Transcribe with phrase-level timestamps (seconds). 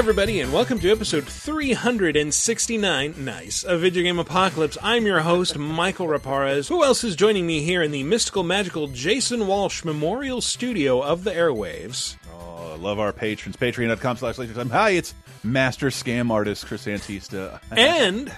[0.00, 4.78] everybody, and welcome to episode 369, nice, of Video Game Apocalypse.
[4.82, 6.70] I'm your host, Michael Raparez.
[6.70, 11.22] Who else is joining me here in the mystical, magical Jason Walsh Memorial Studio of
[11.22, 12.16] the airwaves?
[12.32, 13.58] Oh, I love our patrons.
[13.58, 15.12] Patreon.com slash Laser Hi, it's
[15.44, 17.60] Master Scam Artist Chris Antista.
[17.70, 18.32] And,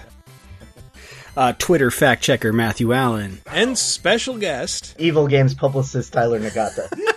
[1.37, 3.39] uh, Twitter fact checker Matthew Allen.
[3.49, 4.95] and special guest.
[4.99, 6.89] Evil Games publicist Tyler Nagata.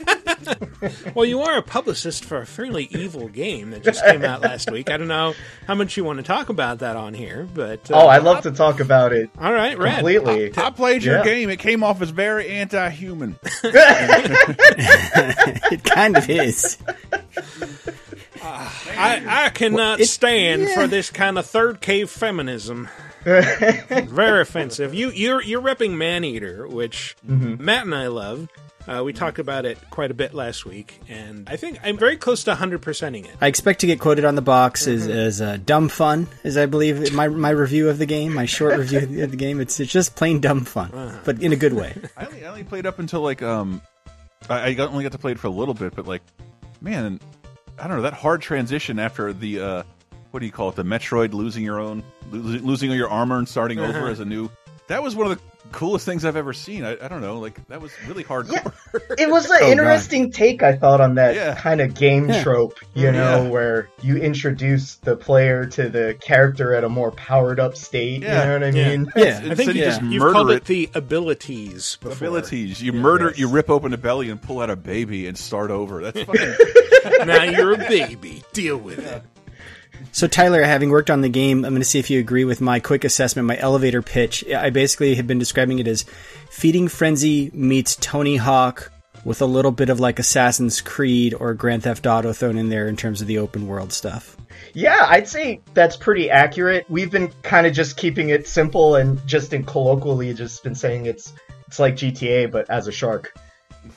[1.15, 4.71] Well, you are a publicist for a fairly evil game that just came out last
[4.71, 4.91] week.
[4.91, 5.35] I don't know
[5.67, 7.91] how much you want to talk about that on here, but.
[7.91, 9.95] Uh, oh, I'd love to talk about it All right, Red.
[9.97, 10.53] completely.
[10.57, 11.25] I played your Yeah.
[11.25, 11.49] game.
[11.51, 13.39] It came off as very anti-human.
[15.69, 16.79] It kind of is.
[18.43, 20.75] I, I cannot it- stand yeah.
[20.75, 22.89] for this kind of third cave feminism.
[23.25, 24.95] Very offensive.
[24.95, 28.49] You you're you're repping Maneater, which Matt and I love.
[28.89, 32.17] Uh, we talked about it quite a bit last week, and I think I'm very
[32.17, 33.35] close to 100 percenting it.
[33.41, 36.67] I expect to get quoted on the box as, as uh, dumb fun, as I
[36.67, 39.61] believe my my review of the game, my short review of the game.
[39.61, 41.95] It's it's just plain dumb fun, but in a good way.
[42.17, 43.83] I only, I only played up until like um,
[44.49, 46.23] I, I got, only got to play it for a little bit, but like,
[46.81, 47.19] man,
[47.79, 49.83] I don't know that hard transition after the uh,
[50.31, 50.77] what do you call it?
[50.77, 54.51] The Metroid losing your own, losing all your armor and starting over as a new.
[54.89, 56.85] That was one of the coolest things I've ever seen.
[56.85, 58.73] I, I don't know, like that was really hardcore.
[59.19, 59.71] It was an Oh, God.
[59.71, 61.55] interesting take, I thought, on that Yeah.
[61.55, 62.43] kind of game Yeah.
[62.43, 67.61] trope, you know, where you introduce the player to the character at a more powered
[67.61, 68.23] up state.
[68.23, 68.41] Yeah.
[68.41, 68.89] You know what I Yeah.
[68.89, 69.13] mean?
[69.17, 70.65] Yeah, I think you you, just you've murder called it it.
[70.67, 71.99] the abilities.
[72.01, 72.29] Before.
[72.29, 72.83] Abilities.
[72.83, 73.29] You murder.
[73.29, 73.39] Yes.
[73.39, 76.03] You rip open a belly and pull out a baby and start over.
[76.03, 77.27] That's fucking.
[77.27, 78.43] now you're a baby.
[78.53, 79.23] Deal with it.
[80.17, 82.63] So Tyler, having worked on the game, I'm going to see if you agree with
[82.63, 84.43] my quick assessment, my elevator pitch.
[84.51, 86.07] I basically have been describing it as
[86.49, 88.91] Feeding Frenzy meets Tony Hawk
[89.27, 92.89] with a little bit of like Assassin's Creed or Grand Theft Auto thrown in there
[92.89, 94.39] in terms of the open world stuff.
[94.73, 96.89] Yeah, I'd say that's pretty accurate.
[96.89, 101.05] We've been kind of just keeping it simple and just in colloquially just been saying
[101.05, 101.35] it's
[101.67, 103.35] it's like GTA but as a shark.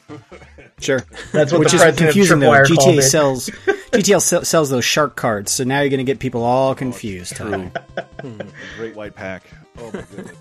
[0.80, 1.06] Sure.
[1.32, 2.52] That's what Which the is president confusing though.
[2.52, 3.50] GTA sells
[3.92, 7.34] GTA sell, sells those shark cards, so now you're going to get people all confused.
[7.42, 7.72] Oh, Tyler.
[8.78, 9.44] Great white pack.
[9.78, 10.38] Oh my goodness.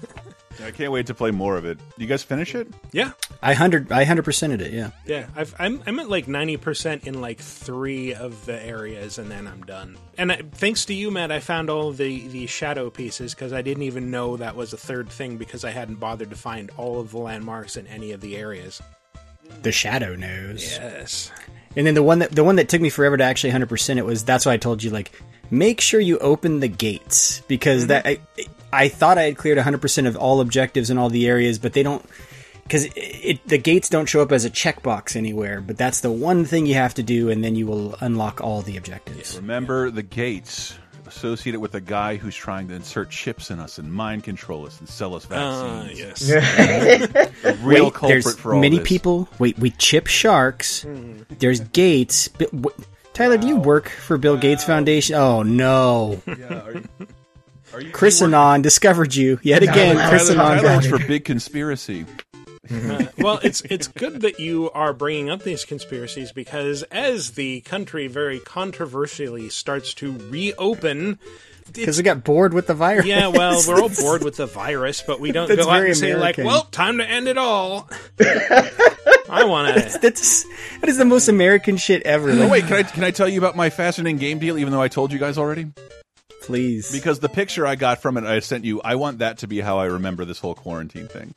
[0.62, 1.78] I can't wait to play more of it.
[1.97, 2.69] You guys finish it?
[2.93, 4.72] Yeah, I hundred I hundred percented it.
[4.72, 4.91] Yeah.
[5.06, 5.26] yeah.
[5.37, 9.47] I've, I'm I'm at like 90 percent in like three of the areas, and then
[9.47, 9.97] I'm done.
[10.16, 13.62] And I, thanks to you, Matt, I found all the the shadow pieces because I
[13.62, 16.99] didn't even know that was a third thing because I hadn't bothered to find all
[17.00, 18.82] of the landmarks in any of the areas.
[19.63, 20.63] The shadow knows.
[20.63, 21.31] Yes.
[21.77, 24.05] And then the one that the one that took me forever to actually 100% it
[24.05, 25.13] was that's why I told you like
[25.51, 28.41] make sure you open the gates because that mm-hmm.
[28.73, 31.75] I, I thought I had cleared 100% of all objectives in all the areas but
[31.75, 32.05] they don't
[32.69, 36.11] cuz it, it the gates don't show up as a checkbox anywhere but that's the
[36.11, 39.37] one thing you have to do and then you will unlock all the objectives.
[39.37, 40.75] Remember the gates
[41.09, 44.79] associated with a guy who's trying to insert chips in us and mind control us
[44.79, 46.29] and sell us Ah, vaccines.
[46.29, 47.29] yes.
[47.63, 48.89] Real Wait, culprit there's for all many this.
[48.89, 49.29] people.
[49.39, 50.87] Wait, we chip sharks.
[51.39, 52.29] There's gates.
[52.29, 52.83] Bi- wh-
[53.15, 55.17] Tyler, do you work for Bill Gates Foundation?
[55.17, 56.21] Oh no.
[56.27, 56.89] Yeah, are you,
[57.75, 59.97] are you, Chris you work- Anon discovered you yet again.
[59.97, 62.07] Tyler- Chris Tyler, Anon Tyler works for Big Conspiracy.
[62.71, 67.61] Uh, well, it's it's good that you are bringing up these conspiracies because as the
[67.62, 71.19] country very controversially starts to reopen,
[71.73, 73.06] because we got bored with the virus.
[73.06, 75.91] yeah, well, we're all bored with the virus, but we don't That's go out very
[75.91, 77.89] and say like, "Well, time to end it all."
[79.31, 79.99] I want to.
[79.99, 80.45] That's
[80.81, 82.31] that is the most American shit ever.
[82.31, 84.59] Oh wait, can I can I tell you about my fascinating game deal?
[84.59, 85.67] Even though I told you guys already,
[86.49, 86.91] please.
[86.91, 88.81] because the picture I got from it, I sent you.
[88.83, 91.33] I want that to be how I remember this whole quarantine thing.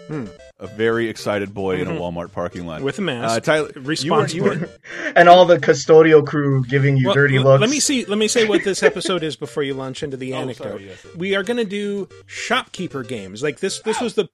[0.59, 3.35] A very excited boy in a Walmart parking lot With a mask.
[3.35, 4.35] Uh, Tyler, Responsible.
[4.35, 7.61] You were, you were, and all the custodial crew giving you Well, dirty l- looks.
[7.61, 8.05] Let me see.
[8.05, 10.63] Let me say what this episode is before you launch into the anecdote.
[10.63, 11.05] sorry, yes.
[11.15, 13.41] We are going to do shopkeeper games.
[13.43, 13.79] Like this.
[13.81, 14.27] This was the.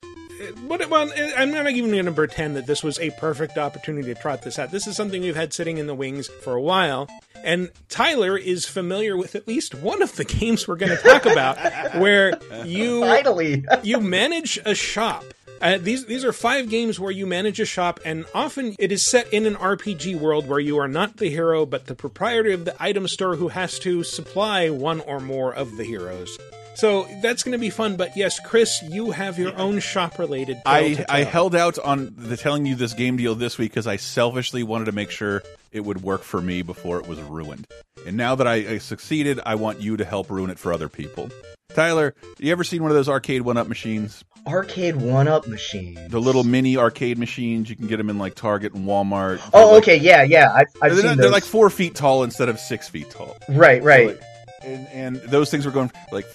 [0.67, 4.19] What, well, I'm not even going to pretend that this was a perfect opportunity to
[4.19, 4.71] trot this out.
[4.71, 7.07] This is something we've had sitting in the wings for a while,
[7.43, 11.25] and Tyler is familiar with at least one of the games we're going to talk
[11.25, 11.57] about,
[11.97, 13.65] where you Finally.
[13.83, 15.23] you manage a shop.
[15.59, 19.03] Uh, these these are five games where you manage a shop, and often it is
[19.03, 22.65] set in an RPG world where you are not the hero, but the proprietor of
[22.65, 26.37] the item store who has to supply one or more of the heroes.
[26.77, 27.95] So that's going to be fun.
[27.97, 30.61] But yes, Chris, you have your own shop related.
[30.65, 33.95] I, I held out on the telling you this game deal this week because I
[33.95, 35.41] selfishly wanted to make sure
[35.71, 37.65] it would work for me before it was ruined.
[38.05, 40.87] And now that I, I succeeded, I want you to help ruin it for other
[40.87, 41.29] people.
[41.73, 44.23] Tyler, you ever seen one of those arcade one-up machines?
[44.47, 45.99] Arcade one-up machines.
[46.09, 47.69] The little mini arcade machines.
[47.69, 49.39] You can get them in like Target and Walmart.
[49.45, 50.51] Oh, they're Oh, like- okay, yeah, yeah.
[50.53, 53.35] I've, I've They're, seen not- they're like four feet tall instead of six feet tall.
[53.49, 54.07] right, right.
[54.09, 54.21] Like,
[54.63, 56.25] and, and those things were going like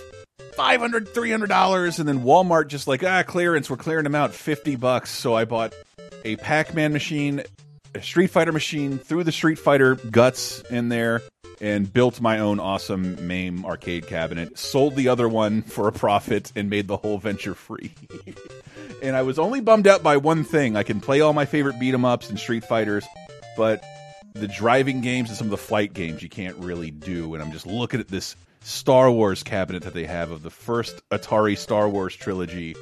[0.55, 4.77] 500 300 dollars and then walmart just like ah clearance we're clearing them out 50
[4.77, 5.75] bucks so i bought
[6.25, 7.43] a pac-man machine
[7.95, 11.23] a street fighter machine threw the street fighter guts in there
[11.61, 16.53] and built my own awesome mame arcade cabinet sold the other one for a profit
[16.57, 17.93] and made the whole venture free
[19.03, 21.79] and i was only bummed out by one thing i can play all my favorite
[21.79, 23.05] beat 'em ups and street fighters
[23.57, 23.83] but
[24.35, 27.35] the driving games and some of the flight games you can't really do.
[27.35, 31.03] And I'm just looking at this Star Wars cabinet that they have of the first
[31.11, 32.77] Atari Star Wars trilogy.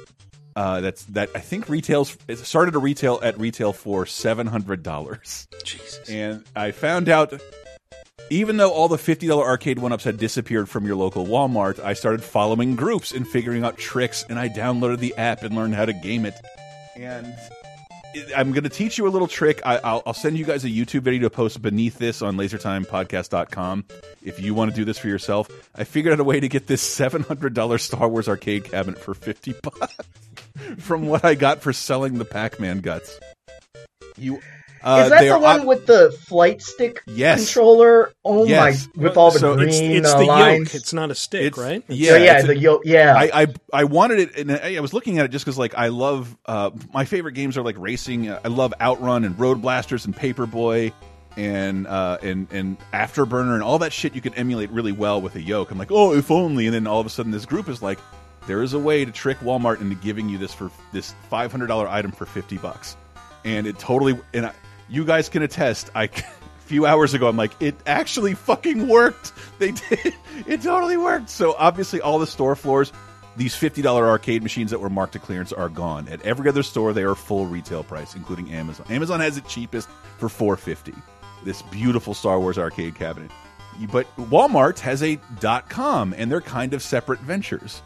[0.55, 2.17] Uh, that's that I think retails.
[2.27, 6.09] It started to retail at retail for seven hundred dollars, Jesus.
[6.09, 7.33] and I found out.
[8.29, 11.83] Even though all the fifty dollar arcade one ups had disappeared from your local Walmart,
[11.83, 15.75] I started following groups and figuring out tricks, and I downloaded the app and learned
[15.75, 16.35] how to game it.
[16.95, 17.33] And
[18.35, 19.61] I'm going to teach you a little trick.
[19.65, 23.85] I, I'll, I'll send you guys a YouTube video to post beneath this on lasertimepodcast.com
[24.23, 25.49] if you want to do this for yourself.
[25.75, 29.53] I figured out a way to get this $700 Star Wars arcade cabinet for 50
[29.61, 29.97] bucks
[30.77, 33.19] from what I got for selling the Pac-Man guts.
[34.17, 34.41] You
[34.83, 37.45] uh, Is that the one op- with the flight stick Yes.
[37.45, 38.11] controller?
[38.25, 38.87] Oh Yes.
[38.95, 39.03] my!
[39.03, 40.73] With all the So green it's- It's uh, the lines.
[40.73, 40.75] yoke.
[40.81, 41.83] It's not a stick, It's- right?
[41.87, 43.15] yeah, so yeah, it's a- the yo- yeah.
[43.17, 45.75] I, I I wanted it, and I I was looking at it just because like
[45.77, 48.31] I love uh, my favorite games are like racing.
[48.31, 50.93] I love Outrun and Road Blasters and Paperboy
[51.37, 55.35] and uh, and and Afterburner and all that shit you can emulate really well with
[55.35, 55.71] a yoke.
[55.71, 56.65] I'm like, oh, if only.
[56.65, 57.99] And then all of a sudden, this group is like,
[58.47, 61.67] there is a way to trick Walmart into giving you this for this five hundred
[61.67, 62.97] dollar item for fifty bucks,
[63.45, 64.53] and it totally and I,
[64.91, 65.89] you guys can attest.
[65.95, 66.09] I.
[66.61, 69.33] A few hours ago, I'm like, it actually fucking worked.
[69.59, 70.13] They did.
[70.47, 71.29] It totally worked.
[71.29, 72.93] So obviously, all the store floors,
[73.35, 76.07] these $50 arcade machines that were marked to clearance are gone.
[76.07, 78.85] At every other store, they are full retail price, including Amazon.
[78.89, 80.93] Amazon has it cheapest for 450.
[81.43, 83.31] This beautiful Star Wars arcade cabinet.
[83.91, 85.19] But Walmart has a
[85.67, 87.81] .com, and they're kind of separate ventures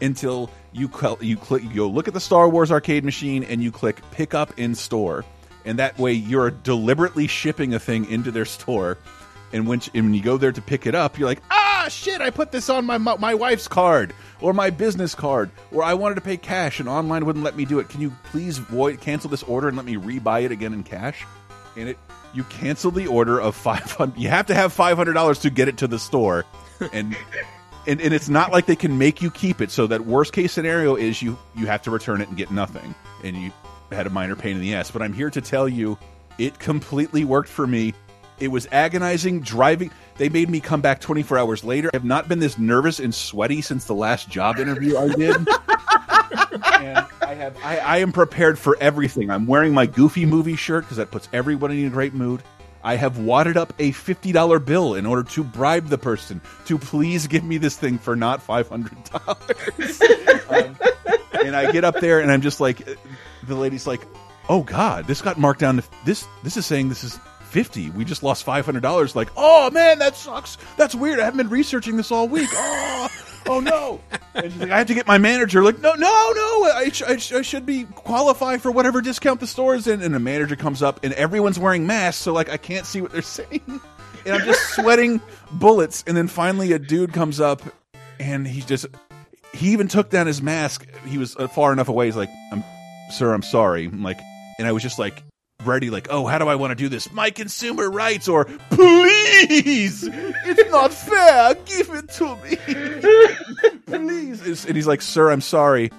[0.00, 0.90] until you
[1.20, 4.34] you click you go look at the Star Wars arcade machine and you click pick
[4.34, 5.24] up in store,
[5.66, 8.96] and that way you're deliberately shipping a thing into their store.
[9.52, 12.20] And when, and when you go there to pick it up, you're like, ah, shit!
[12.20, 16.16] I put this on my my wife's card or my business card, or I wanted
[16.16, 17.88] to pay cash and online wouldn't let me do it.
[17.88, 21.24] Can you please void cancel this order and let me rebuy it again in cash?
[21.76, 21.98] And it
[22.34, 24.18] you cancel the order of five hundred.
[24.18, 26.44] You have to have five hundred dollars to get it to the store,
[26.92, 27.16] and
[27.86, 29.70] and, and it's not like they can make you keep it.
[29.70, 32.94] So that worst case scenario is you you have to return it and get nothing,
[33.22, 33.52] and you
[33.92, 34.90] had a minor pain in the ass.
[34.90, 35.98] But I'm here to tell you,
[36.38, 37.94] it completely worked for me.
[38.38, 39.90] It was agonizing driving.
[40.18, 41.90] They made me come back 24 hours later.
[41.92, 45.36] I have not been this nervous and sweaty since the last job interview I did.
[46.80, 49.30] and I have I, I am prepared for everything.
[49.30, 52.42] I'm wearing my Goofy movie shirt because that puts everybody in a great mood.
[52.82, 56.78] I have wadded up a fifty dollar bill in order to bribe the person to
[56.78, 60.00] please give me this thing for not five hundred dollars.
[60.48, 60.76] um,
[61.44, 62.86] and I get up there and I'm just like,
[63.46, 64.02] the lady's like,
[64.48, 66.26] "Oh God, this got marked down to this.
[66.42, 67.90] This is saying this is fifty.
[67.90, 70.58] We just lost five hundred dollars." Like, oh man, that sucks.
[70.76, 71.20] That's weird.
[71.20, 72.48] I haven't been researching this all week.
[72.52, 73.08] Oh,
[73.46, 74.00] oh no.
[74.34, 75.62] And she's like, I have to get my manager.
[75.62, 76.70] Like, no, no, no.
[76.74, 80.02] I, sh I, sh I should be qualify for whatever discount the store is in.
[80.02, 83.12] And the manager comes up, and everyone's wearing masks, so like I can't see what
[83.12, 83.80] they're saying.
[84.24, 85.20] And I'm just sweating
[85.52, 86.02] bullets.
[86.06, 87.62] And then finally, a dude comes up,
[88.18, 88.86] and he just
[89.54, 90.86] he even took down his mask.
[91.06, 92.06] He was uh, far enough away.
[92.06, 92.62] He's like, "I'm,
[93.10, 94.20] sir, I'm sorry." I'm like,
[94.58, 95.22] and I was just like
[95.64, 97.10] ready, like, "Oh, how do I want to do this?
[97.12, 101.54] My consumer rights, or please, it's not fair.
[101.64, 102.56] Give it to me,
[103.86, 105.90] please." And he's like, "Sir, I'm sorry."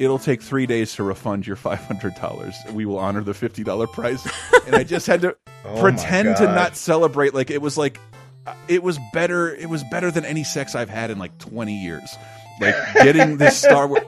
[0.00, 2.56] It'll take three days to refund your five hundred dollars.
[2.72, 4.26] We will honor the fifty dollar price.
[4.66, 7.32] And I just had to Oh pretend to not celebrate.
[7.32, 8.00] Like it was like
[8.46, 9.54] uh, it was better.
[9.54, 12.16] It was better than any sex I've had in like twenty years.
[12.60, 14.04] Like getting this Star Wars.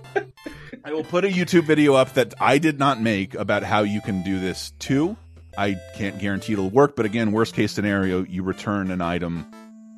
[0.85, 4.01] I will put a YouTube video up that I did not make about how you
[4.01, 5.17] can do this too.
[5.59, 9.51] I can't guarantee it'll work, but again, worst case scenario, you return an item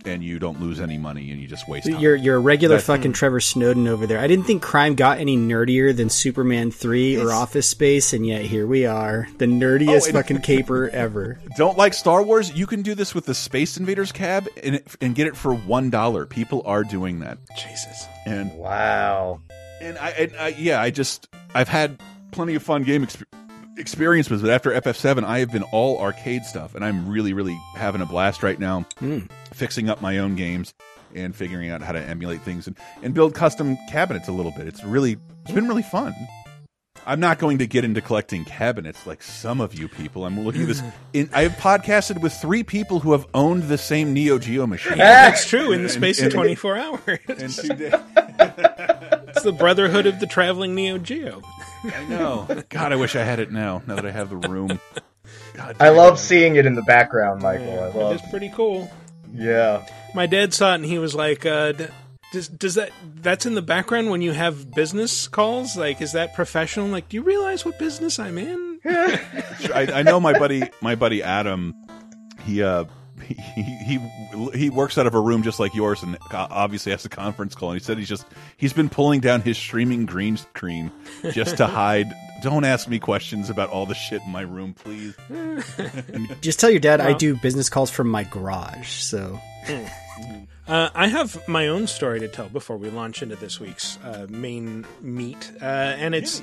[0.09, 2.01] and you don't lose any money and you just waste time.
[2.01, 4.19] You're you're a regular That- fucking Trevor Snowden over there.
[4.19, 8.43] I didn't think crime got any nerdier than Superman three or Office Space, and yet
[8.43, 11.39] here we are, the nerdiest Oh, fucking caper ever.
[11.57, 15.15] don't like Star Wars, you can do this with the Space Invaders cab and, and
[15.15, 16.27] get it for one dollar.
[16.27, 18.07] People are doing that, Jesus.
[18.27, 19.41] and Wow.
[19.81, 22.01] and I, and I yeah, I just I've had
[22.31, 23.23] plenty of fun game exp
[23.79, 24.51] experience with it.
[24.51, 28.43] After FF7, I have been all arcade stuff, and I'm really really having a blast
[28.43, 29.21] right now, Hmm.
[29.53, 30.75] fixing up my own games.
[31.15, 34.67] and figuring out how to emulate things and, and build custom cabinets a little bit.
[34.67, 36.13] It's really it's been really fun.
[37.07, 40.27] I'm not going to get into collecting cabinets like some of you people.
[40.27, 40.83] I'm looking at this.
[41.15, 44.99] In, I've podcasted with three people who have owned the same Neo Geo machine.
[44.99, 47.01] That's true in the space of and- 24 hours.
[47.27, 47.95] in two days.
[49.29, 51.41] It's the brotherhood of the traveling Neo Geo.
[51.85, 52.47] I know.
[52.69, 53.83] God, I wish I had it now.
[53.87, 54.81] Now that I have the room.
[55.55, 57.81] God, I love seeing it in the background, Michael.
[57.81, 58.17] I love.
[58.17, 58.91] is pretty cool.
[59.33, 59.87] Yeah.
[60.15, 61.73] My dad saw it and he was like, uh,
[62.33, 65.77] "Does does that that's in the background when you have business calls?
[65.77, 66.87] Like, is that professional?
[66.89, 71.23] Like, do you realize what business I'm in?" I, I know my buddy, my buddy
[71.23, 71.75] Adam.
[72.45, 72.85] He uh,
[73.21, 73.99] he, he
[74.55, 77.71] he works out of a room just like yours, and obviously has a conference call.
[77.71, 80.91] And he said he's just he's been pulling down his streaming green screen
[81.33, 82.07] just to hide.
[82.43, 85.17] Don't ask me questions about all the shit in my room, please.
[86.41, 88.91] Just tell your dad I do business calls from my garage.
[88.91, 89.41] So
[90.69, 94.27] Uh, I have my own story to tell before we launch into this week's uh,
[94.29, 96.43] main meat, uh, and it's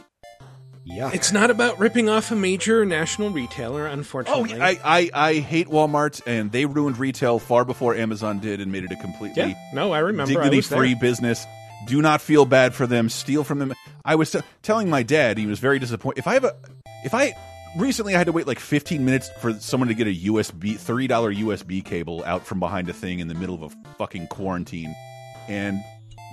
[0.86, 4.62] yeah, it's not about ripping off a major national retailer, Oh, unfortunately.
[4.62, 8.84] I, I I hate Walmart, and they ruined retail far before Amazon did, and made
[8.84, 10.40] it a completely yeah, no, I remember.
[10.40, 10.78] I dignity there.
[10.78, 11.46] free business.
[11.88, 13.10] Do not feel bad for them.
[13.10, 13.74] Steal from them.
[14.04, 16.20] I was t- telling my dad he was very disappointed.
[16.20, 16.56] If I have a,
[17.04, 17.34] if I
[17.78, 21.08] recently I had to wait like 15 minutes for someone to get a USB $3
[21.08, 24.96] USB cable out from behind a thing in the middle of a fucking quarantine,
[25.48, 25.84] and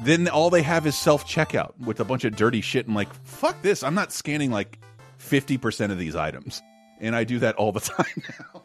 [0.04, 2.86] then all they have is self checkout with a bunch of dirty shit.
[2.86, 3.82] And like, fuck this.
[3.82, 4.78] I'm not scanning like
[5.18, 6.62] 50 percent of these items,
[7.00, 8.62] and I do that all the time now.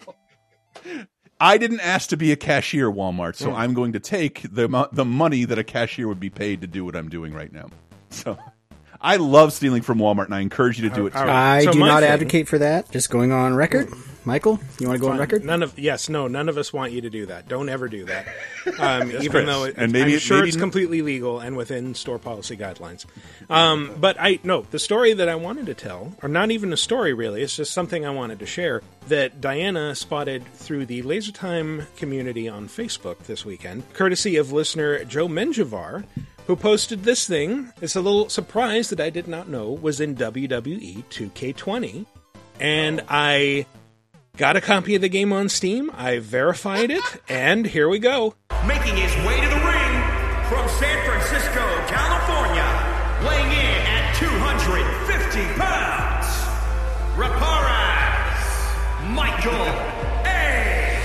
[1.40, 3.56] I didn't ask to be a cashier, Walmart, so hmm.
[3.56, 6.84] I'm going to take the the money that a cashier would be paid to do
[6.84, 7.70] what I'm doing right now.
[8.10, 8.38] So,
[9.02, 11.20] I love stealing from Walmart, and I encourage you to do it too.
[11.20, 12.90] I So do not thing- advocate for that.
[12.92, 13.90] Just going on record,
[14.26, 14.60] Michael.
[14.80, 15.46] You want to go on record?
[15.46, 17.48] None of yes, no, none of us want you to do that.
[17.48, 18.26] Don't ever do that.
[18.80, 19.46] Um, even Chris.
[19.46, 22.58] though it, And maybe- I'm sure maybe it's n- completely legal and within store policy
[22.58, 23.06] guidelines.
[23.50, 26.78] Um, but I no, the story that I wanted to tell, or not even a
[26.78, 31.32] story really, it's just something I wanted to share that Diana spotted through the Laser
[31.32, 36.04] Time community on Facebook this weekend, courtesy of listener Joe Menjivar.
[36.48, 37.72] Who posted this thing?
[37.82, 42.06] It's a little surprise that I did not know was in WWE 2K20,
[42.60, 43.66] and I
[44.38, 45.90] Got a copy of the game on Steam.
[45.96, 48.36] I verified it, and here we go.
[48.68, 49.94] Making his way to the ring
[50.46, 52.68] from San Francisco, California,
[53.26, 56.28] weighing in at 250 pounds,
[57.18, 58.38] Raparez,
[59.10, 59.66] Michael
[60.28, 61.00] A.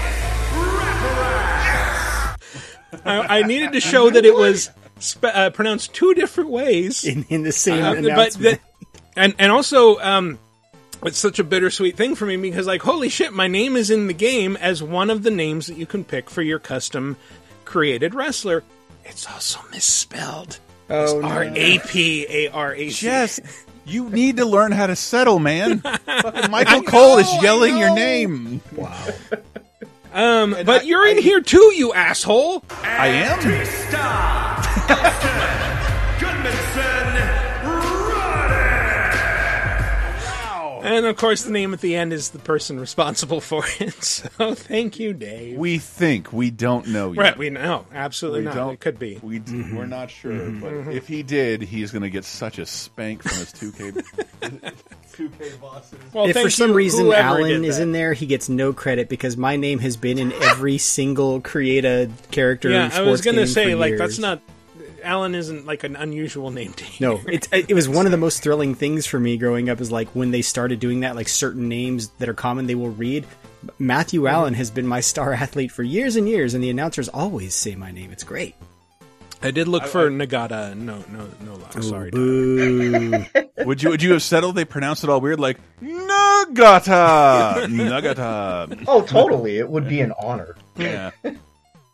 [3.06, 4.68] I, I needed to show that it was
[5.02, 8.60] spe- uh, pronounced two different ways, In, in the same Uh, but announcement.
[9.16, 10.38] and and also um,
[11.04, 14.06] it's such a bittersweet thing for me because like holy shit, my name is in
[14.06, 17.16] the game as one of the names that you can pick for your custom
[17.64, 18.62] created wrestler.
[19.04, 20.58] It's also misspelled.
[20.88, 21.26] oh, no.
[21.28, 23.06] R A P A R A C.
[23.06, 23.40] Jess,
[23.84, 25.78] you need to learn how to settle, man.
[26.06, 28.60] Fucking Michael Cole is yelling your name.
[28.76, 29.06] Wow.
[30.14, 32.62] Um, but you're in here too, you asshole.
[32.70, 33.40] I am.
[34.96, 35.32] Batista, Austin,
[36.18, 37.06] Goodmanson,
[37.64, 38.62] Roddy.
[40.84, 44.02] And of course, the name at the end is the person responsible for it.
[44.02, 45.56] So thank you, Dave.
[45.56, 47.20] We think we don't know yet.
[47.20, 48.54] right, we know absolutely We not.
[48.54, 48.72] don't.
[48.74, 49.20] It could be.
[49.22, 50.90] We we're not sure, but mm-hmm.
[50.90, 54.02] if he did, he's going to get such a spank from his 2K
[55.12, 55.98] 2K bosses.
[56.12, 59.08] Well, if for some you, reason whoever Alan is in there, he gets no credit
[59.08, 62.70] because my name has been in every single create a character.
[62.70, 64.00] Yeah, I sports was gonna say like years.
[64.00, 64.40] that's not.
[65.02, 67.08] Alan isn't like an unusual name to hear.
[67.08, 69.80] No, it, it was one of the most thrilling things for me growing up.
[69.80, 72.90] Is like when they started doing that, like certain names that are common, they will
[72.90, 73.26] read.
[73.78, 77.54] Matthew Allen has been my star athlete for years and years, and the announcers always
[77.54, 78.10] say my name.
[78.12, 78.54] It's great.
[79.44, 80.76] I did look for Nagata.
[80.76, 81.72] No, no, no luck.
[81.82, 82.10] Sorry.
[82.12, 83.24] Boo.
[83.58, 84.54] Would you would you have settled?
[84.54, 88.84] They pronounce it all weird, like Nagata, Nagata.
[88.86, 89.58] Oh, totally.
[89.58, 90.54] It would be an honor.
[90.76, 91.10] Yeah.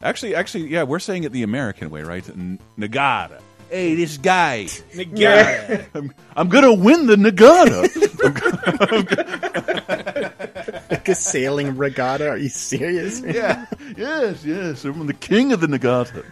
[0.01, 2.27] Actually, actually, yeah, we're saying it the American way, right?
[2.29, 3.41] N- Nagata.
[3.69, 4.67] Hey, this guy.
[4.95, 5.87] Nagata.
[5.95, 7.89] I'm, I'm gonna win the Nagata.
[10.91, 12.31] like a sailing regatta.
[12.31, 13.21] Are you serious?
[13.21, 13.67] yeah.
[13.97, 14.85] Yes, yes.
[14.85, 16.25] I'm the king of the Nagata.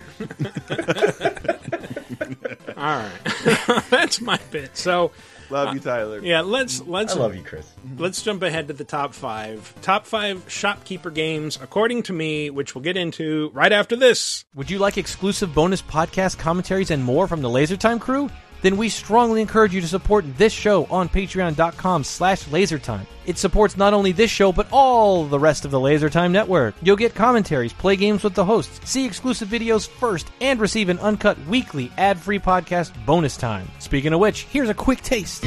[2.76, 4.76] All right, that's my bit.
[4.76, 5.12] So
[5.50, 6.20] Love uh, you, Tyler.
[6.20, 7.66] yeah, let's let's I love you, Chris.
[7.86, 8.02] Mm-hmm.
[8.02, 9.72] let's jump ahead to the top five.
[9.82, 14.44] Top five shopkeeper games, according to me, which we'll get into right after this.
[14.54, 18.30] Would you like exclusive bonus podcast commentaries and more from the LaserTime crew?
[18.66, 23.06] Then we strongly encourage you to support this show on patreon.com slash lasertime.
[23.24, 26.74] It supports not only this show, but all the rest of the Lasertime Network.
[26.82, 30.98] You'll get commentaries, play games with the hosts, see exclusive videos first, and receive an
[30.98, 33.68] uncut weekly ad-free podcast bonus time.
[33.78, 35.42] Speaking of which, here's a quick taste.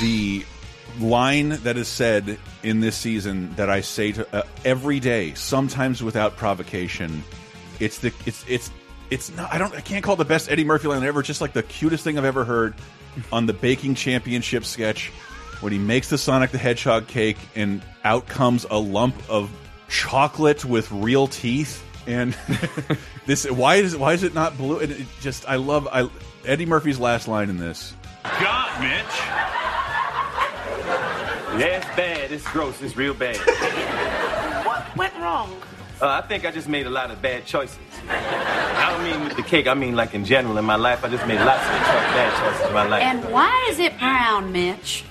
[0.00, 0.44] the
[1.00, 6.04] line that is said in this season that I say to uh, every day, sometimes
[6.04, 7.24] without provocation.
[7.80, 8.70] It's the it's it's
[9.12, 9.52] it's not.
[9.52, 9.74] I don't.
[9.74, 11.22] I can't call it the best Eddie Murphy line ever.
[11.22, 12.74] Just like the cutest thing I've ever heard
[13.30, 15.08] on the baking championship sketch
[15.60, 19.50] when he makes the Sonic the Hedgehog cake and out comes a lump of
[19.88, 21.84] chocolate with real teeth.
[22.06, 22.36] And
[23.26, 24.78] this why is why is it not blue?
[24.78, 26.08] And it just I love I
[26.46, 27.94] Eddie Murphy's last line in this.
[28.24, 29.18] God, Mitch.
[31.60, 32.32] Yeah, it's bad.
[32.32, 32.80] It's gross.
[32.80, 33.36] It's real bad.
[34.64, 35.60] What went wrong?
[36.02, 37.78] Uh, I think I just made a lot of bad choices.
[38.08, 39.68] I don't mean with the cake.
[39.68, 41.04] I mean like in general in my life.
[41.04, 43.02] I just made lots of bad choices in my life.
[43.04, 45.04] And why is it brown, Mitch?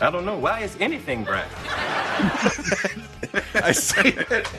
[0.00, 1.46] I don't know why is anything brown.
[3.54, 4.50] I say that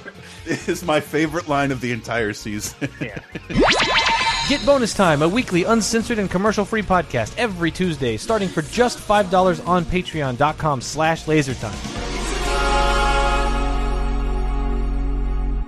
[0.45, 2.87] it is my favorite line of the entire season.
[4.47, 9.67] Get Bonus Time, a weekly uncensored and commercial-free podcast every Tuesday, starting for just $5
[9.67, 12.14] on patreon.com slash lasertime.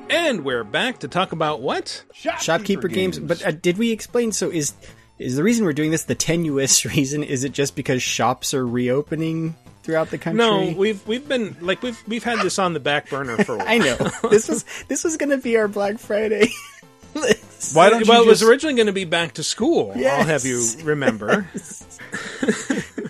[0.09, 2.03] And we're back to talk about what?
[2.13, 3.19] Shopkeeper games.
[3.19, 4.31] But uh, did we explain?
[4.31, 4.73] So is
[5.19, 7.23] is the reason we're doing this the tenuous reason?
[7.23, 10.37] Is it just because shops are reopening throughout the country?
[10.37, 13.57] No, we've we've been like we've we've had this on the back burner for a
[13.57, 13.67] while.
[13.67, 13.95] I know
[14.29, 16.51] this was this was going to be our Black Friday.
[17.13, 17.75] list.
[17.75, 19.93] Why don't you well, it was just- originally going to be back to school.
[19.95, 21.47] I'll have you remember.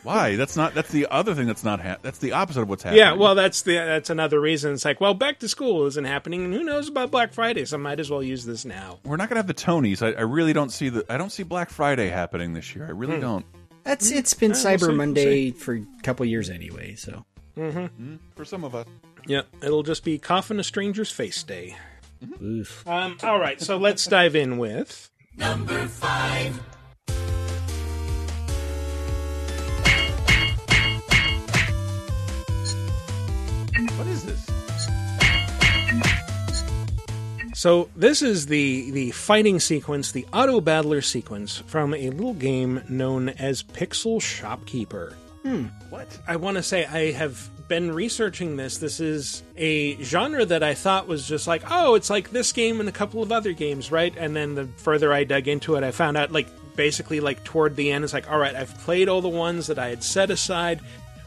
[0.03, 0.37] Why?
[0.37, 0.73] That's not.
[0.73, 1.81] That's the other thing that's not.
[1.81, 2.99] Ha that's the opposite of what's happening.
[2.99, 4.73] yeah, well, that's the that's another reason.
[4.73, 7.65] It's like, well, back to school isn't happening, and who knows about Black Friday?
[7.65, 8.99] So I might as well use this now.
[9.03, 10.01] we're not gonna have the Tonys.
[10.01, 11.05] I, I really don't see the.
[11.09, 12.85] I don't see Black Friday happening this year.
[12.85, 13.21] I really Hmm.
[13.21, 13.45] don't.
[13.83, 14.39] That's it's hmm.
[14.39, 16.95] been Yeah, we'll see, Cyber we'll Monday for a couple years anyway.
[16.95, 17.25] So
[17.57, 17.77] mm-hmm.
[17.77, 18.15] Mm-hmm.
[18.35, 18.87] For some of us.
[19.25, 21.75] Yeah, it'll just be coffin a stranger's face day.
[22.41, 22.87] Oof.
[22.87, 26.59] Um, all right, so let's dive in with number five.
[33.97, 34.47] What is this?
[37.57, 42.83] So this is the the fighting sequence, the auto battler sequence from a little game
[42.87, 45.15] known as Pixel Shopkeeper.
[45.41, 45.65] Hmm.
[45.89, 46.07] What?
[46.27, 48.77] I want to say I have been researching this.
[48.77, 52.79] This is a genre that I thought was just like, oh, it's like this game
[52.79, 54.13] and a couple of other games, right?
[54.17, 57.75] And then the further I dug into it, I found out like basically like toward
[57.75, 60.31] the end, it's like, all right, I've played all the ones that I had set
[60.31, 60.79] aside.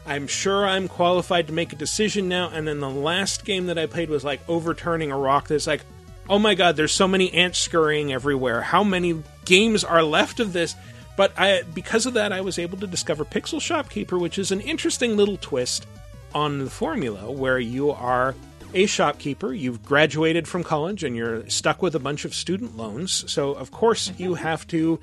[0.05, 2.49] I'm sure I'm qualified to make a decision now.
[2.49, 5.47] And then the last game that I played was like overturning a rock.
[5.47, 5.81] That's like,
[6.27, 8.61] oh my god, there's so many ants scurrying everywhere.
[8.61, 10.75] How many games are left of this?
[11.17, 14.61] But I, because of that, I was able to discover Pixel Shopkeeper, which is an
[14.61, 15.85] interesting little twist
[16.33, 18.35] on the formula where you are
[18.73, 23.29] a shopkeeper, you've graduated from college, and you're stuck with a bunch of student loans.
[23.31, 24.99] So, of course, you have to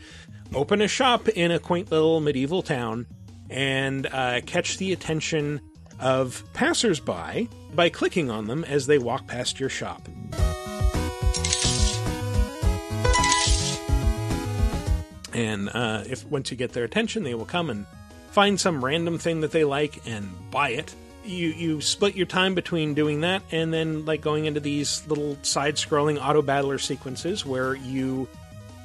[0.55, 3.07] open a shop in a quaint little medieval town
[3.51, 5.61] and uh, catch the attention
[6.01, 10.09] of passersby by clicking on them as they walk past your shop.
[15.35, 17.87] And uh, if once you get their attention, they will come and
[18.31, 20.95] find some random thing that they like and buy it.
[21.29, 25.37] You you split your time between doing that and then like going into these little
[25.43, 28.29] side-scrolling auto battler sequences where you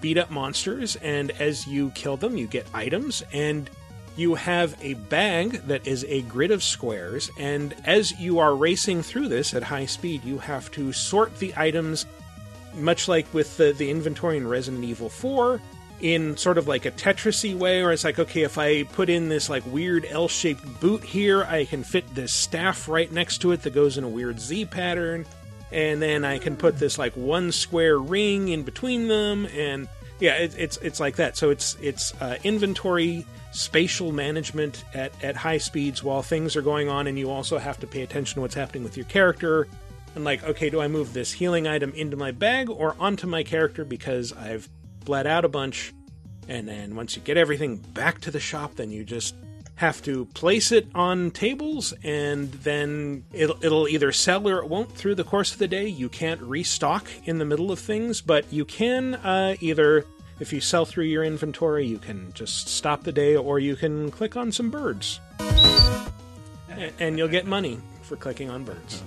[0.02, 3.24] beat up monsters and as you kill them, you get items.
[3.32, 3.70] And
[4.16, 7.32] you have a bag that is a grid of squares.
[7.40, 11.54] And as you are racing through this at high speed, you have to sort the
[11.58, 12.06] items
[12.76, 15.62] much like with the, the inventory in Resident Evil 4,
[16.04, 19.30] in sort of like a Tetrisy way, where it's like, okay, if I put in
[19.30, 23.62] this like weird L-shaped boot here, I can fit this staff right next to it
[23.62, 25.26] that goes in a weird Z pattern,
[25.72, 29.88] and then I can put this like one square ring in between them, and
[30.20, 31.38] yeah, it, it's it's like that.
[31.38, 36.90] So it's it's uh, inventory spatial management at, at high speeds while things are going
[36.90, 39.70] on, and you also have to pay attention to what's happening with your character.
[40.16, 43.44] And like, okay, do I move this healing item into my bag or onto my
[43.44, 44.68] character because I've
[45.04, 45.94] bled out a bunch?
[46.48, 49.36] And then once you get everything back to the shop, then you just
[49.76, 54.92] have to place it on tables and then it'll, it'll either sell or it won't
[54.92, 55.88] through the course of the day.
[55.88, 60.06] You can't restock in the middle of things, but you can uh, either,
[60.40, 64.12] if you sell through your inventory, you can just stop the day or you can
[64.12, 65.20] click on some birds.
[67.00, 69.02] And you'll get money for clicking on birds.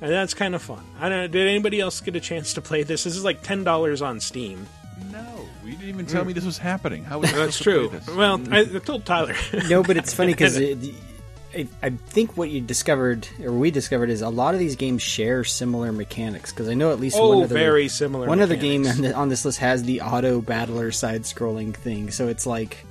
[0.00, 0.84] And that's kind of fun.
[1.00, 1.26] I don't know.
[1.26, 3.04] Did anybody else get a chance to play this?
[3.04, 4.66] This is like ten dollars on Steam.
[5.12, 6.28] No, You didn't even tell mm.
[6.28, 7.04] me this was happening.
[7.04, 7.88] How was I That's supposed to true.
[7.88, 8.16] play this?
[8.16, 9.34] Well, I, I told Tyler.
[9.68, 10.58] No, but it's funny because
[11.54, 15.02] I, I think what you discovered, or we discovered, is a lot of these games
[15.02, 16.52] share similar mechanics.
[16.52, 18.98] Because I know at least Oh, one other very similar One other game mechanics.
[18.98, 22.10] on, the, on this list has the auto battler side-scrolling thing.
[22.10, 22.84] So it's like,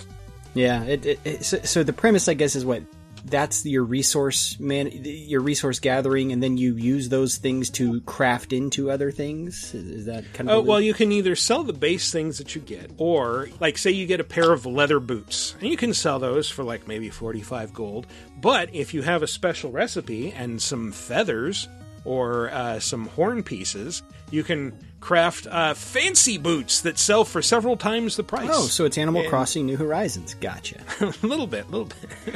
[0.54, 0.84] yeah.
[0.84, 2.82] It, it, it, so, so the premise, I guess, is what
[3.30, 8.54] that's your resource man, your resource gathering, and then you use those things to craft
[8.54, 9.74] into other things.
[9.74, 10.58] Is, that kind of?
[10.58, 13.92] Oh, well, you can either sell the base things that you get, or, like, say
[13.92, 17.10] you get a pair of leather boots, and you can sell those for, like, maybe
[17.10, 18.08] 45 gold.
[18.40, 21.68] But if you have a special recipe and some feathers
[22.06, 27.78] or uh, some horn pieces, you can craft uh, fancy boots that sell for several
[27.78, 28.50] times the price.
[28.52, 30.34] Oh, so it's Animal And- Crossing New Horizons.
[30.36, 30.80] Gotcha.
[31.02, 31.86] a little bit, a little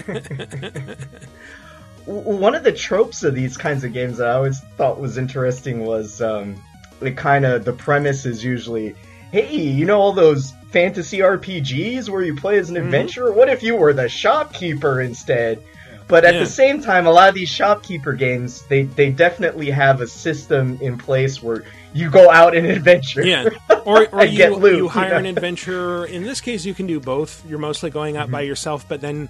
[0.05, 0.97] bit.
[2.05, 5.85] One of the tropes of these kinds of games that I always thought was interesting
[5.85, 6.55] was um,
[6.99, 8.95] the kind of the premise is usually,
[9.31, 12.77] hey, you know all those fantasy RPGs where you play as Mm-hmm.
[12.77, 13.31] an adventurer?
[13.31, 15.61] What if you were the shopkeeper instead?
[16.07, 16.39] But at Yeah.
[16.41, 20.79] the same time, a lot of these shopkeeper games, they, they definitely have a system
[20.81, 23.25] in place where you go out and adventure.
[23.25, 23.49] Yeah,
[23.85, 26.05] or, or you, loot, you hire you an adventurer.
[26.05, 27.45] In this case, you can do both.
[27.47, 29.29] You're mostly going out by yourself, but then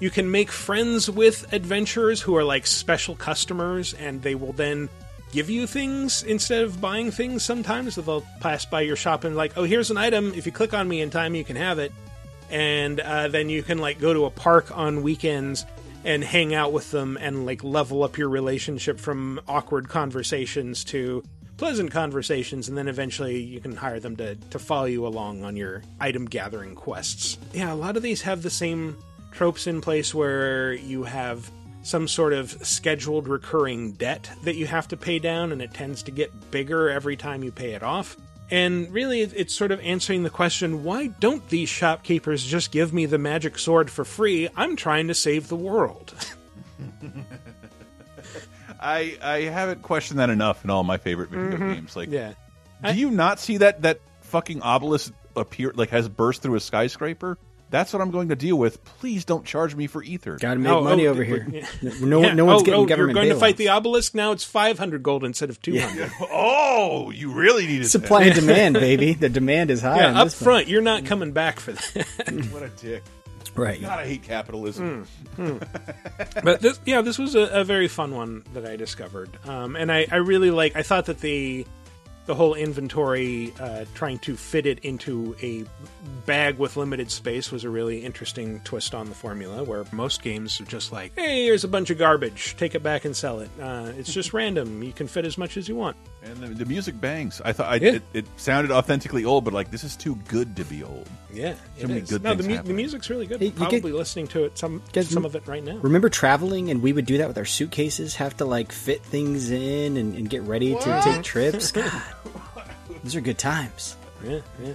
[0.00, 4.88] you can make friends with adventurers who are like special customers, and they will then
[5.32, 7.42] give you things instead of buying things.
[7.42, 10.32] Sometimes they'll pass by your shop and like, oh, here's an item.
[10.34, 11.92] If you click on me in time, you can have it,
[12.50, 15.64] and uh, then you can like go to a park on weekends
[16.04, 21.22] and hang out with them and like level up your relationship from awkward conversations to
[21.62, 25.54] pleasant conversations and then eventually you can hire them to, to follow you along on
[25.54, 28.96] your item gathering quests yeah a lot of these have the same
[29.30, 31.52] tropes in place where you have
[31.84, 36.02] some sort of scheduled recurring debt that you have to pay down and it tends
[36.02, 38.16] to get bigger every time you pay it off
[38.50, 43.06] and really, it's sort of answering the question why don't these shopkeepers just give me
[43.06, 44.50] the magic sword for free?
[44.56, 46.12] I'm trying to save the world.
[48.82, 51.72] I I haven't questioned that enough in all my favorite video mm-hmm.
[51.72, 51.96] games.
[51.96, 52.34] Like, yeah.
[52.84, 57.38] do you not see that that fucking obelisk appear like has burst through a skyscraper?
[57.72, 58.84] That's what I'm going to deal with.
[58.84, 60.36] Please don't charge me for ether.
[60.36, 61.46] Got to make Oh, money oh, over yeah.
[61.80, 61.92] here.
[62.02, 62.34] No, Yeah.
[62.34, 64.14] no one's oh, getting oh, government You're going to fight the obelisk?
[64.14, 66.12] Now it's 500 gold instead of 200.
[66.30, 69.14] Oh, you really need Supply and demand, baby.
[69.14, 70.00] The demand is high.
[70.00, 70.44] Yeah, on up this one.
[70.44, 72.48] front, you're not coming back for that.
[72.52, 73.02] What a dick.
[73.54, 73.80] Right?
[73.80, 75.06] God, I hate capitalism.
[75.36, 79.90] but this, yeah, this was a, a very fun one that I discovered, um, and
[79.90, 80.76] I, I really like.
[80.76, 81.66] I thought that the
[82.26, 85.64] the whole inventory, uh, trying to fit it into a
[86.26, 89.64] bag with limited space, was a really interesting twist on the formula.
[89.64, 92.56] Where most games are just like, "Hey, here's a bunch of garbage.
[92.56, 94.82] Take it back and sell it." Uh, it's just random.
[94.82, 95.96] You can fit as much as you want.
[96.24, 97.40] And the, the music bangs.
[97.44, 97.92] I thought I, Yeah.
[97.94, 101.08] it, it sounded authentically old, but like this is too good to be old.
[101.32, 102.10] Yeah, So it many is.
[102.10, 103.40] good no, the, mu- the music's really good.
[103.40, 105.78] Hey, you Probably get- listening to it some Guys, some of it right now.
[105.78, 108.14] Remember traveling, and we would do that with our suitcases.
[108.16, 111.72] Have to like fit things in and, and get ready to take trips.
[111.72, 111.90] God,
[113.02, 113.96] those are good times.
[114.24, 114.72] Yeah, yeah.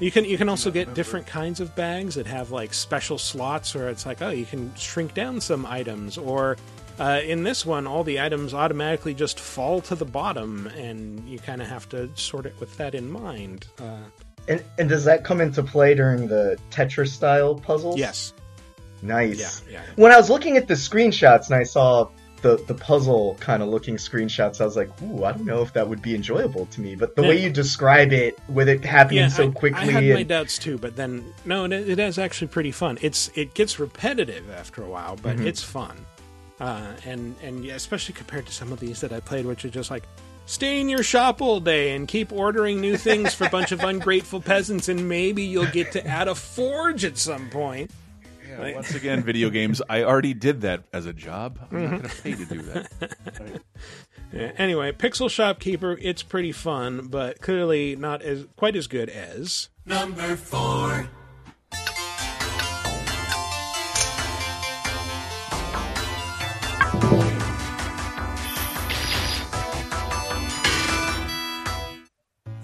[0.00, 3.74] You can you can also get different kinds of bags that have like special slots
[3.74, 6.56] where it's like oh you can shrink down some items or
[6.98, 11.38] uh, in this one all the items automatically just fall to the bottom and you
[11.38, 13.66] kind of have to sort it with that in mind.
[13.80, 13.98] Uh,
[14.48, 17.96] And, and does that come into play during the Tetris style puzzles?
[17.98, 18.32] yes,
[19.02, 19.62] Nice.
[19.68, 19.82] Yeah, yeah.
[19.96, 22.08] When I was looking at the screenshots and I saw
[22.44, 25.72] the, the puzzle kind of looking screenshots, I was like, ooh, I don't know if
[25.72, 26.94] that would be enjoyable to me.
[26.94, 29.28] But the way you describe it, with it happening yeah.
[29.28, 32.18] so I, quickly, I had my and- doubts too, but then no, it, it is
[32.18, 32.98] actually pretty fun.
[33.00, 35.46] It's it gets repetitive after a while, but Mm-hmm.
[35.48, 35.96] it's fun.
[36.60, 39.70] Uh, and and yeah, especially compared to some of these that I played, which are
[39.70, 40.04] just like
[40.46, 43.80] stay in your shop all day and keep ordering new things for a bunch of
[43.92, 47.90] ungrateful peasants, and maybe you'll get to add a forge at some point.
[48.60, 49.80] Like- Once again, video games.
[49.88, 51.58] I already did that as a job.
[51.70, 51.82] I'm Mm-hmm.
[51.92, 53.62] not going to pay to do that.
[54.32, 59.68] Yeah, anyway, Pixel Shopkeeper, it's pretty fun, but clearly not as quite as good as
[59.86, 61.08] Number four.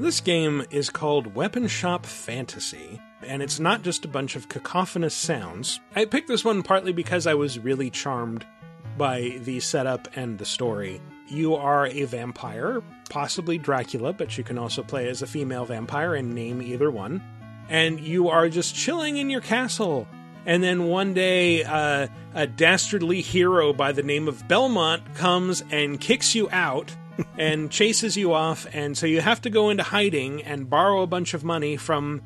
[0.01, 5.13] This game is called Weapon Shop Fantasy, and it's not just a bunch of cacophonous
[5.13, 5.79] sounds.
[5.95, 8.47] I picked this one partly because I was really charmed
[8.97, 11.03] by the setup and the story.
[11.29, 16.15] You are a vampire, possibly Dracula, but you can also play as a female vampire
[16.15, 17.23] and name either one.
[17.69, 20.09] And you are just chilling in your castle.
[20.47, 26.01] And then one day, uh, a dastardly hero by the name of Belmont comes and
[26.01, 26.91] kicks you out
[27.39, 28.67] and chases you off.
[28.73, 32.23] And so you have to go into hiding and borrow a bunch of money from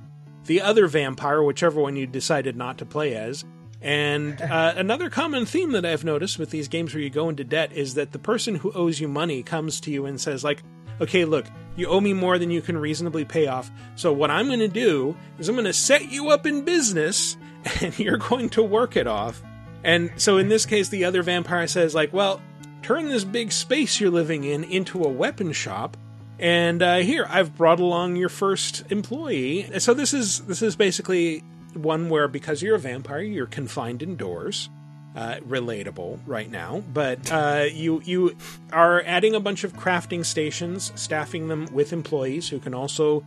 [0.46, 3.44] the other vampire, whichever one you decided not to play as.
[3.80, 7.44] And uh, another common theme that I've noticed with these games where you go into
[7.44, 10.62] debt is that the person who owes you money comes to you and says, like,
[11.02, 11.44] okay, look,
[11.76, 13.70] you owe me more than you can reasonably pay off.
[13.94, 17.36] So what I'm going to do is I'm going to set you up in business
[17.82, 19.42] and you're going to work it off.
[19.82, 22.40] And so in this case, the other vampire says, like, well,
[22.84, 25.96] turn this big space you're living in into a weapon shop.
[26.38, 29.80] And uh, here, I've brought along your first employee.
[29.80, 31.40] So this is this is basically
[31.72, 34.68] one where because you're a vampire, you're confined indoors.
[35.16, 38.36] Uh, relatable right now, but uh, you you
[38.72, 43.24] are adding a bunch of crafting stations, staffing them with employees who can also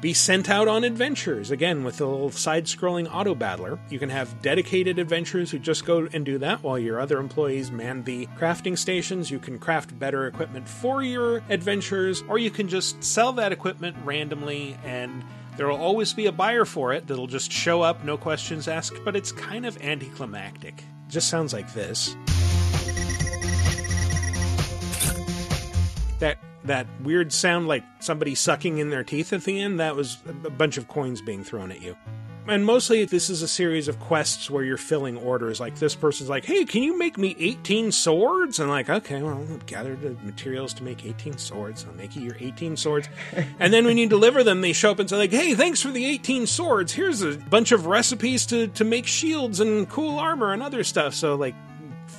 [0.00, 1.50] be sent out on adventures.
[1.50, 3.78] Again, with a little side scrolling auto battler.
[3.90, 7.70] You can have dedicated adventurers who just go and do that while your other employees
[7.70, 9.30] man the crafting stations.
[9.30, 13.96] You can craft better equipment for your adventures, or you can just sell that equipment
[14.04, 15.22] randomly and
[15.56, 19.04] there will always be a buyer for it that'll just show up, no questions asked,
[19.04, 20.82] but it's kind of anticlimactic.
[21.08, 22.16] Just sounds like this.
[26.20, 30.18] That that weird sound like somebody sucking in their teeth at the end, that was
[30.26, 31.96] a bunch of coins being thrown at you.
[32.48, 35.60] And mostly, this is a series of quests where you're filling orders.
[35.60, 38.58] Like, this person's like, hey, can you make me 18 swords?
[38.58, 41.86] And, like, okay, well, gather the materials to make 18 swords.
[41.86, 43.08] I'll make you your 18 swords.
[43.58, 45.90] and then when you deliver them, they show up and say, like, hey, thanks for
[45.90, 46.92] the 18 swords.
[46.92, 51.14] Here's a bunch of recipes to, to make shields and cool armor and other stuff.
[51.14, 51.54] So, like,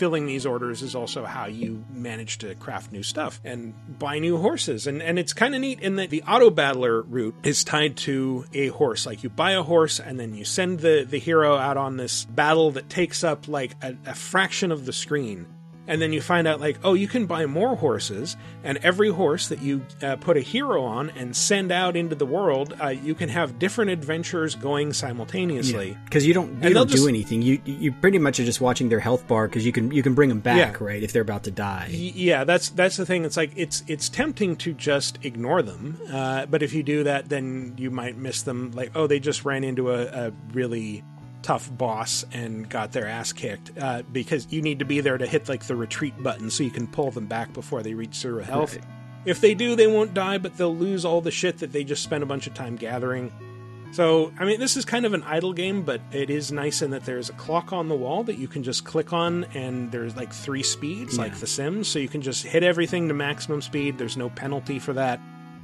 [0.01, 4.35] filling these orders is also how you manage to craft new stuff and buy new
[4.35, 4.87] horses.
[4.87, 8.43] And and it's kind of neat in that the auto battler route is tied to
[8.51, 9.05] a horse.
[9.05, 12.25] Like you buy a horse and then you send the the hero out on this
[12.25, 15.45] battle that takes up like a, a fraction of the screen.
[15.87, 19.47] And then you find out, like, oh, you can buy more horses, and every horse
[19.47, 23.15] that you uh, put a hero on and send out into the world, uh, you
[23.15, 25.97] can have different adventures going simultaneously.
[26.05, 27.41] because you don't you don't do just- anything.
[27.41, 30.13] You you pretty much are just watching their health bar because you can you can
[30.13, 30.85] bring them back Yeah.
[30.85, 31.87] right if they're about to die.
[31.91, 36.45] Yeah that's that's the thing it's like it's it's tempting to just ignore them uh,
[36.45, 39.63] but if you do that then you might miss them like oh they just ran
[39.63, 41.03] into a, a really
[41.41, 45.25] tough boss and got their ass kicked uh, because you need to be there to
[45.25, 48.43] hit like the retreat button so you can pull them back before they reach zero
[48.43, 48.85] health Right.
[49.25, 52.03] if they do they won't die but they'll lose all the shit that they just
[52.03, 53.31] spent a bunch of time gathering
[53.93, 56.91] so, I mean, this is kind of an idle game, but it is nice in
[56.91, 60.15] that there's a clock on the wall that you can just click on, and there's
[60.15, 61.89] like three speeds, like The Sims.
[61.89, 63.97] So you can just hit everything to maximum speed.
[63.97, 65.19] There's no penalty for that,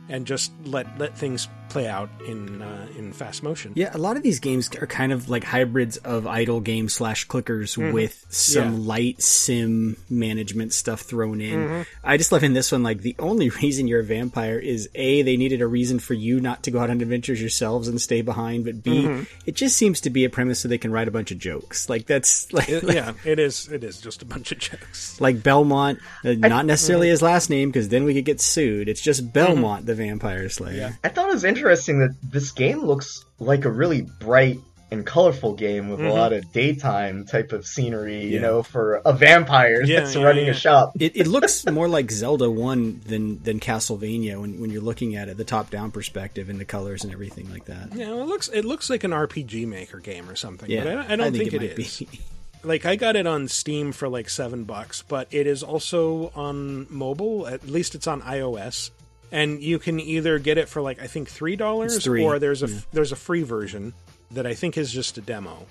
[0.10, 3.74] and just let let things play out in uh, in fast motion.
[3.76, 7.28] Yeah, a lot of these games are kind of like hybrids of idle game slash
[7.28, 8.82] clickers with some Mm-hmm.
[8.82, 8.88] Yeah.
[8.88, 11.60] light sim management stuff thrown in.
[11.60, 11.82] Mm-hmm.
[12.04, 15.22] I just love in this one, like, the only reason you're a vampire is A,
[15.24, 18.22] they needed a reason for you not to go out on adventures yourselves and stay
[18.22, 19.24] behind, but B, Mm-hmm.
[19.46, 21.90] it just seems to be a premise so they can write a bunch of jokes.
[21.90, 22.70] Like, that's like.
[22.70, 23.68] It- yeah, it is.
[23.68, 25.20] It is just a bunch of jokes.
[25.22, 26.68] Like Belmont, uh, not mm-hmm.
[26.68, 28.88] necessarily his last name because then we could get sued.
[28.90, 30.98] It's just Belmont, the vampire slayer.
[31.04, 35.54] I thought it was interesting that this game looks like a really bright and colorful
[35.54, 36.12] game with a mm-hmm.
[36.12, 40.46] lot of daytime type of scenery, you know, for a vampire Yeah, that's yeah, running
[40.46, 40.52] yeah.
[40.52, 40.94] a shop.
[41.00, 45.28] It, it looks more like Zelda One than than Castlevania when when you're looking at
[45.28, 47.94] it, the top down perspective and the colors and everything like that.
[47.94, 50.70] Yeah, well, it looks it looks like an RPG Maker game or something.
[50.70, 52.00] Yeah, but I, I don't think, it, it might is.
[52.00, 52.20] be.
[52.64, 56.88] like I got it on Steam for like seven bucks, but it is also on
[56.90, 57.46] mobile.
[57.46, 58.92] At least it's on iOS,
[59.32, 62.68] and you can either get it for like I think three dollars, or there's a
[62.70, 62.80] yeah.
[62.94, 63.94] there's a free version
[64.32, 65.66] that I think is just a demo.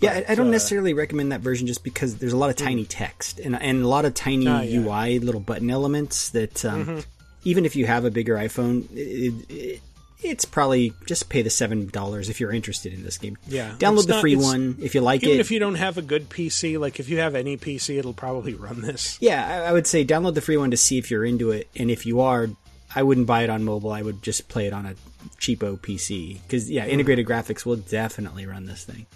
[0.00, 2.56] Yeah, I, I don't uh, necessarily recommend that version just because there's a lot of
[2.56, 4.78] tiny text and and a lot of tiny Ah, yeah.
[4.80, 7.00] UI little button elements that um, Mm-hmm.
[7.44, 9.80] even if you have a bigger iPhone, it, it,
[10.20, 13.36] it's probably just pay the seven dollars if you're interested in this game.
[13.48, 15.32] Yeah, download the not- free one if you like Even it.
[15.34, 18.12] Even if you don't have a good PC, like if you have any PC, it'll
[18.14, 19.18] probably run this.
[19.20, 21.68] Yeah, I, I would say download the free one to see if you're into it,
[21.76, 22.48] and if you are,
[22.94, 23.92] I wouldn't buy it on mobile.
[23.92, 24.94] I would just play it on a
[25.40, 29.06] cheapo PC because yeah, integrated graphics will definitely run this thing.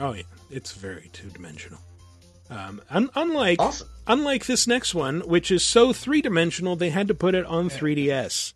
[0.00, 1.78] Oh yeah, it's very two dimensional.
[2.50, 3.88] Um, un- unlike Awesome.
[4.06, 7.68] unlike this next one, which is so three dimensional, they had to put it on
[7.70, 8.52] 3DS.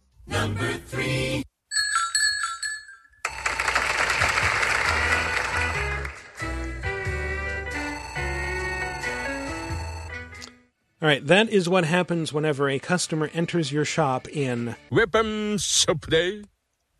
[11.02, 14.76] All right, that is what happens whenever a customer enters your shop in.
[14.90, 16.40] Weapon supply.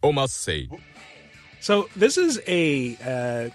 [0.03, 0.69] Omasse.
[1.61, 3.49] So this is a uh,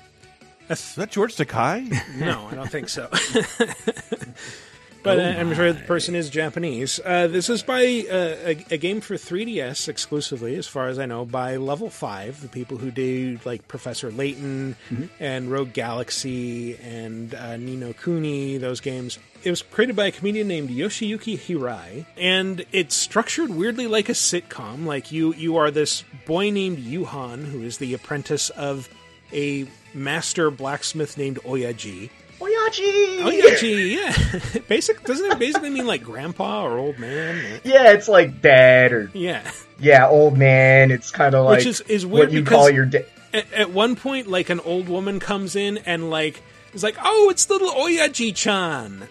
[0.67, 1.91] Is that George Takei?
[2.19, 3.07] no, I don't think so.
[5.03, 6.99] but uh, I'm sure the person is Japanese.
[7.03, 11.05] Uh, this is by uh, a, a game for 3DS exclusively, as far as I
[11.05, 14.75] know, by Level Five, the people who do like Professor Layton
[15.19, 19.19] and Rogue Galaxy and uh, Ni no Kuni, those games.
[19.43, 24.13] It was created by a comedian named Yoshiyuki Hirai, and it's structured weirdly like a
[24.13, 24.85] sitcom.
[24.85, 28.87] Like you, you are this boy named Yuhan, who is the apprentice of
[29.33, 32.09] a master blacksmith named Oyaji.
[32.41, 33.19] Oyaji!
[33.19, 34.59] Oyaji, yeah.
[34.67, 37.35] Basic doesn't it basically mean like grandpa or old man?
[37.37, 39.49] Or- Yeah, it's like dad or yeah.
[39.79, 40.89] yeah, old man.
[40.91, 43.05] It's kind of like Which is- is weird what you call your dad.
[43.33, 46.41] At, at one point, like an old woman comes in and like
[46.73, 49.07] is like, "Oh, it's little Oyaji-chan."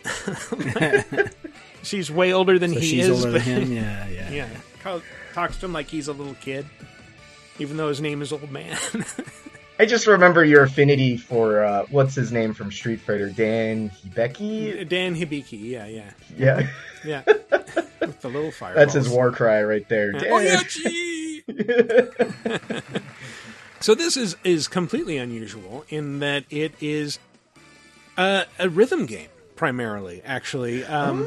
[1.82, 3.24] she's way older than So he she's is.
[3.24, 3.72] older but than him.
[3.76, 4.48] Yeah, yeah.
[4.84, 5.00] yeah,
[5.32, 6.66] talks to him like he's a little kid,
[7.58, 8.76] even though his name is Old Man.
[9.80, 14.86] I just remember your affinity for uh, what's his name from Street Fighter, Dan Hibiki.
[14.86, 16.68] Dan Hibiki, yeah, yeah, Yeah,
[17.02, 17.22] yeah,
[18.00, 18.74] with the little fire.
[18.74, 20.12] that's his war cry right there.
[20.12, 21.42] Oyaji!
[23.80, 27.18] so this is is completely unusual in that it is
[28.18, 30.20] uh, a rhythm game primarily.
[30.26, 31.26] Actually, um,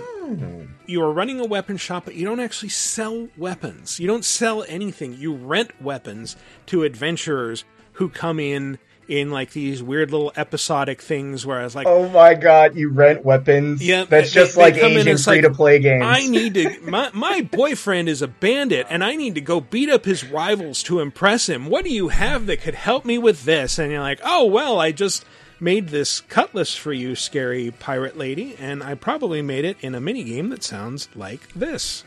[0.86, 4.00] you are running a weapon shop, but you don't actually sell weapons.
[4.00, 5.16] You don't sell anything.
[5.18, 6.36] You rent weapons
[6.68, 11.46] to adventurers who come in in like these weird little episodic things.
[11.46, 13.86] Where I was like, Oh my god, you rent weapons?
[13.86, 16.04] Yeah, that's they- just they like come in and Asian free to play games.
[16.06, 16.80] I need to.
[16.84, 20.82] My my boyfriend is a bandit, and I need to go beat up his rivals
[20.84, 21.68] to impress him.
[21.68, 23.78] What do you have that could help me with this?
[23.78, 25.26] And you're like, oh well, I just
[25.60, 30.02] made this cutlass for you, scary pirate lady, and I probably made it in a
[30.02, 32.04] mini game that sounds like this.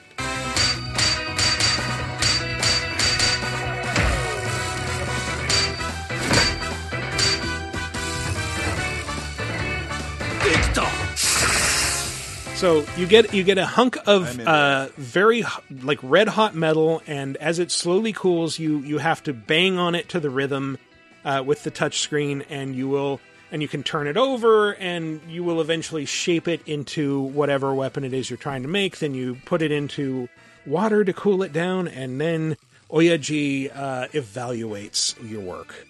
[12.57, 15.45] So you get you get a hunk of uh, very
[15.83, 19.95] like red hot metal, and as it slowly cools, you you have to bang on
[19.95, 20.79] it to the rhythm
[21.23, 23.21] uh, with the touch screen, and you will
[23.53, 28.05] and you can turn it over, and you will eventually shape it into whatever weapon
[28.05, 28.99] it is you're trying to make.
[29.01, 30.29] Then you put it into
[30.65, 32.57] water to cool it down, and then
[32.91, 35.87] Oyaji uh, evaluates your work.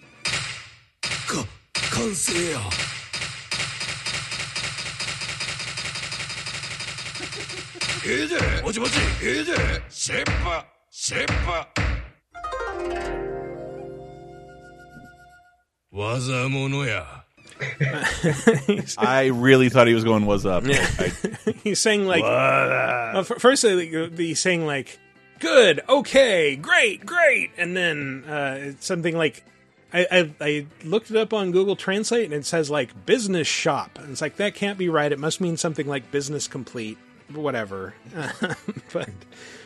[1.97, 2.96] 完
[8.06, 8.26] 成やええ
[8.58, 11.66] でもちもちええで先輩先輩
[15.90, 17.22] 技物 や
[18.98, 21.12] I really thought he was going "Was up." I,
[21.62, 24.98] he's saying like uh, f- first uh, he's saying like
[25.38, 29.44] good okay great great and then uh, it's something like
[29.92, 33.98] I, I I looked it up on Google Translate and it says like business shop
[33.98, 36.98] and it's like that can't be right it must mean something like business complete
[37.33, 37.93] whatever
[38.93, 39.09] but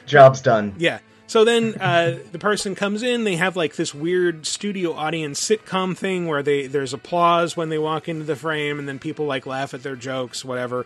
[0.06, 0.74] Job's done.
[0.78, 1.00] yeah.
[1.28, 3.24] So then uh, the person comes in.
[3.24, 7.78] They have like this weird studio audience sitcom thing where they there's applause when they
[7.78, 10.86] walk into the frame, and then people like laugh at their jokes, whatever.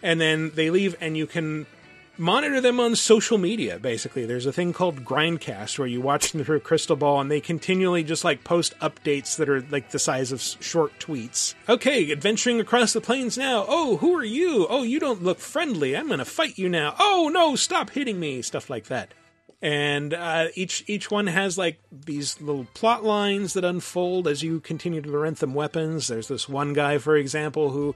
[0.00, 1.66] And then they leave, and you can
[2.20, 3.78] monitor them on social media.
[3.78, 7.30] Basically, there's a thing called Grindcast where you watch them through a crystal ball, and
[7.30, 11.54] they continually just like post updates that are like the size of short tweets.
[11.68, 13.64] Okay, adventuring across the plains now.
[13.66, 14.66] Oh, who are you?
[14.68, 15.96] Oh, you don't look friendly.
[15.96, 16.94] I'm gonna fight you now.
[17.00, 18.42] Oh no, stop hitting me.
[18.42, 19.14] Stuff like that
[19.62, 24.60] and uh, each each one has like these little plot lines that unfold as you
[24.60, 26.08] continue to rent them weapons.
[26.08, 27.94] There's this one guy, for example, who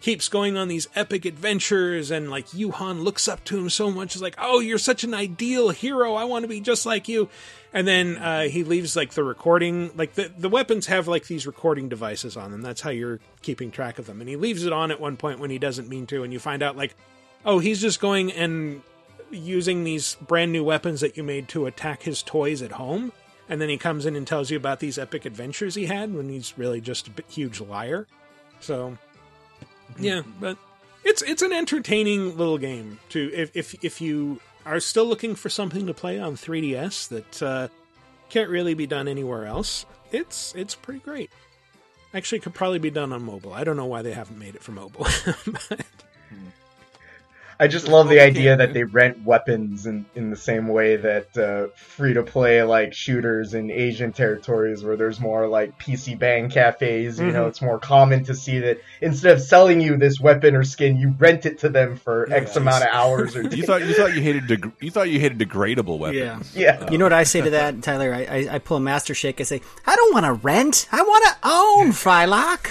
[0.00, 4.14] keeps going on these epic adventures, and like Yuhan looks up to him so much,
[4.14, 6.14] is like, "Oh, you're such an ideal hero.
[6.14, 7.28] I want to be just like you."
[7.72, 11.46] And then uh, he leaves like the recording, like the the weapons have like these
[11.46, 12.62] recording devices on them.
[12.62, 14.20] That's how you're keeping track of them.
[14.20, 16.38] And he leaves it on at one point when he doesn't mean to, and you
[16.38, 16.94] find out like,
[17.44, 18.82] oh, he's just going and
[19.30, 23.12] using these brand new weapons that you made to attack his toys at home.
[23.48, 26.28] And then he comes in and tells you about these epic adventures he had when
[26.28, 28.06] he's really just a huge liar.
[28.60, 28.96] So,
[29.98, 30.56] yeah, but
[31.04, 35.48] it's it's an entertaining little game to if if if you are still looking for
[35.48, 37.68] something to play on 3DS that uh,
[38.30, 39.86] can't really be done anywhere else.
[40.12, 41.30] It's it's pretty great.
[42.12, 43.52] Actually, could probably be done on mobile.
[43.52, 45.06] I don't know why they haven't made it for mobile.
[45.46, 45.84] but,
[47.60, 51.36] I just love the idea that they rent weapons in, in the same way that
[51.38, 56.50] uh, free to play like shooters in Asian territories where there's more like PC bang
[56.50, 57.18] cafes.
[57.20, 57.48] You know, Mhm.
[57.48, 61.14] it's more common to see that instead of selling you this weapon or skin, you
[61.18, 64.20] rent it to them for X amount of hours or you thought you thought you
[64.20, 66.54] hated deg- you thought you hated degradable weapons.
[66.56, 66.80] Yeah.
[66.82, 66.90] yeah.
[66.90, 68.12] You know what I say to that, Tyler?
[68.12, 69.40] I, I, I pull a master shake.
[69.40, 70.88] I say, I don't want to rent.
[70.90, 72.70] I want to own, Frylock.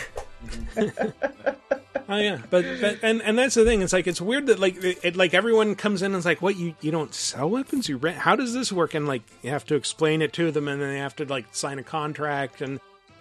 [2.10, 3.82] Oh yeah, but, but and and that's the thing.
[3.82, 6.42] It's like it's weird that like it, it- like everyone comes in and it's like,
[6.42, 7.88] "What you you don't sell weapons?
[7.88, 8.18] You rent?
[8.18, 10.90] How does this work?" And like you have to explain it to them, and then
[10.90, 12.62] they have to like sign a contract.
[12.62, 12.80] And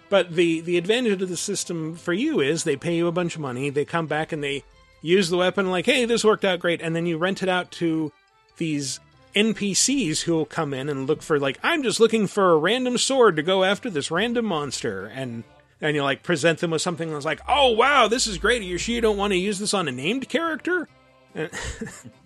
[0.09, 3.35] but the the advantage of the system for you is they pay you a bunch
[3.35, 3.69] of money.
[3.69, 4.63] They come back and they
[5.01, 5.71] use the weapon.
[5.71, 8.11] Like, hey, this worked out great, and then you rent it out to
[8.57, 8.99] these
[9.33, 12.97] NPCs who will come in and look for like, I'm just looking for a random
[12.97, 15.43] sword to go after this random monster, and
[15.83, 18.61] and you like present them with something that's like, oh wow, this is great.
[18.61, 20.87] Are you sure you don't want to use this on a named character?
[21.35, 21.51] And-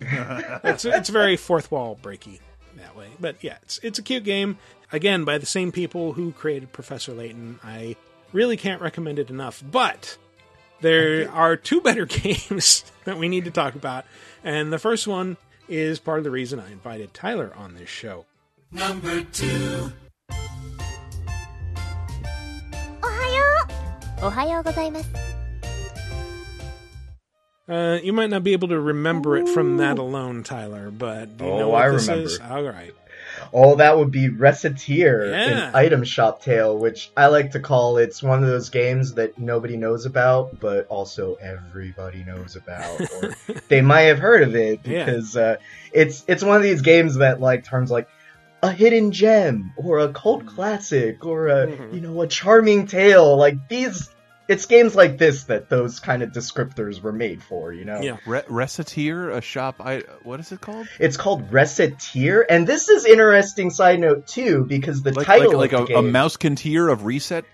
[0.00, 2.38] it's it's very fourth wall breaky
[2.76, 4.58] that way, but yeah, it's it's a cute game.
[4.92, 7.58] Again, by the same people who created Professor Layton.
[7.62, 7.96] I
[8.32, 9.62] really can't recommend it enough.
[9.68, 10.16] But
[10.80, 14.04] there are two better games that we need to talk about,
[14.44, 15.36] and the first one
[15.68, 18.24] is part of the reason I invited Tyler on this show.
[18.70, 19.92] Number two.
[24.20, 25.08] おはようございます。
[27.68, 31.50] Uh, you might not be able to remember it from that alone, Tyler, but do you
[31.50, 32.30] oh, know what I this remember.
[32.30, 32.40] is?
[32.40, 32.94] All right.
[33.52, 35.68] Oh, that would be Recettear yeah.
[35.68, 39.38] in Item Shop Tale, which I like to call it's one of those games that
[39.38, 43.34] nobody knows about, but also everybody knows about, or
[43.68, 45.42] they might have heard of it because yeah.
[45.42, 45.56] uh,
[45.92, 48.08] it's it's one of these games that like turns like
[48.62, 51.94] a hidden gem or a cult classic or a Mhm.
[51.94, 54.10] you know a charming tale like these.
[54.48, 58.00] It's games like this that those kind of descriptors were made for, you know.
[58.00, 58.16] Yeah.
[58.24, 59.76] Re- Recettear, a shop.
[59.78, 60.88] I what is it called?
[60.98, 65.72] It's called Recettear, and this is interesting side note too because the Like title like,
[65.72, 67.44] like of the a, a game, mouseketeer of reset.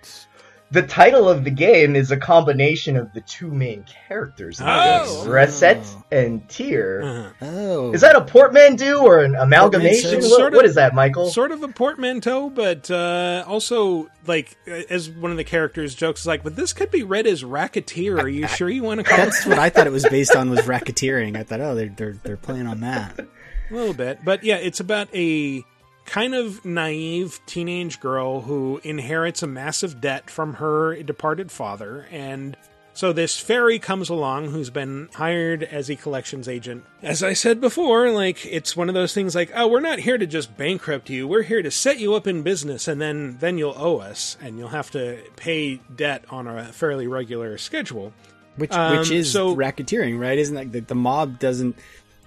[0.75, 5.25] The title of the game is a combination of the two main characters, in Oh.
[5.27, 7.03] Recette and Tear.
[7.03, 7.31] Uh-huh.
[7.43, 10.17] Oh, Is that a portmanteau or an amalgamation?
[10.17, 11.31] What- Sort of- what is that, Michael?
[11.31, 14.57] Sort of a portmanteau, but uh, also like
[14.91, 18.19] as one of the characters jokes is like, but this could be read as racketeer.
[18.19, 20.35] Are you sure you want to call it That's what I thought it was based
[20.37, 21.37] on was racketeering.
[21.37, 23.19] I thought, oh, they're they're they're playing on that.
[23.21, 25.63] A little bit, but yeah, it's about a
[26.05, 32.57] kind of naive teenage girl who inherits a massive debt from her departed father, and
[32.97, 36.85] so this fairy comes along who's been hired as a collections agent.
[37.03, 40.17] As I said before, like it's one of those things like, oh, we're not here
[40.17, 41.27] to just bankrupt you.
[41.27, 44.59] We're here to set you up in business, and then then you'll owe us, and
[44.59, 48.13] you'll have to pay debt on a fairly regular schedule.
[48.57, 50.39] Which Um, which is so- racketeering, right?
[50.39, 51.77] Isn't that the, the mob doesn't?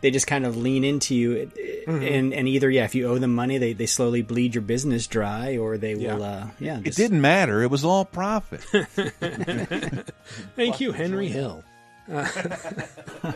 [0.02, 1.52] They just kind of lean into you,
[1.88, 2.04] Mm-hmm.
[2.04, 5.08] and and either yeah, if you owe them money, they, they slowly bleed your business
[5.08, 6.16] dry, or they Yeah.
[6.16, 6.80] will uh, yeah.
[6.84, 7.62] It didn't matter.
[7.64, 8.62] It was all profit.
[10.56, 11.64] Thank you, Henry Hill.
[12.12, 12.26] Uh,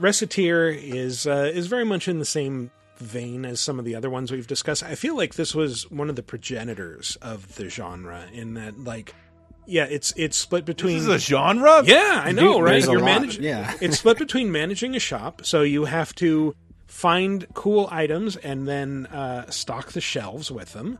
[0.00, 4.10] Recettear is uh, is very much in the same vein as some of the other
[4.10, 4.82] ones we've discussed.
[4.82, 9.14] I feel like this was one of the progenitors of the genre in that, like,
[9.66, 11.82] yeah, it's it's split between this is a genre.
[11.84, 12.82] Yeah, I know, right?
[12.82, 13.44] You're managing.
[13.44, 16.54] Yeah, it's split between managing a shop, so you have to
[16.86, 20.98] find cool items and then uh, stock the shelves with them.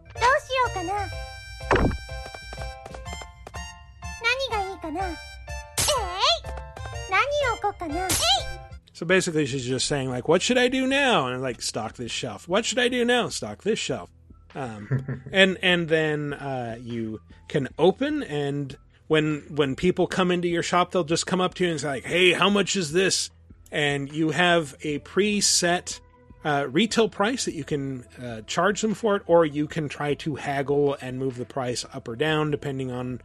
[8.93, 12.13] So basically, she's just saying like, "What should I do now?" and like, stock this
[12.13, 12.49] shelf.
[12.49, 13.29] What should I do now?
[13.29, 14.11] Stock this shelf.
[14.55, 18.77] Um, and and then uh, you can open and
[19.07, 21.89] when when people come into your shop, they'll just come up to you and say
[21.89, 23.31] like, "Hey, how much is this?"
[23.71, 26.01] And you have a preset
[26.45, 30.15] uh, retail price that you can uh, charge them for it, or you can try
[30.15, 33.21] to haggle and move the price up or down depending on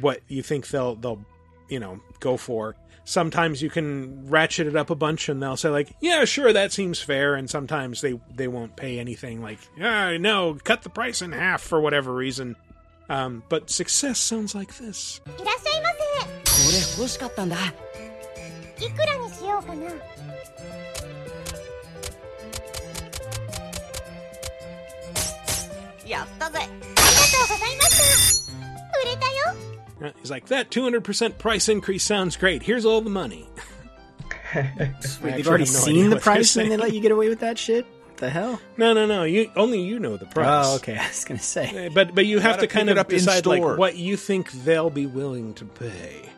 [0.00, 1.24] what you think they'll they'll
[1.68, 2.76] you know go for.
[3.06, 6.72] Sometimes you can ratchet it up a bunch and they'll say like, "Yeah, sure, that
[6.72, 11.22] seems fair." And sometimes they they won't pay anything like, "Yeah, no, cut the price
[11.22, 12.56] in half for whatever reason."
[13.09, 15.21] Um, but success sounds like this.
[15.25, 15.89] いらっしゃいま
[16.59, 17.55] これ欲しかったんだ
[18.77, 19.85] せいくらにしようかな
[26.07, 28.51] やったぜありがとうございました
[29.01, 29.55] 売れたよ
[30.01, 32.63] Uh, He's like, "That 200% price increase sounds great.
[32.63, 33.49] Here's all the money."
[34.55, 36.79] Wait, Actually, they've already have no idea seen the what they're price and they saying.
[36.79, 37.85] let you get away with that shit.
[38.14, 38.60] What the hell?
[38.76, 39.24] No, no, no.
[39.24, 40.66] You only you know the price.
[40.68, 40.96] Oh, okay.
[41.00, 41.86] I was gonna say.
[41.86, 44.88] Uh, But but you have Gotta kind of up decide like what you think they'll
[44.88, 46.28] be willing to pay.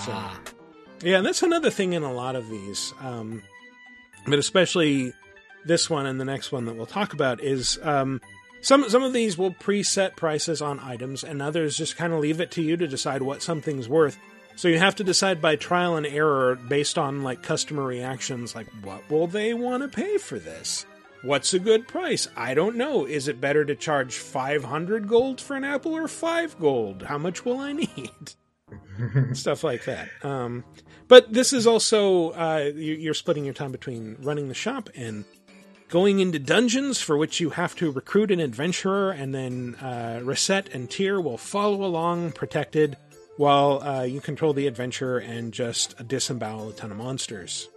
[0.00, 0.40] So, Ah.
[1.00, 3.44] yeah, and that's another thing in a lot of these, um,
[4.26, 5.12] but especially
[5.64, 8.20] this one and the next one that we'll talk about is um,
[8.60, 12.40] some some of these will preset prices on items, and others just kind of leave
[12.40, 14.18] it to you to decide what something's worth.
[14.58, 18.66] So you have to decide by trial and error based on like customer reactions, like
[18.82, 20.84] what will they want to pay for this?
[21.22, 22.26] What's a good price?
[22.36, 23.04] I don't know.
[23.04, 27.04] Is it better to charge 500 gold for an apple or 5 gold?
[27.04, 28.32] How much will I need?
[29.32, 30.08] stuff like that.
[30.24, 30.64] Um,
[31.06, 35.24] but this is also uh, you- you're splitting your time between running the shop and
[35.88, 40.68] going into dungeons for which you have to recruit an adventurer, and then uh, Recette
[40.74, 42.96] and Tear will follow along protected
[43.38, 47.68] while uh, you control the adventure and just disembowel a ton of monsters.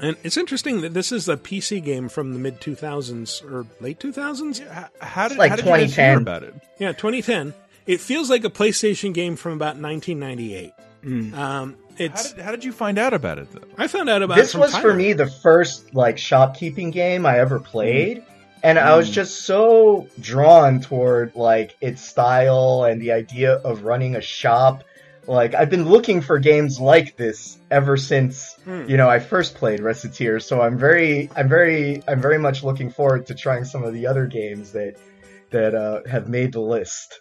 [0.00, 3.98] And it's interesting that this is a PC game from the mid 2000s or late
[3.98, 4.60] 2000s.
[4.60, 6.54] Yeah, how did, like how did you hear about it?
[6.78, 7.52] Yeah, 2010.
[7.86, 10.72] It feels like a PlayStation game from about 1998.
[11.02, 11.34] Mm.
[11.34, 13.66] Um, how did, how did you find out about it though?
[13.76, 17.26] I found out about it this from was for me the first like shopkeeping game
[17.26, 18.22] I ever played.
[18.62, 18.96] And I Mm.
[18.96, 24.82] was just so drawn toward like its style and the idea of running a shop.
[25.28, 28.84] Like I've been looking for games like this ever since Hmm.
[28.88, 30.42] you know I first played Recettear.
[30.42, 34.06] So I'm very, I'm very, I'm very much looking forward to trying some of the
[34.06, 34.94] other games that
[35.50, 37.20] that uh, have made the list.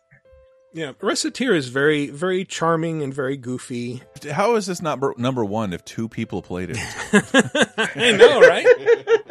[0.74, 4.04] Yeah, Recettear is very, very charming and very goofy.
[4.32, 6.78] How is this not br- number one if two people played it?
[7.96, 8.66] I know, right?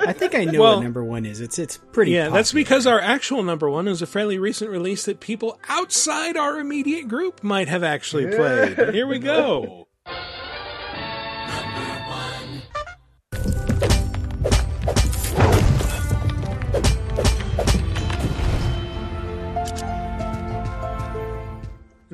[0.08, 1.40] I think I know Well- what number one is.
[1.40, 2.12] It's it's pretty.
[2.12, 6.36] yeah, that's because our actual number one is a fairly recent release that people outside
[6.36, 8.94] our immediate group might have actually played.
[8.94, 9.86] Here we go.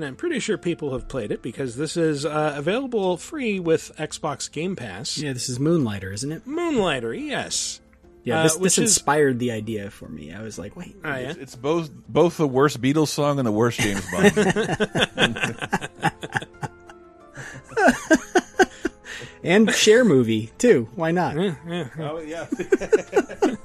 [0.02, 3.92] And I'm pretty sure people have played it because this is uh, available free with
[3.96, 5.16] Xbox Game Pass.
[5.16, 6.44] Yeah, this is Moonlighter, isn't it?
[6.44, 7.80] Moonlighter, yes.
[8.24, 10.32] Yeah, Uh, this, which this is- inspired the idea for me.
[10.32, 11.30] I was like, wait, Oh, yeah?
[11.30, 14.34] It's, it's both both the worst Beatles song and the worst James Bond.
[19.44, 20.88] and Cher movie too.
[20.96, 21.36] Why not?
[21.36, 22.46] oh yeah.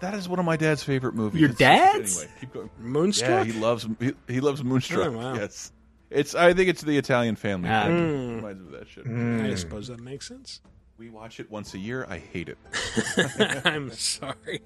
[0.00, 1.40] That's that is one of my dad's favorite movies.
[1.40, 2.18] Your It's- dad's?
[2.22, 2.70] Anyway, keep going.
[2.78, 3.46] Moonstruck?
[3.46, 5.08] Yeah, he loves he, he loves Moonstruck.
[5.08, 5.34] Oh, wow.
[5.34, 5.72] Yes.
[6.10, 7.68] It's I think it's the Italian family.
[7.70, 7.96] Ah, film.
[7.96, 8.34] okay.
[8.36, 9.06] Reminds me of that shit.
[9.06, 10.60] I suppose that makes sense.
[10.96, 12.06] We watch it once a year.
[12.08, 12.58] I hate it.
[13.66, 14.60] I'm sorry,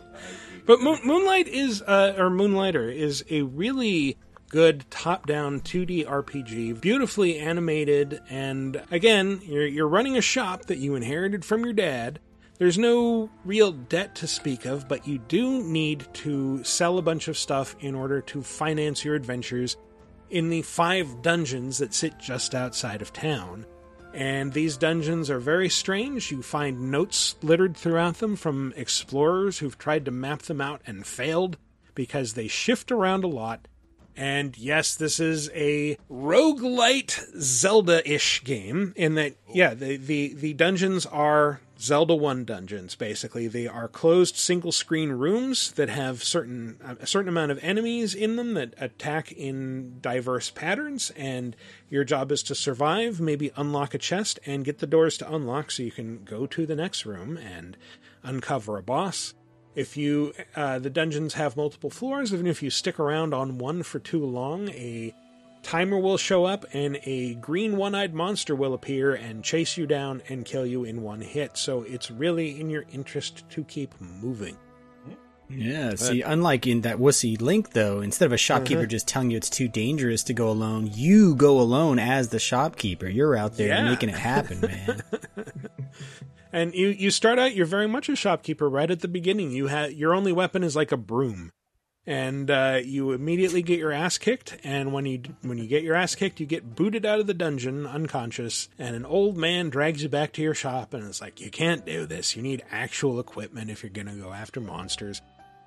[0.66, 4.18] but Moon, Moonlight is, uh, or Moonlighter is a really
[4.50, 10.94] good top-down 2D RPG, beautifully animated, and again, you're you're running a shop that you
[10.94, 12.18] inherited from your dad.
[12.58, 17.28] There's no real debt to speak of, but you do need to sell a bunch
[17.28, 19.76] of stuff in order to finance your adventures
[20.28, 23.64] in the five dungeons that sit just outside of town.
[24.12, 26.32] And these dungeons are very strange.
[26.32, 31.06] You find notes littered throughout them from explorers who've tried to map them out and
[31.06, 31.58] failed
[31.94, 33.68] because they shift around a lot.
[34.18, 41.06] And yes, this is a roguelite Zelda-ish game in that yeah, the, the, the dungeons
[41.06, 43.46] are Zelda 1 dungeons basically.
[43.46, 48.34] They are closed single screen rooms that have certain a certain amount of enemies in
[48.34, 51.54] them that attack in diverse patterns and
[51.88, 55.70] your job is to survive, maybe unlock a chest and get the doors to unlock
[55.70, 57.76] so you can go to the next room and
[58.24, 59.34] uncover a boss.
[59.74, 63.82] If you, uh, the dungeons have multiple floors, even if you stick around on one
[63.82, 65.14] for too long, a
[65.62, 69.86] timer will show up and a green one eyed monster will appear and chase you
[69.86, 71.56] down and kill you in one hit.
[71.56, 74.56] So it's really in your interest to keep moving.
[75.50, 75.94] Yeah.
[75.94, 78.88] See, unlike in that wussy link, though, instead of a shopkeeper Mm-hmm.
[78.90, 83.08] just telling you it's too dangerous to go alone, you go alone as the shopkeeper.
[83.08, 83.88] You're out there Yeah.
[83.88, 85.02] making it happen, man.
[86.50, 89.50] And you, you start out, you're very much a shopkeeper right at the beginning.
[89.50, 91.50] You have your only weapon is like a broom.
[92.06, 95.94] And uh, you immediately get your ass kicked, and when you when you get your
[95.94, 100.02] ass kicked, you get booted out of the dungeon unconscious, and an old man drags
[100.02, 102.34] you back to your shop, and it's like you can't do this.
[102.34, 105.20] You need actual equipment if you're gonna go after monsters.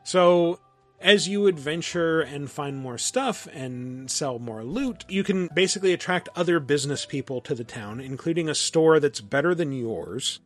[0.04, 0.60] So
[1.00, 6.30] as you adventure and find more stuff and sell more loot, you can basically attract
[6.36, 10.40] other business people to the town, including a store that's better than yours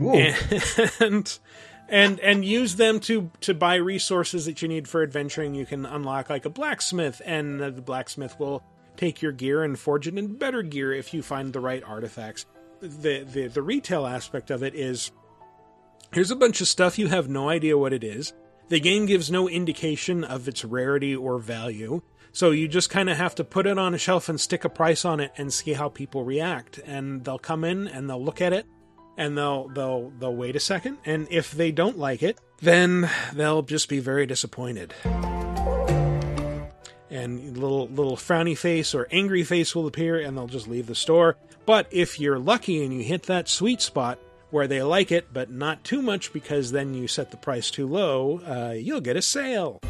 [1.00, 1.38] and
[1.88, 5.54] and and use them to to buy resources that you need for adventuring.
[5.54, 8.62] You can unlock like a blacksmith, and the blacksmith will
[8.96, 12.46] take your gear and forge it in better gear if you find the right artifacts.
[12.80, 15.10] The the the retail aspect of it is
[16.12, 18.32] here's a bunch of stuff you have no idea what it is.
[18.70, 22.02] The game gives no indication of its rarity or value.
[22.32, 24.68] So you just kind of have to put it on a shelf and stick a
[24.68, 26.78] price on it and see how people react.
[26.86, 28.66] And they'll come in and they'll look at it
[29.16, 33.62] and they'll they'll they'll wait a second and if they don't like it then they'll
[33.62, 34.94] just be very disappointed
[37.10, 40.94] and little little frowny face or angry face will appear and they'll just leave the
[40.94, 44.18] store but if you're lucky and you hit that sweet spot
[44.50, 47.86] where they like it, but not too much because then you set the price too
[47.86, 49.80] low, uh, you'll get a sale.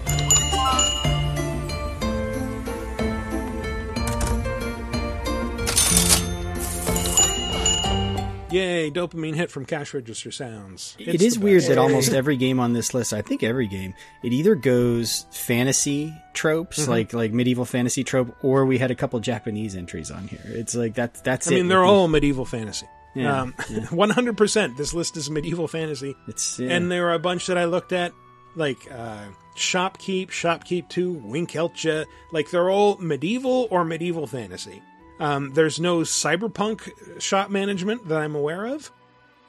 [8.53, 10.97] Yay, dopamine hit from cash register sounds.
[10.99, 13.95] It It's weird that almost every game on this list, I think every game,
[14.25, 16.89] it either goes fantasy tropes, Mhm.
[16.89, 20.41] like like medieval fantasy trope, or we had a couple Japanese entries on here.
[20.47, 22.87] It's like that's that's I it mean, they're with all medieval fantasy.
[23.15, 23.81] Yeah, Um, yeah.
[23.87, 24.77] 100%.
[24.77, 26.15] This list is medieval fantasy.
[26.29, 26.71] It's yeah.
[26.71, 28.13] And there are a bunch that I looked at,
[28.57, 29.25] like uh,
[29.57, 32.05] Shopkeep, Shopkeep 2, Winkeltje.
[32.33, 34.81] Like, they're all medieval or medieval fantasy.
[35.19, 38.91] Um, there's no cyberpunk shop management that I'm aware of.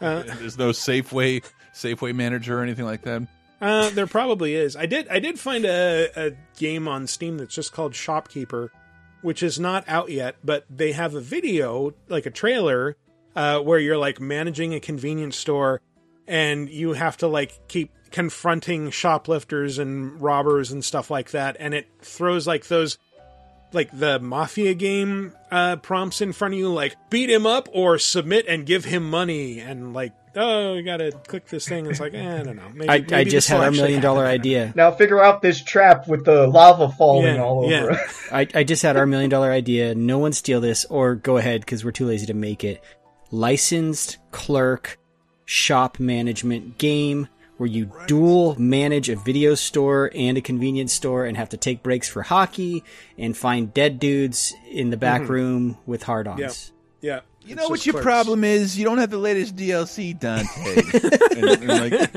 [0.01, 1.43] Uh, There's no Safeway
[1.74, 3.26] Safeway manager or anything like that.
[3.62, 4.76] Uh, there probably is.
[4.76, 5.07] I did.
[5.07, 8.72] I did find a, a game on Steam that's just called Shopkeeper,
[9.22, 12.97] which is not out yet, but they have a video, like a trailer,
[13.36, 15.82] uh, where you're like managing a convenience store,
[16.27, 21.73] and you have to like keep confronting shoplifters and robbers and stuff like that, and
[21.73, 22.97] it throws like those.
[23.73, 27.97] Like the mafia game uh, prompts in front of you, like beat him up or
[27.99, 31.86] submit and give him money, and like oh, you gotta click this thing.
[31.86, 32.69] It's like eh, I don't know.
[32.73, 34.73] Maybe, I, I just had our actually million dollar idea.
[34.75, 37.84] Now figure out this trap with the lava falling Yeah, all yeah.
[37.84, 38.01] over.
[38.32, 39.95] I, I just had our million dollar idea.
[39.95, 42.84] No one steal this, or go ahead because we're too lazy to make it.
[43.32, 44.97] Licensed clerk
[45.45, 47.27] shop management game
[47.57, 51.84] where you dual manage a video store and a convenience store and have to take
[51.84, 52.84] breaks for hockey
[53.17, 55.29] and find dead dudes in the back Mhm.
[55.29, 56.71] room with hard ons.
[57.01, 57.15] Yeah.
[57.15, 57.19] Yeah.
[57.44, 58.78] You know what your problem is?
[58.78, 60.48] You don't have the latest DLC, Dante.
[61.38, 62.12] and, and, like,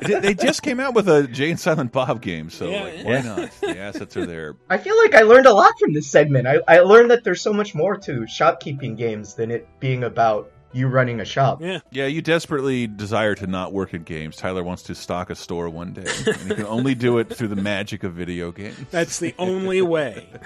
[0.00, 2.94] they- they just came out with a Jay and Silent Bob game, so Yeah, like,
[2.98, 3.04] yeah.
[3.04, 3.50] why not?
[3.60, 4.56] The assets are there.
[4.70, 6.46] I feel like I learned a lot from this segment.
[6.48, 10.50] I, I learned that there's so much more to shopkeeping games than it being about
[10.72, 11.62] you running a shop.
[11.62, 11.78] Yeah.
[11.90, 14.36] Yeah, you desperately desire to not work in games.
[14.36, 17.48] Tyler wants to stock a store one day, and he can only do it through
[17.48, 18.76] the magic of video games.
[18.90, 20.28] That's the only way.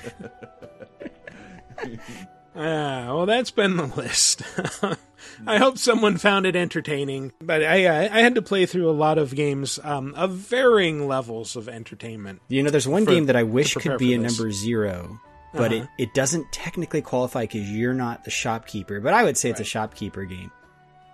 [2.54, 4.42] Ah, well, that's been the list.
[5.46, 8.92] I hope someone found it entertaining, but I, I I had to play through a
[8.92, 12.42] lot of games um, of varying levels of entertainment.
[12.48, 14.36] You know, there's one for- game that I wish could be a this.
[14.38, 15.18] number zero,
[15.54, 15.86] but Uh-huh.
[15.98, 19.00] it, it doesn't technically qualify because you're not the shopkeeper.
[19.00, 20.50] But I would say it's a shopkeeper game.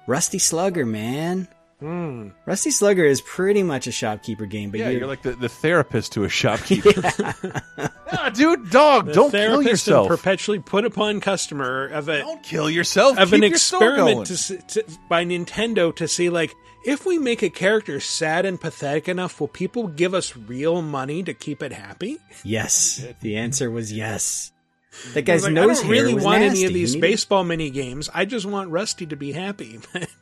[0.08, 1.46] Rusty Slugger, man.
[1.80, 2.30] Hmm.
[2.44, 5.48] Rusty Slugger is pretty much a shopkeeper game, but yeah, you're, you're like the, the
[5.48, 6.90] therapist to a shopkeeper.
[8.34, 10.08] dude, dog, The don't kill therapist and yourself.
[10.08, 13.16] perpetually put upon customer of a don't kill yourself.
[13.16, 16.52] of Keep an your experiment to, to, by Nintendo to see like
[16.84, 21.22] if we make a character sad and pathetic enough, will people give us real money
[21.22, 22.18] to keep it happy?
[22.44, 23.06] yes.
[23.20, 24.52] The answer was yes.
[25.12, 26.58] That I guy's was like, nose I don't hair really was want nasty.
[26.58, 28.10] any of these baseball mini games.
[28.12, 29.78] I just want Rusty to be happy.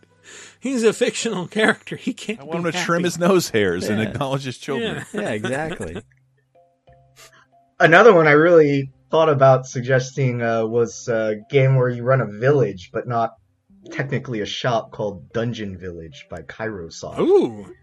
[0.60, 1.96] He's a fictional character.
[1.96, 2.40] He can't.
[2.40, 2.86] I want be him to happy.
[2.86, 4.96] trim his nose hairs and acknowledge his children.
[4.96, 5.04] Yeah.
[5.22, 6.02] Yeah, exactly.
[7.80, 12.26] Another one I really thought about suggesting uh, was a game where you run a
[12.26, 13.34] village, but not
[13.90, 17.18] technically a shop called Dungeon Village by Kairosoft.
[17.20, 17.74] Ooh,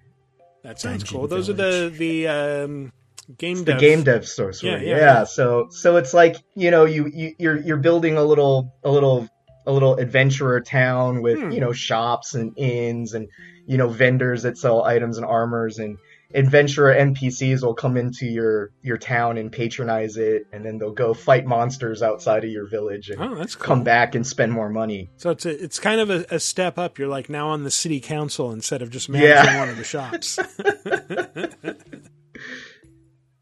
[0.64, 1.28] that sounds Dungeon cool.
[1.28, 2.92] Those are the the um,
[3.38, 3.80] game the dev.
[3.80, 4.52] game dev store.
[4.62, 5.24] Yeah, Yeah, yeah, yeah.
[5.26, 9.30] so so it's like you know you, you you're you're building a little a little
[9.66, 11.52] a little adventurer town with Hmm.
[11.52, 13.28] you know shops and inns and
[13.66, 15.98] you know vendors that sell items and armors and
[16.36, 21.14] adventurer NPCs will come into your your town and patronize it and then they'll go
[21.14, 23.66] fight monsters outside of your village and Oh, that's cool.
[23.68, 25.12] come back and spend more money.
[25.18, 26.98] So it's a, it's kind of a, a step up.
[26.98, 29.60] You're like now on the city council instead of just managing Yeah.
[29.60, 30.40] one of the shops.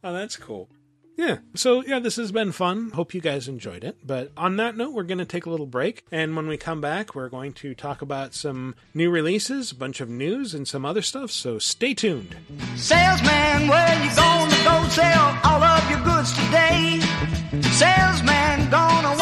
[0.03, 0.69] oh, that's cool.
[1.21, 1.37] Yeah.
[1.53, 2.89] So yeah, this has been fun.
[2.89, 3.95] Hope you guys enjoyed it.
[4.03, 6.81] But on that note, we're going to take a little break, and when we come
[6.81, 10.83] back, we're going to talk about some new releases, a bunch of news, and some
[10.83, 11.29] other stuff.
[11.29, 12.35] So stay tuned.
[12.75, 16.99] Salesman, where you gonna go sell all of your goods today?
[17.69, 19.20] Salesman, gonna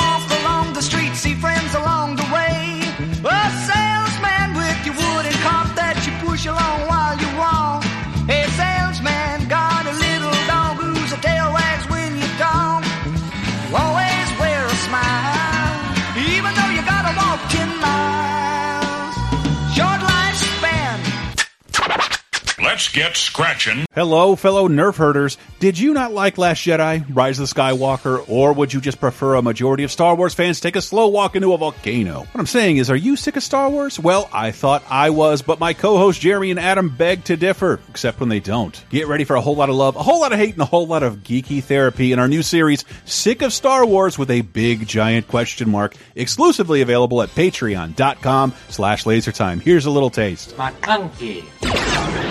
[22.79, 23.85] Let's Let's get scratching.
[23.93, 25.37] Hello, fellow nerf herders.
[25.59, 29.35] Did you not like Last Jedi, Rise of the Skywalker, or would you just prefer
[29.35, 32.19] a majority of Star Wars fans take a slow walk into a volcano?
[32.19, 33.99] What I'm saying is, are you sick of Star Wars?
[33.99, 38.21] Well, I thought I was, but my co-hosts Jeremy and Adam beg to differ, except
[38.21, 38.81] when they don't.
[38.89, 40.65] Get ready for a whole lot of love, a whole lot of hate, and a
[40.65, 44.39] whole lot of geeky therapy in our new series, Sick of Star Wars with a
[44.39, 49.59] big giant question mark, exclusively available at patreon.com slash lasertime.
[49.59, 50.55] Here's a little taste.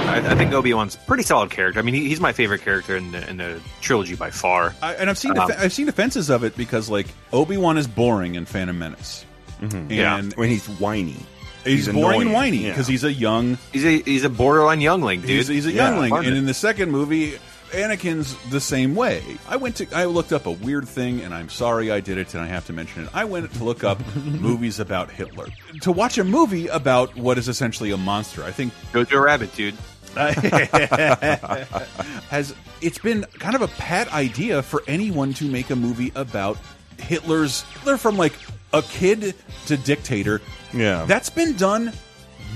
[0.09, 1.79] I, I think Obi Wan's pretty solid character.
[1.81, 4.75] I mean, he, he's my favorite character in the, in the trilogy by far.
[4.83, 7.87] I, and I've seen Um, I've seen offenses of it because like Obi Wan is
[7.87, 9.25] boring in Phantom Menace,
[9.61, 10.23] and Yeah.
[10.37, 11.17] when he's whiny.
[11.65, 12.33] he's, He's boring and annoying.
[12.33, 12.71] whiny Yeah.
[12.71, 15.31] because he's a young He's a he's a borderline youngling, dude.
[15.31, 16.29] he's, he's a Yeah, youngling, partner.
[16.29, 17.39] and in the second movie.
[17.73, 19.23] Anakin's the same way.
[19.47, 22.33] I went to I looked up a weird thing and I'm sorry I did it
[22.33, 23.11] and I have to mention it.
[23.13, 25.49] I went to look up movies about Hitler.
[25.83, 28.43] To watch a movie about what is essentially a monster.
[28.43, 29.75] I think Jojo Rabbit, dude.
[32.31, 36.59] has it's been kind of a pat idea for anyone to make a movie about
[36.99, 38.35] Hitler's Hitler from like
[38.73, 39.35] a kid
[39.67, 40.41] to dictator.
[40.73, 41.05] Yeah.
[41.07, 41.93] That's been done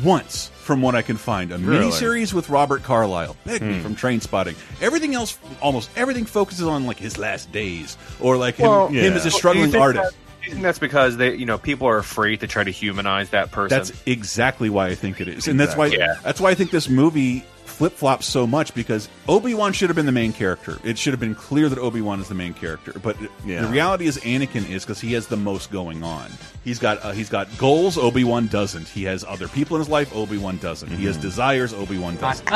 [0.05, 1.53] once from what I can find.
[1.53, 1.86] A Really?
[1.86, 3.82] miniseries with Robert Carlyle, Begbie Hmm.
[3.82, 4.55] from Trainspotting.
[4.80, 9.12] Everything else almost everything focuses on like his last days or like him, Well, him
[9.12, 9.18] yeah.
[9.18, 10.12] as a struggling think artist.
[10.12, 12.70] that- do you think that's because they, you know, people are afraid to try to
[12.70, 13.76] humanize that person?
[13.78, 16.16] That's exactly why I think it is, and that's why Yeah.
[16.22, 19.97] that's why I think this movie flip flops so much because Obi Wan should have
[19.97, 20.78] been the main character.
[20.84, 23.16] It should have been clear that Obi Wan is the main character, but
[23.47, 23.62] Yeah.
[23.62, 26.30] the reality is Anakin is because he has the most going on.
[26.64, 27.97] He's got uh, he's got goals.
[27.97, 28.88] Obi Wan doesn't.
[28.88, 30.14] He has other people in his life.
[30.14, 30.88] Obi Wan doesn't.
[30.90, 31.07] He Mm-hmm.
[31.07, 31.72] has desires.
[31.72, 32.47] Obi Wan doesn't.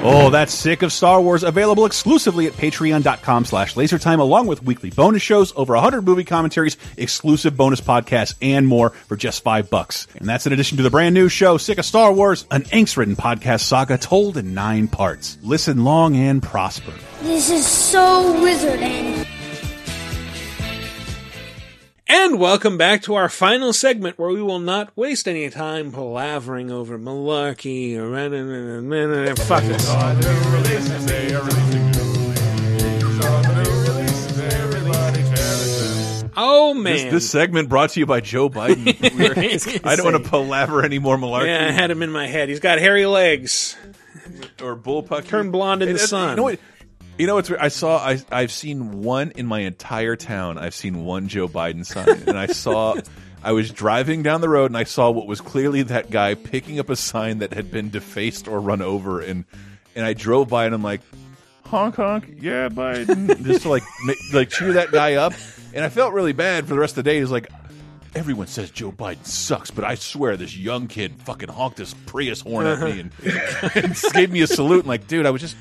[0.00, 1.42] Oh, that's sick of Star Wars.
[1.42, 6.76] Available exclusively at patreon.com slash lasertime, along with weekly bonus shows, over 100 movie commentaries,
[6.96, 10.06] exclusive bonus podcasts, and more for just five bucks.
[10.16, 13.16] And that's in addition to the brand new show, Sick of Star Wars, an angst-ridden
[13.16, 15.36] podcast saga told in nine parts.
[15.42, 16.92] Listen long and prosper.
[17.22, 19.27] This is so wizarding.
[22.10, 26.70] And welcome back to our final segment where we will not waste any time palavering
[26.70, 28.08] over malarkey or
[29.36, 29.78] fuck it.
[36.34, 36.94] Oh man.
[36.94, 38.86] This, this segment brought to you by Joe Biden.
[39.84, 41.48] I don't want to palaver any more malarkey.
[41.48, 42.48] yeah, I had him in my head.
[42.48, 43.76] He's got hairy legs.
[44.62, 45.26] or bullpucky.
[45.26, 46.38] Turn blonde in the sun.
[46.38, 46.56] You know?
[47.18, 47.50] You know what's?
[47.50, 47.98] I saw.
[47.98, 50.56] I I've seen one in my entire town.
[50.56, 52.94] I've seen one Joe Biden sign, and I saw.
[53.42, 56.80] I was driving down the road and I saw what was clearly that guy picking
[56.80, 59.44] up a sign that had been defaced or run over, and
[59.94, 61.00] and I drove by and I'm like,
[61.64, 65.34] honk honk, yeah, Biden, just to like ma- like cheer that guy up,
[65.72, 67.20] and I felt really bad for the rest of the day.
[67.20, 67.48] He's like.
[68.14, 72.40] Everyone says Joe Biden sucks, but I swear this young kid fucking honked his Prius
[72.40, 73.12] horn at me and,
[73.74, 74.80] and gave me a salute.
[74.80, 75.54] And like, dude, I was just,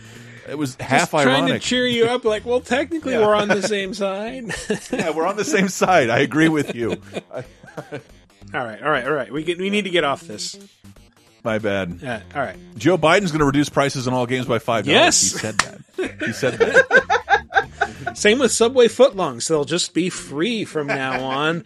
[0.48, 3.26] it was half Just trying to cheer you up, like, well, technically Yeah.
[3.26, 4.46] we're on the same side.
[4.92, 6.10] yeah, we're on the same side.
[6.10, 7.02] I agree with you.
[8.54, 9.32] All right, all right, all right.
[9.32, 10.58] We get, we need to get off this.
[11.44, 12.00] my bad.
[12.02, 12.56] Yeah, all right.
[12.78, 14.96] Joe Biden's going to reduce prices in all games by five dollars.
[14.96, 15.32] Yes.
[15.34, 16.26] he said that.
[16.26, 17.68] He said that.
[18.18, 21.66] Same with Subway footlongs; they'll just be free from now on.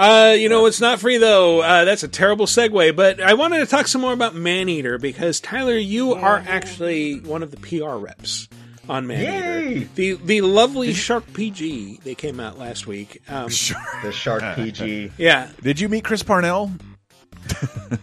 [0.00, 1.60] Uh, you know, it's not free though.
[1.60, 2.96] Uh, that's a terrible segue.
[2.96, 7.42] But I wanted to talk some more about Maneater because Tyler, you are actually one
[7.42, 8.48] of the PR reps
[8.88, 9.60] on Maneater.
[9.70, 9.88] Yay!
[9.94, 13.20] The the lovely Shark PG they came out last week.
[13.28, 13.44] Um,
[14.02, 15.12] The Shark PG.
[15.18, 16.72] yeah, Did you meet Chris Parnell?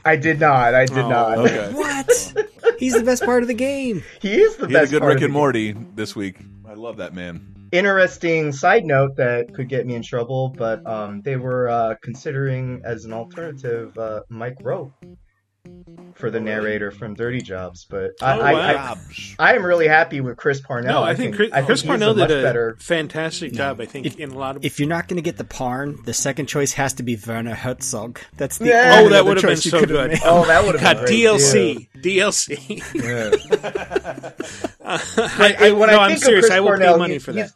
[0.05, 0.75] I did not.
[0.75, 1.37] I did Oh, not.
[1.39, 1.71] okay.
[1.73, 2.33] What?
[2.79, 4.03] He's the best part of the game.
[4.21, 6.37] He is the He had a good part Rick and the Morty this week.
[6.67, 7.55] I love that man.
[7.71, 12.81] Interesting side note that could get me in trouble, but um, they were uh, considering
[12.85, 14.93] as an alternative uh, Mike Rowe
[16.15, 17.85] for the narrator from Dirty Jobs.
[17.87, 18.95] But I, Oh, I, wow.
[19.39, 21.01] I, I am really happy with Chris Parnell.
[21.01, 22.77] no, I, think Chris, I think Chris Parnell a much did a better.
[22.79, 23.79] fantastic job.
[23.79, 26.13] I think in a lot of If you're not going to get the Parn, the
[26.13, 28.19] second choice has to be Werner Herzog.
[28.35, 28.95] That's the Yeah.
[28.97, 30.09] only oh, that would have been so good.
[30.11, 30.19] made.
[30.23, 32.81] Oh, that would have God, been great, DLC, DLC.
[32.95, 34.31] Yeah.
[34.83, 36.45] I, I, when no, I I'm think serious.
[36.45, 37.53] of Chris I will Parnell, pay money he- for he's.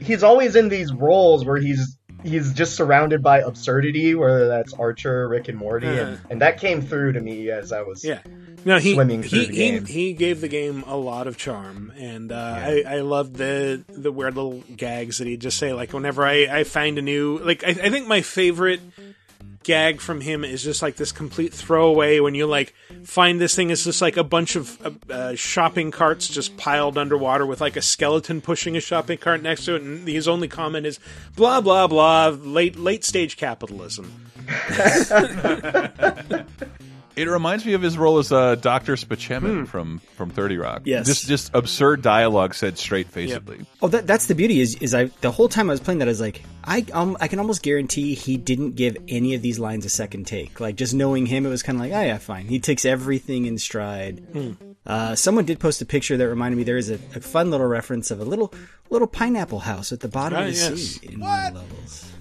[0.00, 5.28] He's always in these roles where he's he's just surrounded by absurdity, whether that's Archer,
[5.28, 6.16] Rick and Morty, and, Uh-huh.
[6.30, 8.20] and that came through to me as I was Yeah.
[8.64, 9.86] No, he swimming through he, the game.
[9.86, 14.12] he gave the game a lot of charm, and uh, I I loved the the
[14.12, 15.72] weird little gags that he'd just say.
[15.72, 18.80] Like whenever I I find a new like I, I think my favorite
[19.62, 23.70] gag from him is just like this complete throwaway when you like find this thing
[23.70, 27.76] is just like a bunch of uh, uh, shopping carts just piled underwater with like
[27.76, 30.98] a skeleton pushing a shopping cart next to it and his only comment is
[31.36, 34.30] blah blah blah late late stage capitalism
[37.14, 40.82] It reminds me of his role as uh, Doctor Spaceman from from Thirty Rock.
[40.84, 41.06] Yes.
[41.06, 43.66] just just absurd dialogue said straight facedly.
[43.82, 46.08] Oh, that, that's the beauty is is I the whole time I was playing that
[46.08, 49.58] I was like I um I can almost guarantee he didn't give any of these
[49.58, 50.58] lines a second take.
[50.58, 52.46] Like just knowing him, it was kind of like oh yeah, fine.
[52.46, 54.56] He takes everything in stride.
[54.86, 57.66] Uh, someone did post a picture that reminded me there is a, a fun little
[57.66, 58.54] reference of a little
[58.88, 60.80] little pineapple house at the bottom Ah, of the yes.
[60.80, 62.12] sea in one of the levels.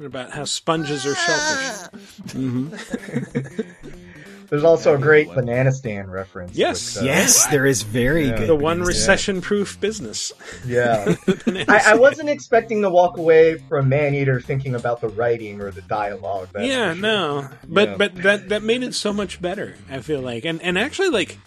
[0.00, 1.88] about how sponges are shellfish.
[4.48, 6.56] There's also a great banana stand reference.
[6.56, 6.96] Yes.
[6.96, 8.38] which, uh, Yes, there is very Yeah.
[8.38, 8.48] good.
[8.48, 10.32] The one recession-proof business.
[10.66, 11.14] Yeah.
[11.68, 15.82] I, I wasn't expecting to walk away from Maneater thinking about the writing or the
[15.82, 16.48] dialogue.
[16.52, 17.02] that's yeah, sure.
[17.02, 17.96] no, but Yeah.
[17.96, 19.74] but that that made it so much better.
[19.90, 21.38] I feel like, and and actually, like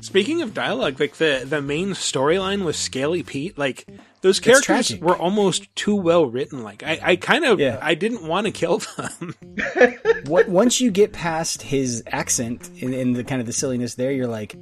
[0.00, 3.86] speaking of dialogue, like the the main storyline with Scaly Pete, like
[4.22, 6.62] those characters were almost too well written.
[6.62, 7.78] Like I, I kind of Yeah.
[7.80, 9.34] I didn't want to kill them.
[10.26, 14.10] what once you get past his accent and, and the kind of the silliness there,
[14.10, 14.56] you're like,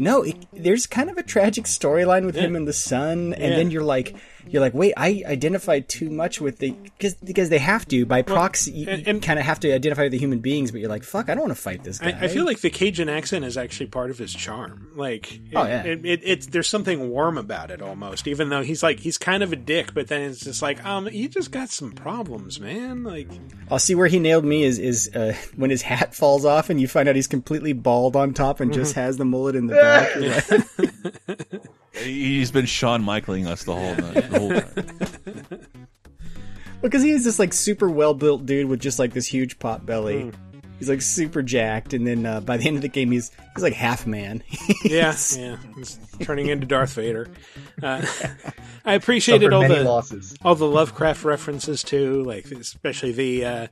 [0.00, 3.56] no, it, there's kind of a tragic storyline with him and the son, and Yeah.
[3.56, 4.14] then you're like,
[4.50, 8.22] you're like, wait, I identified too much with the because because they have to by
[8.22, 10.88] proxy, you, and- and- kind of have to identify with the human beings, but you're
[10.90, 12.10] like, fuck, I don't want to fight this guy.
[12.10, 14.88] I, I feel like the Cajun accent is actually part of his charm.
[14.96, 15.82] Like, it, Oh, yeah.
[15.84, 18.26] it, it, it's there's something warm about it almost.
[18.28, 21.08] Even though he's like he's kind of a dick, but then it's just like, um,
[21.12, 23.02] you just got some problems, man.
[23.04, 23.28] Like,
[23.70, 26.80] I'll see where he nailed me is is uh, when his hat falls off and
[26.80, 29.74] you find out he's completely bald on top and just has the mullet in the
[29.74, 30.08] back.
[31.28, 31.48] Like,
[32.02, 35.66] He's been Shawn Michaeling us the whole night, the whole time.
[36.80, 39.84] Because he is this like super well built dude with just like this huge pot
[39.84, 40.32] belly.
[40.78, 43.64] He's like super jacked, and then uh, by the end of the game, he's he's
[43.64, 44.44] like half man.
[44.84, 47.28] yeah, yeah, he's turning into Darth Vader.
[47.82, 48.06] Uh,
[48.84, 50.36] I appreciated all the losses.
[50.44, 53.66] all the Lovecraft references too, like especially the uh,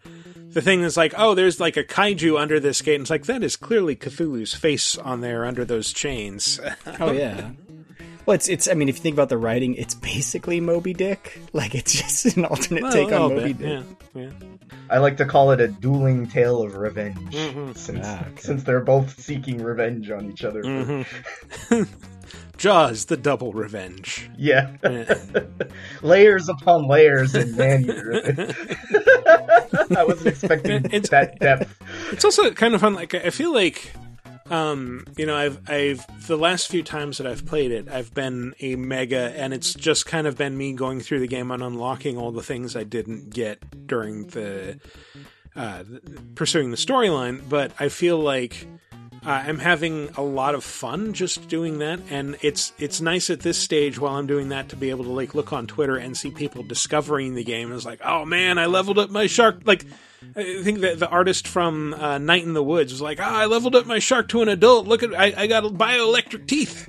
[0.49, 3.27] the thing that's like, oh, there's like a kaiju under this gate, and it's like
[3.27, 6.59] that is clearly Cthulhu's face on there under those chains.
[7.01, 7.51] oh yeah.
[8.27, 8.67] Well, it's it's.
[8.69, 11.41] I mean, if you think about the writing, it's basically Moby Dick.
[11.53, 13.85] Like it's just an alternate Well, take on Moby bit, Dick.
[14.15, 14.31] Yeah, yeah.
[14.91, 17.73] I like to call it a dueling tale of revenge, Mm-hmm.
[17.73, 18.31] since Ah, okay.
[18.43, 20.63] since they're both seeking revenge on each other.
[20.63, 21.83] Mm-hmm.
[22.59, 24.29] Jaws, the double revenge.
[24.37, 25.15] Yeah, Yeah.
[26.03, 28.55] layers upon layers in Maneater.
[29.97, 31.75] I wasn't expecting It's- that depth.
[32.13, 32.95] It's also kind of fun.
[32.95, 33.93] Like I feel like,
[34.51, 38.55] um, you know, I've I've the last few times that I've played it, I've been
[38.61, 42.17] a mega, and it's just kind of been me going through the game and unlocking
[42.17, 44.79] all the things I didn't get during the
[45.55, 45.85] uh,
[46.35, 47.49] pursuing the storyline.
[47.49, 48.67] But I feel like.
[49.25, 53.41] Uh, I'm having a lot of fun just doing that, and it's it's nice at
[53.41, 56.17] this stage while I'm doing that to be able to like look on Twitter and
[56.17, 57.67] see people discovering the game.
[57.67, 59.63] And It's like, oh man, I leveled up my shark.
[59.65, 59.85] Like,
[60.35, 63.47] I think that the artist from uh, Night in the Woods was like, oh, I
[63.47, 64.87] leveled up my shark to an adult.
[64.87, 66.89] Look at I, I got bioelectric teeth.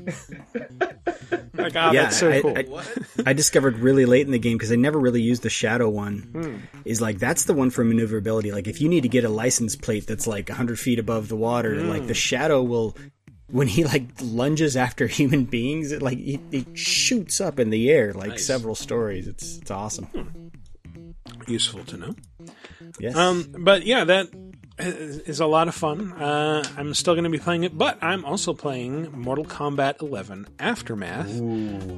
[1.54, 2.58] like, ah, yeah, that's so I, cool.
[2.58, 2.94] I,
[3.28, 6.30] I discovered really late in the game because I never really used the shadow one.
[6.34, 6.80] Hmm.
[6.86, 8.52] Is like that's the one for maneuverability.
[8.52, 11.36] Like if you need to get a license plate that's like hundred feet above the
[11.36, 11.90] water, Hmm.
[11.90, 12.96] like the shadow will.
[13.50, 17.90] When he like lunges after human beings, it like it, it shoots up in the
[17.90, 18.46] air like Nice.
[18.46, 19.26] several stories.
[19.26, 20.52] It's it's awesome.
[21.48, 22.16] Useful to know.
[23.00, 23.16] Yes.
[23.16, 24.28] Um, but yeah, that
[24.80, 26.14] is a lot of fun.
[26.14, 30.48] Uh, I'm still going to be playing it, but I'm also playing Mortal Kombat 11
[30.60, 31.42] Aftermath,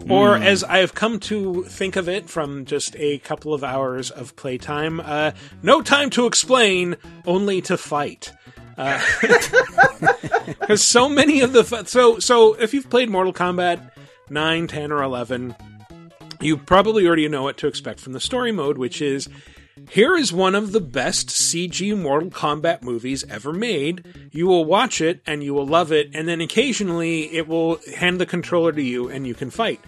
[0.09, 4.35] or as I've come to think of it from just a couple of hours of
[4.37, 5.31] playtime, uh,
[5.61, 8.31] no time to explain, only to fight.
[10.59, 13.91] Because so many of the fu- so so if you've played Mortal Kombat
[14.29, 15.55] 9, 10, or 11,
[16.39, 19.29] you probably already know what to expect from the story mode, which is
[19.89, 24.05] here is one of the best CG Mortal Kombat movies ever made.
[24.31, 28.19] You will watch it and you will love it, and then occasionally it will hand
[28.19, 29.79] the controller to you and you can fight.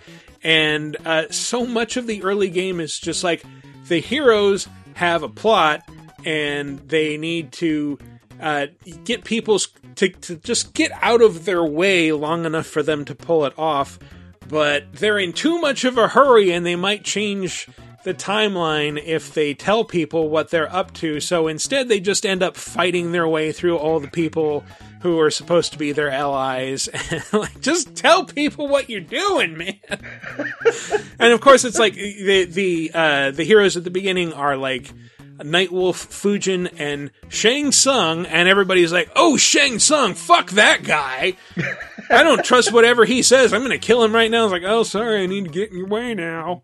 [0.43, 3.43] And uh, so much of the early game is just like
[3.87, 5.87] the heroes have a plot
[6.25, 7.97] and they need to
[8.39, 8.67] uh,
[9.03, 13.13] get people's to, to just get out of their way long enough for them to
[13.13, 13.99] pull it off
[14.51, 17.67] but they're in too much of a hurry and they might change
[18.03, 21.19] the timeline if they tell people what they're up to.
[21.19, 24.63] So instead, they just end up fighting their way through all the people
[25.01, 26.89] who are supposed to be their allies.
[27.33, 29.79] like, just tell people what you're doing, man.
[31.19, 34.91] and of course, it's like the the uh, the heroes at the beginning are like.
[35.39, 41.33] Nightwolf, Fujin, and Shang Tsung, and everybody's like, "Oh, Shang Tsung, fuck that guy!
[42.11, 43.51] I don't trust whatever he says.
[43.51, 45.49] I'm going to kill him right now." I was like, "Oh, sorry, I need to
[45.49, 46.61] get in your way now."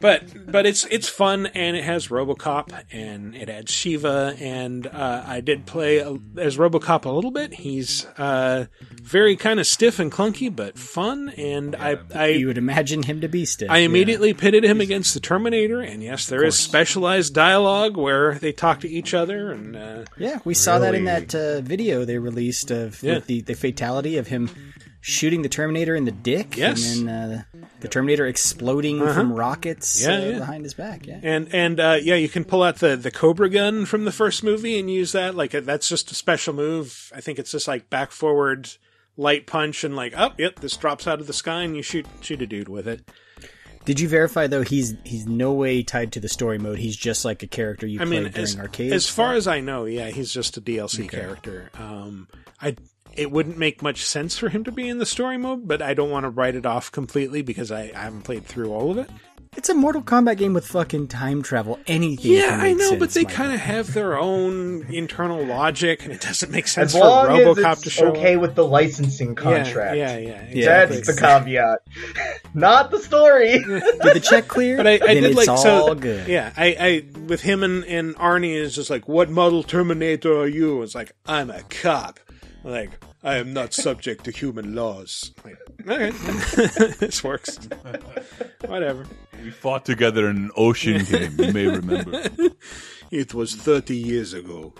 [0.00, 5.24] But but it's it's fun and it has RoboCop and it adds Sheeva and uh,
[5.26, 7.52] I did play a, as RoboCop a little bit.
[7.52, 8.66] He's uh,
[9.02, 11.28] very kind of stiff and clunky, but fun.
[11.36, 13.70] And I I you would imagine him to be stiff.
[13.70, 18.52] I immediately pitted him against the Terminator, and yes, there is specialized dialogue where they
[18.52, 22.16] talk to each other, and uh, Yeah, we saw that in that uh, video they
[22.16, 23.16] released of Yeah.
[23.16, 24.48] with the, the fatality of him
[25.00, 26.96] shooting the Terminator in the dick, Yes.
[26.98, 29.14] and then uh, the Terminator exploding Uh-huh.
[29.14, 30.38] from rockets Yeah, uh, yeah.
[30.38, 31.06] behind his back.
[31.06, 34.12] Yeah, And and uh, yeah, you can pull out the the Cobra gun from the
[34.12, 35.34] first movie and use that.
[35.34, 37.12] Like uh, that's just a special move.
[37.14, 38.68] I think it's just like back forward
[39.16, 42.06] light punch and like, oh, yep, this drops out of the sky and you shoot
[42.20, 43.08] shoot a dude with it.
[43.86, 46.78] Did you verify though he's he's no way tied to the story mode?
[46.78, 48.92] He's just like a character you I play mean, during as, arcades.
[48.92, 51.70] as far as I know, yeah, he's just a DLC character.
[51.78, 52.28] Um,
[52.60, 52.76] I
[53.16, 55.94] it wouldn't make much sense for him to be in the story mode, but I
[55.94, 58.98] don't want to write it off completely because I, I haven't played through all of
[58.98, 59.10] it.
[59.56, 61.78] it's a Mortal Kombat game with fucking time travel.
[61.86, 62.32] Anything?
[62.32, 66.12] Yeah, can I make know, but they kind of have their own internal logic, and
[66.12, 68.42] it doesn't make sense As for long as RoboCop it's to show okay up.
[68.42, 69.96] with the licensing contract.
[69.96, 70.86] Yeah, yeah, yeah.
[70.86, 71.80] That's the caveat.
[72.54, 73.58] Not the story.
[73.58, 73.82] Did
[74.14, 74.76] the check clear?
[74.76, 75.94] But I, I then did it's like so.
[75.94, 76.28] good.
[76.28, 80.46] Yeah, I, I with him and, and Arnie is just like, what model Terminator are
[80.48, 80.82] you?
[80.82, 82.18] It's like I'm a cop.
[82.64, 85.32] Like I am not subject to human laws.
[85.44, 85.56] Like,
[85.88, 86.10] okay,
[87.00, 87.58] this works.
[88.66, 89.06] Whatever.
[89.42, 91.34] We fought together in an ocean game.
[91.38, 92.28] You may remember.
[93.10, 94.74] It was thirty years ago,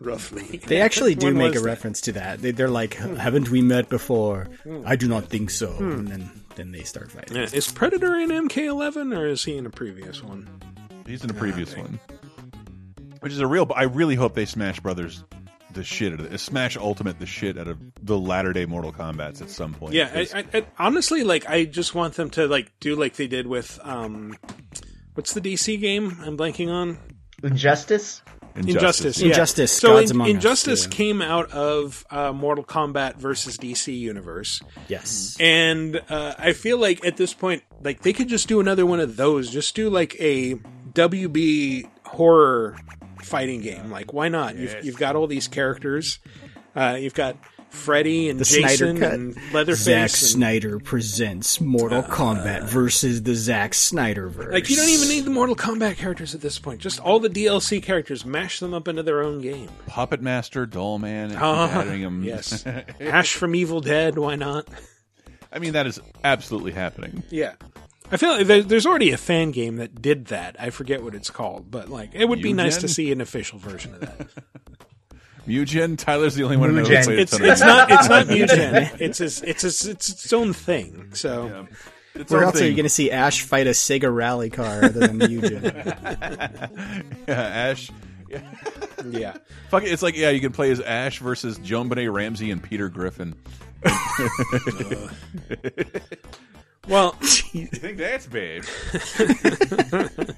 [0.00, 0.58] roughly.
[0.66, 1.64] They actually do When make a that?
[1.64, 2.40] reference to that.
[2.40, 4.82] They, they're like, "Haven't we met before?" Hmm.
[4.86, 5.72] I do not think so.
[5.72, 5.90] Hmm.
[5.92, 7.36] And then then they start fighting.
[7.36, 10.48] Yeah, is Predator in MK11 or is he in a previous one?
[11.06, 12.00] He's in a previous one,
[13.20, 13.70] which is a real.
[13.76, 15.24] I really hope they Smash Brothers
[15.78, 16.38] the shit out of it.
[16.38, 19.94] Smash Ultimate the shit out of the latter day Mortal Kombat's at some point.
[19.94, 23.14] Yeah, I, 'cause- I, I, honestly, like I just want them to like do like
[23.14, 24.36] they did with um,
[25.14, 26.18] what's the DC game?
[26.22, 26.98] I'm blanking on.
[27.42, 28.20] Injustice.
[28.56, 29.20] Injustice.
[29.20, 29.28] yeah.
[29.28, 30.90] Injustice, So Gods In- Among Injustice yeah.
[30.90, 34.60] came out of uh, Mortal Kombat versus DC universe.
[34.88, 35.36] Yes.
[35.38, 38.98] And uh, I feel like at this point, like they could just do another one
[38.98, 39.50] of those.
[39.50, 40.54] Just do like a
[40.94, 42.76] WB horror
[43.22, 43.90] fighting game.
[43.90, 44.56] Like why not?
[44.56, 46.18] You've you've got all these characters.
[46.76, 47.36] Uh, you've got
[47.70, 49.12] Freddy and The Jason Snyder Cut.
[49.14, 49.84] and Leatherface.
[49.84, 54.52] Zack and- Snyder presents Mortal Kombat versus the Zack Snyder verse.
[54.54, 56.80] Like you don't even need the Mortal Kombat characters at this point.
[56.80, 59.68] Just all the DLC characters, mash them up into their own game.
[59.86, 62.22] Puppet Master, Doll Man, and Uh, adding him.
[62.24, 62.64] yes,
[63.00, 64.16] Ash from Evil Dead.
[64.16, 64.66] Why not?
[65.52, 67.22] I mean that is absolutely happening.
[67.30, 67.54] Yeah,
[68.10, 70.56] I feel like there's already a fan game that did that.
[70.58, 73.58] I forget what it's called, but like it would be nice to see an official
[73.58, 74.28] version of that.
[75.46, 76.90] Mugen, Tyler's the only one who knows.
[76.90, 79.00] it's it's, it's not it's not Mugen.
[79.00, 81.08] It's its, it's its, it's its own thing.
[81.14, 81.66] So
[82.14, 84.84] It's Where own else are you going to see Ash fight a Sega rally car
[84.84, 85.64] other than Mugen?
[87.26, 87.90] yeah, Ash.
[89.10, 89.36] yeah,
[89.70, 92.88] Fuck it, it's like yeah, you can play as Ash versus JonBenét Ramsey and Peter
[92.90, 93.34] Griffin.
[93.84, 95.08] Uh.
[96.88, 97.14] Well,
[97.52, 98.64] you think that's babe?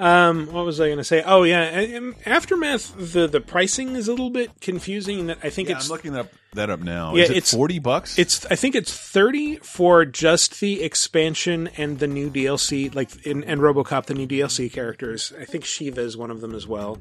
[0.00, 1.22] Um, what was I going to say?
[1.24, 2.94] Oh yeah, and- and aftermath.
[3.12, 5.26] The the pricing is a little bit confusing.
[5.26, 7.14] That I think Yeah, it's I'm looking up that up now.
[7.14, 8.18] Yeah, is it it's- forty bucks.
[8.18, 13.44] It's I think it's thirty for just the expansion and the new DLC, like in
[13.44, 15.32] and RoboCop, the new DLC characters.
[15.38, 16.98] I think Sheeva is one of them as well.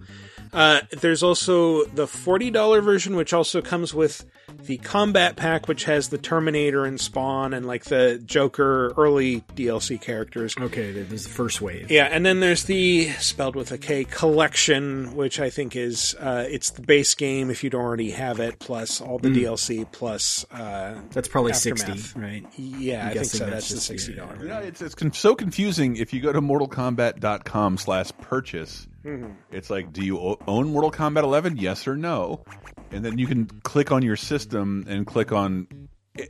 [0.52, 4.26] Uh, there's also the forty dollar version, which also comes with
[4.66, 10.02] the combat pack, which has the Terminator and Spawn and like the Joker early DLC
[10.02, 10.56] characters.
[10.60, 11.89] okay, there's the first wave.
[11.91, 12.89] Yeah, and then there's the
[13.20, 17.64] spelled with a K collection, which I think is uh, it's the base game if
[17.64, 19.36] you don't already have it, plus all the Mm.
[19.44, 21.80] DLC, plus uh, That's probably Aftermath.
[22.00, 22.46] 60, right?
[22.58, 23.46] Yeah, I'm I think so.
[23.46, 24.18] that's That's the just- sixty yeah.
[24.26, 24.46] dollar.
[24.46, 25.96] Yeah, it's it's con- so confusing.
[25.98, 29.36] If you go to mortalkombat.com slash purchase, Mhm.
[29.52, 31.58] it's like, do you own Mortal Kombat 11?
[31.58, 32.44] Yes or no?
[32.92, 35.68] And then you can click on your system and click on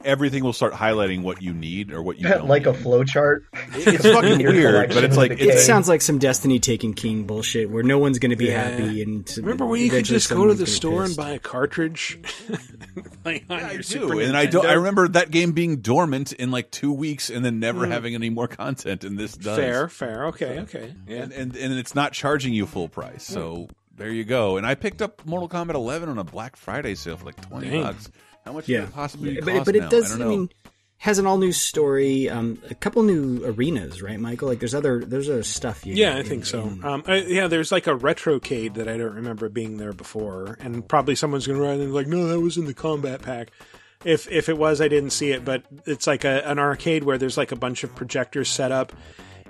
[0.04, 2.48] everything will start highlighting what you need or what you don't.
[2.48, 3.44] like a flowchart.
[3.74, 7.84] It's fucking weird, but it's like It sounds like some Destiny Taken King bullshit where
[7.84, 8.70] no one's going to be Yeah.
[8.70, 9.02] happy.
[9.02, 12.20] And Remember when you could just go to the gonna store and buy a cartridge?
[13.24, 14.66] Play on I do, Super and I don't.
[14.66, 17.92] I remember that game being dormant in like two weeks, and then never hmm.
[17.92, 19.04] having any more content.
[19.04, 20.26] And this does Fair, fair.
[20.28, 20.94] Okay, okay.
[21.08, 21.24] Yeah.
[21.24, 23.28] and, and and it's not charging you full price.
[23.28, 23.34] Hmm.
[23.34, 23.68] So
[23.98, 24.58] there you go.
[24.58, 27.70] And I picked up Mortal Kombat 11 on a Black Friday sale for like twenty
[27.70, 27.84] Dang.
[27.84, 28.10] bucks.
[28.46, 29.88] How much Yeah, could it possibly Yeah, cost but, but now?
[29.88, 30.12] it does.
[30.12, 30.38] I I, don't know.
[30.38, 30.50] mean,
[30.98, 34.48] has an all new story, um, a couple new arenas, right, Michael?
[34.50, 35.86] Like there's other there's other stuff.
[35.86, 36.64] You Yeah, get I in- think so.
[36.64, 40.58] in- Um, I, yeah, there's like a retrocade that I don't remember being there before,
[40.60, 43.52] and probably someone's going to run and like, no, that was in the combat pack.
[44.06, 47.18] If if it was, I didn't see it, but it's like a, an arcade where
[47.18, 48.92] there's like a bunch of projectors set up,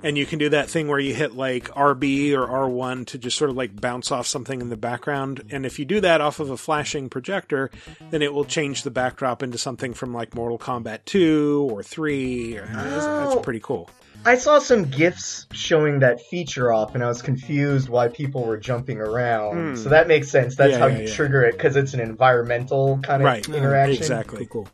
[0.03, 3.37] and you can do that thing where you hit like RB or R1 to just
[3.37, 5.43] sort of like bounce off something in the background.
[5.51, 7.69] And if you do that off of a flashing projector,
[8.09, 12.57] then it will change the backdrop into something from like Mortal Kombat 2 or 3.
[12.57, 13.29] Or, that's, Oh.
[13.35, 13.89] that's pretty cool.
[14.25, 18.57] I saw some gifs showing that feature off, and I was confused why people were
[18.57, 19.55] jumping around.
[19.69, 19.75] Hmm.
[19.81, 20.57] So that makes sense.
[20.57, 21.13] That's Yeah, how yeah, you yeah.
[21.13, 23.47] trigger it because it's an environmental kind of Right.
[23.47, 23.95] interaction.
[23.95, 24.45] Exactly.
[24.45, 24.67] Cool.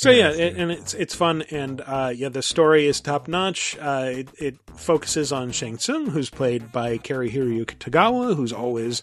[0.00, 3.76] So yeah, it, and it's it's fun, and uh, yeah, the story is top notch.
[3.78, 9.02] Uh, it, it focuses on Shang Tsung, who's played by Karihiro Tagawa, who's always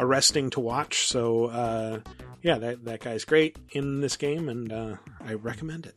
[0.00, 1.06] arresting to watch.
[1.06, 2.00] So uh,
[2.42, 5.94] yeah, that that guy's great in this game, and uh, I recommend it.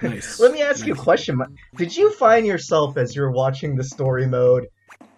[0.00, 0.38] Nice.
[0.38, 1.42] Let me ask you a question.
[1.74, 4.68] Did you find yourself as you're watching the story mode,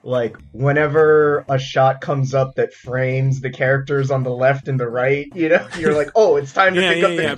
[0.02, 4.88] like whenever a shot comes up that frames the characters on the left and the
[4.88, 7.28] right, you know, you're like, oh, it's time to Yeah, pick yeah, up the yeah,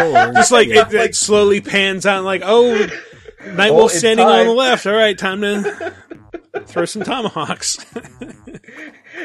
[0.00, 0.32] controller.
[0.34, 2.86] Just like it, it slowly pans out, like oh,
[3.40, 4.86] Nightwolf it's standing on the left.
[4.86, 5.94] All right, time to
[6.66, 7.78] throw some tomahawks.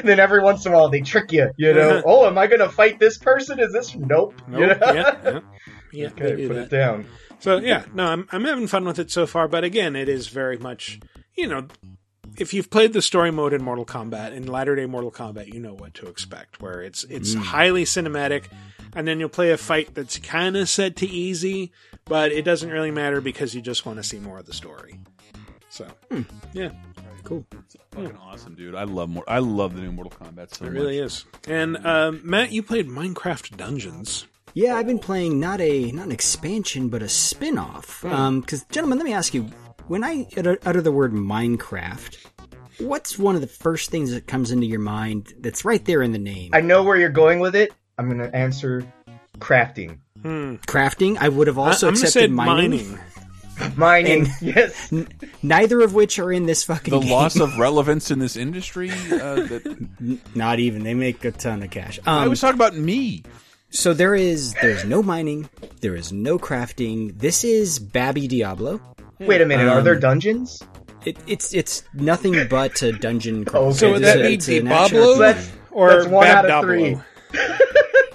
[0.02, 1.90] then every once in a while they trick you, you know.
[1.98, 2.02] Uh-huh.
[2.06, 3.60] oh, am I gonna fight this person?
[3.60, 4.34] Is this nope?
[4.48, 4.60] you know?
[4.66, 4.78] Yeah,
[5.24, 5.40] yeah.
[5.92, 6.62] Yeah, Okay, put that.
[6.64, 7.06] it down.
[7.38, 9.48] So yeah, no, I'm I'm having fun with it so far.
[9.48, 10.98] But again, it is very much,
[11.36, 11.66] you know,
[12.40, 15.60] if you've played the story mode in Mortal Kombat in latter day Mortal Kombat, you
[15.60, 16.60] know what to expect.
[16.60, 17.38] Where it's it's Mm.
[17.42, 18.44] highly cinematic,
[18.94, 21.72] and then you'll play a fight that's kind of set to easy,
[22.04, 24.98] but it doesn't really matter because you just want to see more of the story.
[25.68, 25.86] So
[26.52, 26.70] yeah,
[27.24, 27.44] cool.
[27.92, 28.74] Fucking awesome, dude.
[28.74, 29.24] I love more.
[29.26, 30.72] I love the new Mortal Kombat so it much.
[30.80, 31.24] really is.
[31.48, 34.26] And um, Matt, you played Minecraft Dungeons.
[34.54, 38.04] Yeah, I've been playing not a not an expansion, but a spin-off.
[38.06, 39.48] Um, because gentlemen, let me ask you:
[39.88, 42.16] when I utter, utter the word Minecraft,
[42.78, 46.12] what's one of the first things that comes into your mind that's right there in
[46.12, 46.50] the name?
[46.52, 47.72] I know where you're going with it.
[47.98, 48.84] I'm gonna answer
[49.38, 49.98] crafting.
[50.22, 50.56] Hmm.
[50.66, 51.16] Crafting.
[51.18, 52.70] I would have also I- I'm accepted say mining.
[52.70, 52.98] mining.
[53.76, 54.92] Mining, And- yes.
[54.92, 55.08] N-
[55.42, 57.10] neither of which are in this fucking The game.
[57.10, 58.90] loss of relevance in this industry.
[58.90, 60.82] Uh, that, Not even.
[60.84, 61.98] They make a ton of cash.
[62.06, 63.22] I Um, was talking about me.
[63.70, 65.48] So there is there's no mining,
[65.80, 67.18] there is no crafting.
[67.18, 68.78] This is Babby Diablo.
[69.18, 69.66] Wait a minute.
[69.68, 70.62] are Um, there dungeons?
[71.04, 73.72] It, it's it's nothing but a dungeon crawl.
[73.74, 75.00] So would that be It's a- it's an action RPG.
[75.00, 76.62] Diablo That's- or that's one out of Babdablo?
[77.32, 77.40] three.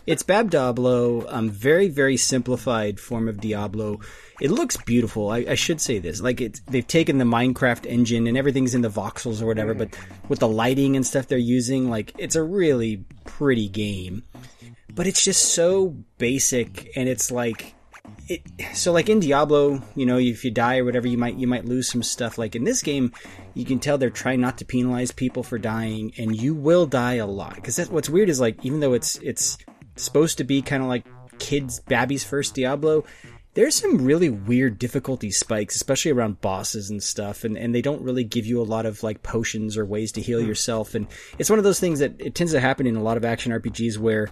[0.08, 4.00] It's Bab Diablo, um, very very simplified form of Diablo.
[4.42, 5.30] It looks beautiful.
[5.30, 6.20] I, I should say this.
[6.22, 9.96] Like it's they've taken the Minecraft engine and everything's in the voxels or whatever, but
[10.28, 14.24] with the lighting and stuff they're using, like it's a really pretty game.
[14.94, 17.76] But it's just so basic, and it's like
[18.34, 18.76] it.
[18.76, 21.66] So like in Diablo, you know, if you die or whatever, you might you might
[21.66, 22.38] lose some stuff.
[22.38, 23.12] Like in this game,
[23.54, 27.16] you can tell they're trying not to penalize people for dying, and you will die
[27.16, 27.56] a lot.
[27.56, 29.58] Because what's weird is like even though it's it's
[29.96, 31.06] supposed to be kind of like
[31.40, 33.04] kids Babby's first Diablo.
[33.54, 38.02] There's some really weird difficulty spikes, especially around bosses and stuff, and, and they don't
[38.02, 40.48] really give you a lot of like potions or ways to heal hmm.
[40.48, 40.96] yourself.
[40.96, 41.08] And
[41.38, 43.52] it's one of those things that it tends to happen in a lot of action
[43.52, 44.30] RPGs where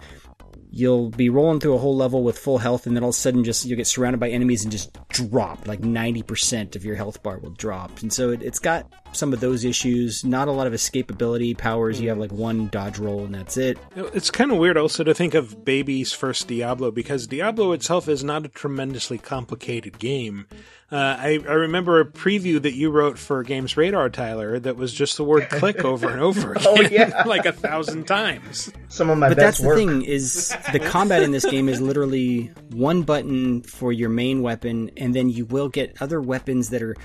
[0.72, 3.18] you'll be rolling through a whole level with full health and then all of a
[3.18, 7.22] sudden just you'll get surrounded by enemies and just drop like 90% of your health
[7.22, 8.00] bar will drop.
[8.02, 12.00] And so it, it's got some of those issues not a lot of escapability powers.
[12.00, 13.78] You have like one dodge roll and that's it.
[13.96, 18.22] It's kind of weird also to think of Baby's first Diablo because Diablo itself is
[18.22, 20.46] not a tremendously complicated game.
[20.92, 24.92] Uh, I, I remember a preview that you wrote for Games Radar, Tyler, that was
[24.92, 27.22] just the word click over and over again, Oh, yeah.
[27.26, 28.72] like a thousand times.
[28.88, 31.80] Some of my but best that's the thing is the combat in this game is
[31.80, 36.82] literally one button for your main weapon and then you will get other weapons that
[36.82, 36.96] are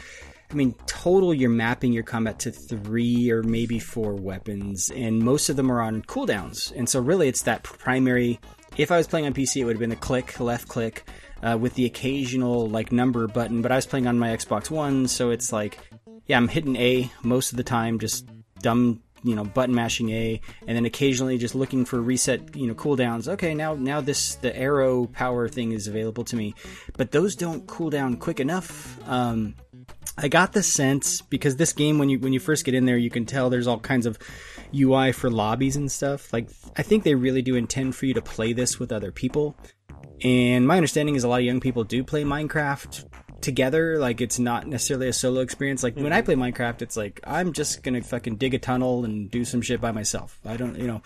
[0.52, 5.50] I mean, total, you're mapping your combat to three or maybe four weapons, and most
[5.50, 6.72] of them are on cooldowns.
[6.76, 8.40] And so, really, it's that primary.
[8.78, 11.04] If I was playing on PC, it would have been a click, left click,
[11.46, 13.62] uh, with the occasional like number button.
[13.62, 15.78] But I was playing on my Xbox One, so it's like,
[16.26, 18.28] yeah, I'm hitting A most of the time, just
[18.60, 22.74] dumb, you know, button mashing A, and then occasionally just looking for reset, you know,
[22.74, 23.28] cooldowns.
[23.28, 26.56] Okay, now now this the arrow power thing is available to me,
[26.98, 29.00] but those don't cool down quick enough.
[29.08, 29.56] Um,
[30.18, 32.98] I got the sense because this game, when you when you first get in there,
[32.98, 34.18] you can tell there's all kinds of
[34.74, 36.34] UI for lobbies and stuff.
[36.34, 39.56] Like I think they really do intend for you to play this with other people.
[40.24, 43.06] And my understanding is a lot of young people do play Minecraft
[43.42, 44.00] together.
[44.00, 45.84] Like it's not necessarily a solo experience.
[45.84, 49.30] Like when I play Minecraft, it's like I'm just gonna fucking dig a tunnel and
[49.30, 50.40] do some shit by myself.
[50.46, 51.02] I don't, you know.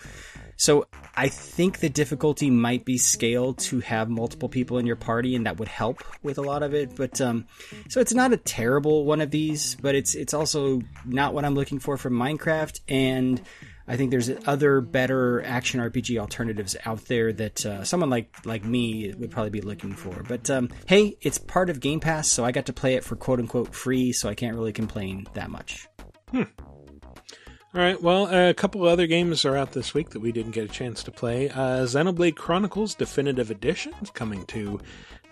[0.56, 5.34] So I think the difficulty might be scaled to have multiple people in your party,
[5.34, 6.96] and that would help with a lot of it.
[6.96, 7.46] But um,
[7.88, 11.54] so it's not a terrible one of these, but it's it's also not what I'm
[11.54, 13.40] looking for from Minecraft, and
[13.90, 18.64] I think there's other better action RPG alternatives out there that uh, someone like like
[18.64, 20.22] me would probably be looking for.
[20.28, 23.16] But um, hey, it's part of Game Pass, so I got to play it for
[23.16, 25.88] quote unquote free, so I can't really complain that much.
[26.32, 28.00] All right.
[28.00, 30.72] Well, a couple of other games are out this week that we didn't get a
[30.72, 31.50] chance to play.
[31.50, 34.80] Uh, Xenoblade Chronicles Definitive Edition is coming to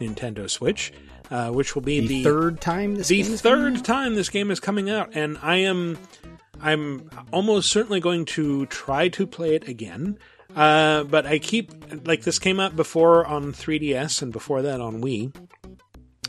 [0.00, 0.92] Nintendo Switch,
[1.30, 4.14] uh, which will be The the, third time this the game is coming third time
[4.16, 5.96] this game is coming out, and I am
[6.60, 10.18] I'm almost certainly going to try to play it again.
[10.54, 11.72] Uh, but I keep
[12.06, 15.34] like this came out before on 3DS and before that on Wii,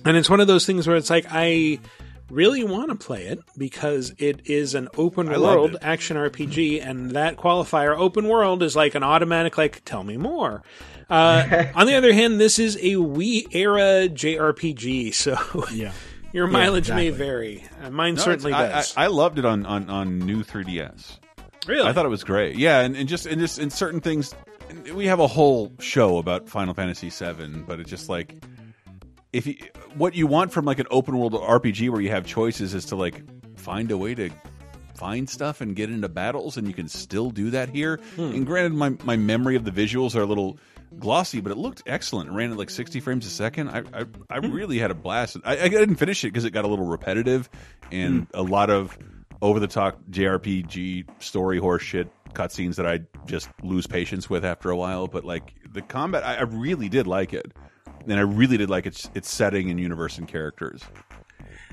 [0.06, 1.80] and it's one of those things where it's like I
[2.30, 7.12] really want to play it because it is an open I world action RPG, and
[7.12, 10.64] that qualifier open world is like an automatic like tell me more.
[11.10, 15.94] Uh, on the other hand, this is a Wii era JRPG, so Yeah.
[16.34, 17.64] Your Yeah, mileage may vary.
[17.82, 18.98] Uh, mine No, certainly it's- I- does.
[18.98, 21.20] I, I loved it on, on, on new 3DS.
[21.68, 21.88] Really?
[21.88, 22.56] I thought it was great.
[22.56, 24.34] Yeah, and, and just and just in certain things,
[24.94, 28.44] we have a whole show about Final Fantasy VII, but it's just like
[29.34, 29.56] if you
[29.96, 32.96] what you want from like an open world RPG where you have choices is to
[32.96, 33.22] like
[33.58, 34.30] find a way to
[34.96, 38.00] find stuff and get into battles, and you can still do that here.
[38.16, 38.22] Hmm.
[38.32, 40.58] And granted, my my memory of the visuals are a little
[40.98, 42.30] glossy, but it looked excellent.
[42.30, 43.70] It ran at like 60 frames a second.
[43.70, 45.38] I I, I really had a blast.
[45.46, 47.50] I, I didn't finish it because it got a little repetitive
[47.92, 48.40] and Hmm.
[48.40, 48.98] a lot of
[49.42, 54.70] over the top JRPG story horse shit cutscenes that I just lose patience with after
[54.70, 55.08] a while.
[55.08, 57.52] But like the combat, I, I really did like it,
[58.08, 60.82] and I really did like its its setting and universe and characters.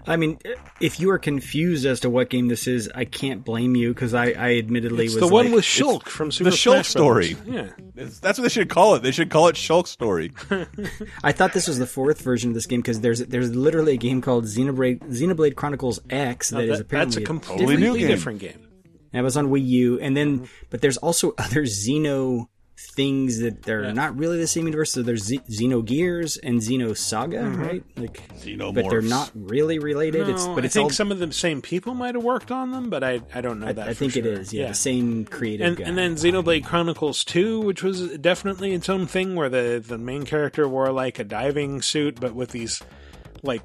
[0.07, 0.39] I mean,
[0.81, 4.15] if you are confused as to what game this is, I can't blame you because
[4.15, 6.89] I, I admittedly it's was the one like- with Shulk from Super the Shulk Smash
[6.89, 7.37] story.
[7.45, 7.71] Yeah.
[7.97, 9.03] It's- that's what they should call it.
[9.03, 10.33] They should call it Shulk Story.
[11.25, 13.99] I thought this was the fourth version of this game because there's there's literally a
[13.99, 17.99] game called Xenoblade Xenoblade Chronicles X No, that is apparently that's a a completely different
[17.99, 18.09] game.
[18.09, 18.69] different game.
[19.13, 20.67] And it was on Wii U, and then mm-hmm.
[20.71, 22.47] but there's also other Xeno
[22.79, 23.93] things that they're Yeah.
[23.93, 24.93] not really the same universe.
[24.93, 27.59] So there's Z- Xenogears and Xenosaga, Mhm.
[27.59, 27.83] right?
[27.97, 28.75] Like, Xenomorphs.
[28.75, 30.27] but they're not really related.
[30.29, 30.91] No, it's but I it's think all.
[30.91, 33.69] some of the same people might have worked on them, but I, I don't know
[33.69, 33.89] I, that.
[33.89, 34.33] I for think it sure.
[34.35, 34.53] is.
[34.53, 35.85] Yeah, the same creative and, guy.
[35.85, 40.25] and then Xenoblade Chronicles 2, which was definitely its own thing, where the, the main
[40.25, 42.83] character wore like a diving suit, but with these
[43.43, 43.63] like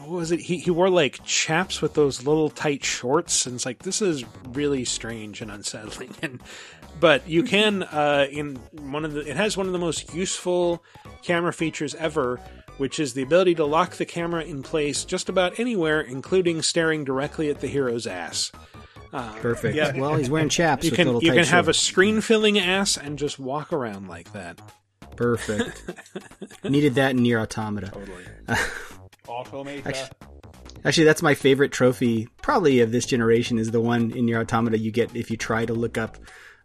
[0.00, 0.40] what was it?
[0.40, 4.24] He he wore like chaps with those little tight shorts, and it's like this is
[4.52, 6.10] really strange and unsettling.
[6.22, 6.40] And
[7.00, 10.82] but you can uh, in one of the it has one of the most useful
[11.22, 12.40] camera features ever.
[12.78, 17.04] Which is the ability to lock the camera in place just about anywhere, including staring
[17.04, 18.50] directly at the hero's ass.
[19.12, 19.76] Uh, Perfect.
[19.76, 19.94] yeah.
[19.94, 22.96] Well, he's wearing chaps You with can little you can have a screen filling ass
[22.96, 24.58] and just walk around like that.
[25.16, 25.82] Perfect.
[26.64, 27.90] Needed that in Nier Automata.
[27.90, 28.24] Totally.
[29.28, 29.82] Automata.
[29.86, 30.10] Actually,
[30.84, 34.78] actually, that's my favorite trophy, probably of this generation, is the one in Nier Automata
[34.78, 36.16] you get if you try to look up.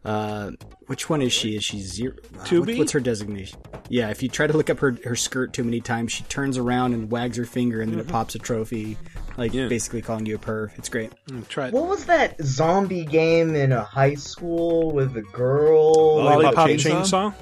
[0.08, 0.52] Uh,
[0.88, 1.56] which one is she?
[1.58, 2.14] Is she zero?
[2.40, 2.78] uh, To what- be?
[2.80, 3.60] what's her designation?
[3.90, 6.58] Yeah, if you try to look up her, her skirt too many times, she turns
[6.58, 8.10] around and wags her finger, and then Mm-hmm.
[8.10, 8.98] it pops a trophy,
[9.38, 10.72] like basically calling you a perv.
[10.78, 11.12] It's great.
[11.50, 16.18] try What was that zombie game in a high school with a girl?
[16.24, 17.34] Lollipop with a chainsaw?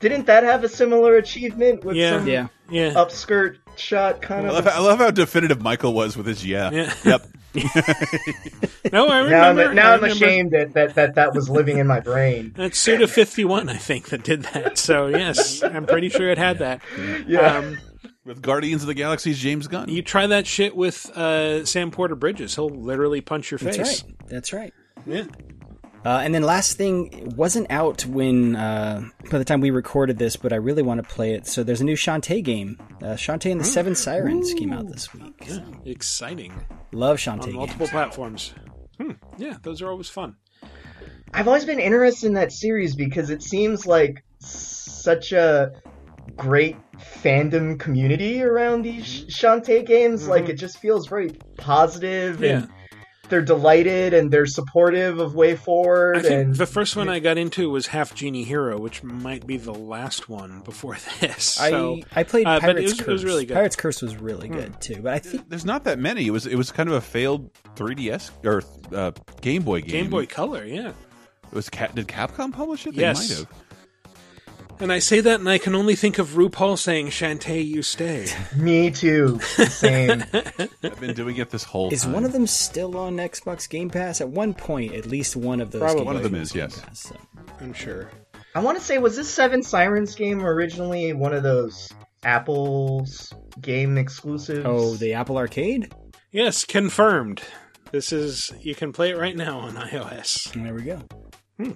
[0.00, 2.18] Didn't that have a similar achievement with Yeah.
[2.18, 2.46] some Yeah.
[2.70, 2.94] Yeah.
[2.94, 4.54] upskirt shot kind I of?
[4.54, 6.70] love, how, I love how definitive Michael was with his yeah.
[6.70, 6.94] Yeah.
[7.04, 7.26] Yep.
[8.92, 9.74] No, I now I'm, remember.
[9.74, 10.24] now I I'm remember.
[10.24, 12.52] ashamed that, that, that that was living in my brain.
[12.56, 14.78] That's Suda fifty one, I think, that did that.
[14.78, 16.80] So yes, I'm pretty sure it had that.
[17.26, 17.58] Yeah.
[17.58, 17.78] Um,
[18.24, 19.88] with Guardians of the Galaxy's James Gunn.
[19.88, 24.02] you try that shit with uh, Sam Porter Bridges, he'll literally punch your That's face.
[24.04, 24.14] right.
[24.28, 24.72] That's right.
[25.06, 25.24] Yeah.
[26.04, 30.34] Uh, and then last thing wasn't out when uh, by the time we recorded this,
[30.36, 31.46] but I really want to play it.
[31.46, 32.78] So there's a new Shantae game.
[33.02, 35.34] Uh, Shantae and the Seven Sirens came out this week.
[35.46, 36.54] Yeah, exciting.
[36.92, 37.90] Love Shantae On multiple games.
[37.90, 38.54] platforms.
[38.98, 39.12] Hmm.
[39.36, 40.36] Yeah, those are always fun.
[41.34, 45.72] I've always been interested in that series because it seems like such a
[46.36, 50.26] great fandom community around these Shantae games.
[50.28, 52.38] Like it just feels very positive.
[52.38, 52.68] positive and
[53.30, 56.16] they're delighted and they're supportive of WayForward.
[56.18, 59.46] I think and the first one I got into was Half Genie Hero, which might
[59.46, 61.44] be the last one before this.
[61.44, 63.08] So, I I played uh, Pirates but it was, Curse.
[63.08, 63.54] it was really good.
[63.54, 64.54] Pirates Curse was really Hmm.
[64.54, 65.00] good too.
[65.02, 66.26] But I think There's not that many.
[66.26, 68.62] It was it was kind of a failed 3DS or
[68.94, 69.90] uh, Game Boy game.
[69.90, 70.88] Game Boy Color, yeah.
[70.88, 72.94] It was Cap- did Capcom publish it?
[72.94, 73.28] They Yes.
[73.30, 73.48] might have.
[74.80, 78.26] And I say that, and I can only think of RuPaul saying, "Shantae, you stay."
[78.56, 79.38] Me too.
[79.40, 80.24] Same.
[80.32, 82.12] I've been doing it this whole is time.
[82.12, 84.22] one of them still on Xbox Game Pass?
[84.22, 85.82] At one point, at least one of those.
[85.82, 85.98] Probably.
[85.98, 86.80] games One of them is, yes.
[86.80, 87.16] Pass, so.
[87.60, 88.10] I'm sure.
[88.54, 91.92] I want to say, was this Seven Sirens game originally one of those
[92.24, 94.62] Apple's game exclusives?
[94.64, 95.92] Oh, the Apple Arcade.
[96.32, 97.42] Yes, confirmed.
[97.92, 100.52] This is you can play it right now on iOS.
[100.54, 101.02] There we go.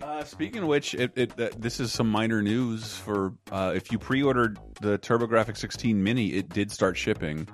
[0.02, 3.92] Uh, speaking of which, it, it, uh, this is some minor news for uh, if
[3.92, 7.48] you pre-ordered the TurboGrafx 16 Mini, it did start shipping,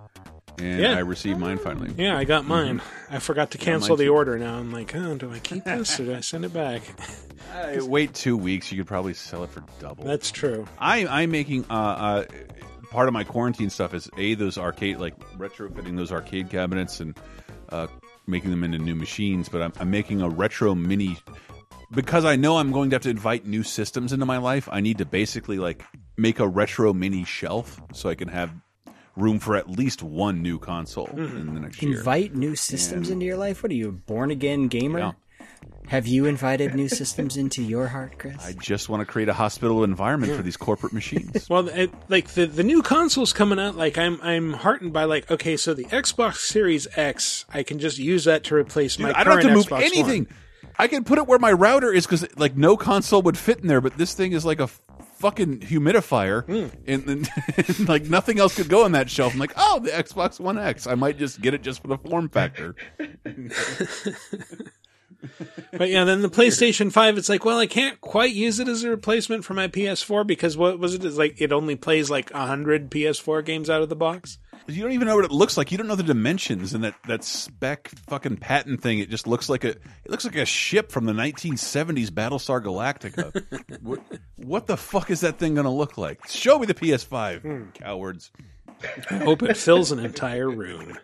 [0.58, 0.96] and Yeah.
[0.96, 1.92] I received mine finally.
[1.96, 2.80] Yeah, I got mine.
[3.10, 4.38] I forgot to cancel the order.
[4.38, 6.82] Now I'm like, oh, do I keep this or do I send it back?
[7.52, 10.04] Uh, wait two weeks, you could probably sell it for double.
[10.04, 10.68] That's true.
[10.78, 12.24] I, I'm making uh, uh,
[12.92, 17.18] part of my quarantine stuff is a those arcade like retrofitting those arcade cabinets and
[17.70, 17.88] uh,
[18.28, 19.48] making them into new machines.
[19.48, 21.18] But I'm, I'm making a retro mini
[21.90, 24.68] because I know I'm going to have to invite new systems into my life.
[24.70, 25.84] I need to basically like
[26.16, 28.52] make a retro mini shelf so I can have
[29.16, 31.36] room for at least one new console mm-hmm.
[31.36, 31.98] in the next year.
[31.98, 33.62] Invite new systems And- into your life.
[33.62, 34.98] What are you, a born again gamer?
[34.98, 35.12] Yeah.
[35.88, 38.36] Have you invited new systems into your heart, Chris?
[38.44, 41.50] I just want to create a hospitable environment for these corporate machines.
[41.50, 45.28] Well, it, like the the new consoles coming out, like I'm I'm heartened by like
[45.30, 49.18] okay, so the Xbox Series X, I can just use that to replace Dude, my.
[49.18, 50.24] I don't have to current move Xbox anything.
[50.26, 50.36] One.
[50.78, 53.66] I can put it where my router is because like no console would fit in
[53.66, 56.74] there, but this thing is like a fucking humidifier, Hmm.
[56.86, 59.34] and, and, and, like nothing else could go on that shelf.
[59.34, 60.86] I'm like, oh, the Xbox One X.
[60.86, 62.74] I might just get it just for the form factor.
[65.72, 68.84] But yeah, then the PlayStation Five, it's like, well, I can't quite use it as
[68.84, 71.04] a replacement for my PS4 because what was it?
[71.04, 74.38] It's like it only plays like hundred PS4 games out of the box.
[74.66, 75.72] You don't even know what it looks like.
[75.72, 78.98] You don't know the dimensions and that that spec fucking patent thing.
[78.98, 83.80] It just looks like a it looks like a ship from the 1970s Battlestar Galactica.
[83.82, 84.00] what,
[84.36, 86.26] what the fuck is that thing going to look like?
[86.28, 87.70] Show me the PS5, hmm.
[87.74, 88.30] cowards.
[89.10, 90.96] I hope it fills an entire room.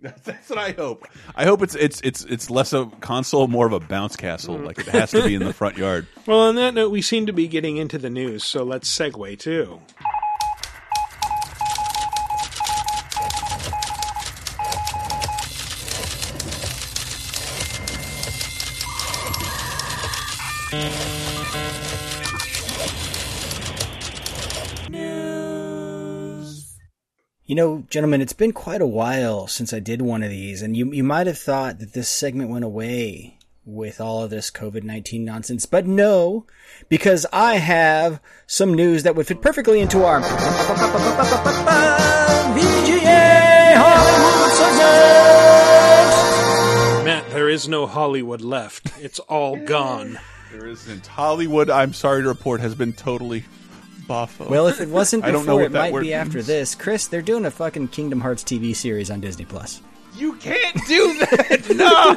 [0.00, 1.06] That's what I hope.
[1.34, 4.58] I hope it's it's it's it's less a console, more of a bounce castle.
[4.58, 4.64] Hmm.
[4.64, 6.06] Like it has to be in the front yard.
[6.26, 9.38] Well, on that note, we seem to be getting into the news, so let's segue
[9.38, 9.78] too.
[27.46, 30.74] You know, gentlemen, it's been quite a while since I did one of these, and
[30.74, 34.82] you you might have thought that this segment went away with all of this COVID
[34.82, 36.46] nineteen nonsense, but no,
[36.88, 40.34] because I have some news that would fit perfectly into our VGA
[43.76, 44.50] Hollywood
[46.96, 47.04] segment.
[47.04, 48.90] Matt, there is no Hollywood left.
[48.98, 50.18] It's all gone.
[50.50, 51.68] There isn't Hollywood.
[51.68, 53.44] I'm sorry to report has been totally
[54.06, 54.48] boffo.
[54.48, 56.46] Well, if it wasn't I don't know before, what it might word be after means.
[56.46, 56.74] this.
[56.74, 59.80] Chris, they're doing a fucking Kingdom Hearts TV series on Disney Plus.
[60.16, 61.64] You can't do that.
[61.74, 62.16] No.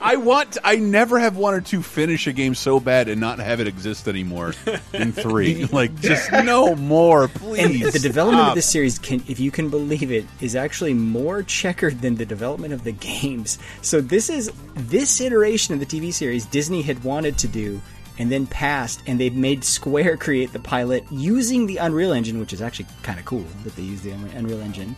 [0.00, 0.58] I want.
[0.64, 4.08] I never have wanted to finish a game so bad and not have it exist
[4.08, 4.54] anymore
[4.92, 5.64] in three.
[5.72, 7.82] like just no more, please.
[7.82, 8.48] And the development Stop.
[8.50, 12.26] of this series, can, if you can believe it, is actually more checkered than the
[12.26, 13.58] development of the games.
[13.82, 17.80] So this is this iteration of the TV series Disney had wanted to do
[18.18, 22.52] and then passed, and they've made Square create the pilot using the Unreal Engine, which
[22.52, 24.94] is actually kind of cool that they use the Unreal Engine.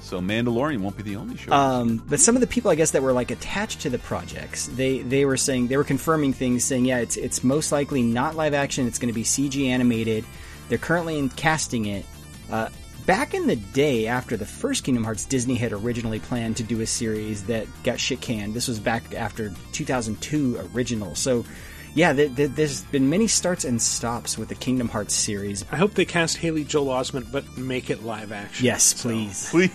[0.00, 1.50] So Mandalorian won't be the only show.
[1.50, 4.66] Um, but some of the people, I guess, that were like attached to the projects,
[4.66, 8.36] they they were saying they were confirming things, saying, yeah, it's it's most likely not
[8.36, 8.86] live action.
[8.86, 10.24] It's going to be CG animated.
[10.68, 12.04] They're currently in casting it.
[12.50, 12.68] Uh,
[13.06, 16.82] back in the day, after the first Kingdom Hearts, Disney had originally planned to do
[16.82, 18.52] a series that got shit canned.
[18.52, 21.14] This was back after 2002 original.
[21.14, 21.46] So.
[21.94, 25.64] Yeah, th- th- there's been many starts and stops with the Kingdom Hearts series.
[25.70, 28.64] I hope they cast Haley Joel Osment, but make it live action.
[28.66, 29.48] Yes, please.
[29.54, 29.70] Please.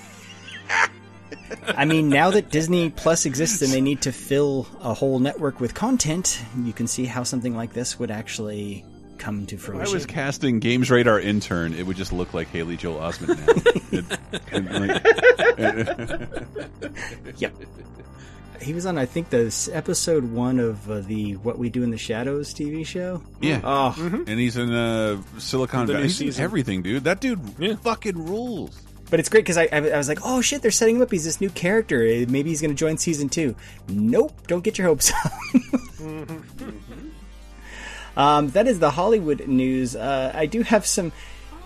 [1.68, 5.60] I mean, now that Disney Plus exists and they need to fill a whole network
[5.60, 8.84] with content, you can see how something like this would actually
[9.18, 9.82] come to fruition.
[9.84, 13.38] If I was casting Games Radar intern, it would just look like Haley Joel Osment
[13.48, 13.54] now.
[14.00, 14.06] It-
[14.52, 14.68] and,
[17.38, 17.56] Yep.
[18.62, 21.92] He was on, I think, the episode one of uh, the What We Do in
[21.92, 23.22] the Shadows TV show.
[23.42, 23.62] Yeah.
[23.64, 23.96] Oh,
[24.28, 26.04] and he's in uh, Silicon The Valley.
[26.06, 26.44] He's in season.
[26.44, 27.04] everything, dude.
[27.06, 27.40] That dude
[27.82, 28.82] fucking rules.
[29.10, 31.12] But it's great because I, I, I was like, oh shit, they're setting him up.
[31.12, 32.04] He's this new character.
[32.06, 33.56] Eh, Maybe he's going to join season two.
[33.88, 35.32] Nope, don't get your hopes up.
[38.18, 39.96] um, that is the Hollywood news.
[39.96, 41.12] Uh, I do have some.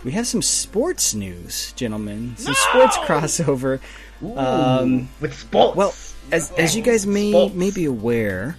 [0.04, 2.36] We have some sports news, gentlemen.
[2.38, 3.80] Some sports crossover.
[4.36, 5.76] Um, With sports.
[5.76, 5.94] well,
[6.32, 7.56] as, as you guys may Sports.
[7.56, 8.58] may be aware,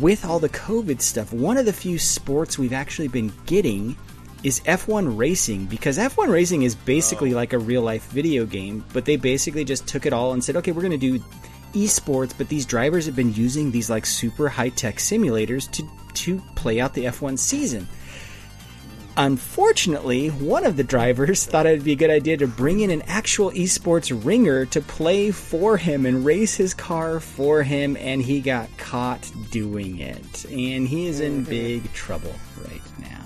[0.00, 3.96] with all the COVID stuff, one of the few sports we've actually been getting
[4.44, 9.04] is F1 racing because F1 racing is basically like a real life video game, but
[9.04, 11.24] they basically just took it all and said, okay, we're going to do
[11.72, 16.38] esports, but these drivers have been using these like super high tech simulators to to
[16.54, 17.88] play out the F1 season.
[19.16, 23.02] Unfortunately, one of the drivers thought it'd be a good idea to bring in an
[23.02, 28.40] actual esports ringer to play for him and race his car for him, and he
[28.40, 30.44] got caught doing it.
[30.46, 32.34] And he is in big trouble
[32.64, 33.22] right now.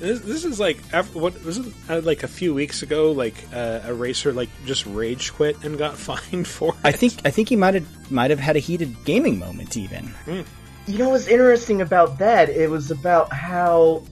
[0.00, 3.12] This, this is like after, what was it uh, like a few weeks ago?
[3.12, 6.72] Like uh, a racer like just rage quit and got fined for.
[6.72, 6.80] It.
[6.82, 10.12] I think I think he might have might have had a heated gaming moment even.
[10.86, 12.48] You know what's interesting about that?
[12.48, 14.02] It was about how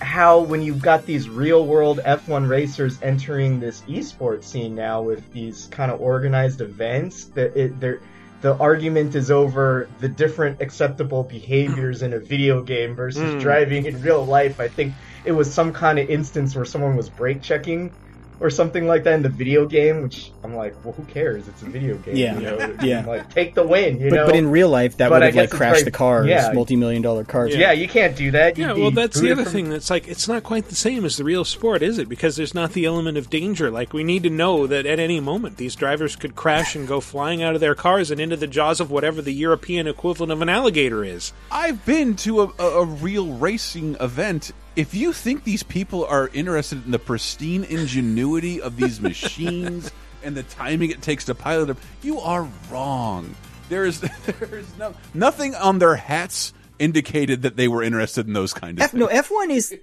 [0.00, 5.30] how when you've got these real world F1 racers entering this esports scene now with
[5.32, 8.00] these kind of organized events that it they're
[8.40, 13.40] the argument is over the different acceptable behaviors in a video game versus Mm.
[13.40, 14.60] driving in real life.
[14.60, 17.94] I think it was some kind of instance where someone was brake checking
[18.40, 21.46] or something like that in the video game, which I'm like, well, who cares?
[21.48, 22.16] It's a video game.
[22.16, 22.34] Yeah.
[22.34, 22.76] you know?
[22.82, 23.04] Yeah.
[23.14, 24.26] Like, take the win, you but, know?
[24.26, 26.50] but in real life, that But would have like guess crashed very- the cars, yeah.
[26.52, 27.54] multi-million dollar cars.
[27.54, 28.58] Yeah, you can't do that.
[28.58, 29.70] You'd Yeah, well, that's the other from- thing.
[29.70, 32.08] That's like it's not quite the same as the real sport, is it?
[32.08, 33.70] Because there's not the element of danger.
[33.70, 37.00] Like we need to know that at any moment these drivers could crash and go
[37.00, 40.42] flying out of their cars and into the jaws of whatever the European equivalent of
[40.42, 41.32] an alligator is.
[41.50, 44.52] I've been to a, a, a real racing event.
[44.76, 49.92] If you think these people are interested in the pristine ingenuity of these machines
[50.24, 53.34] and the timing it takes to pilot them, you are wrong.
[53.68, 58.32] There is there is no nothing on their hats indicated that they were interested in
[58.32, 59.00] those kind of F, things.
[59.00, 59.78] no, F1 is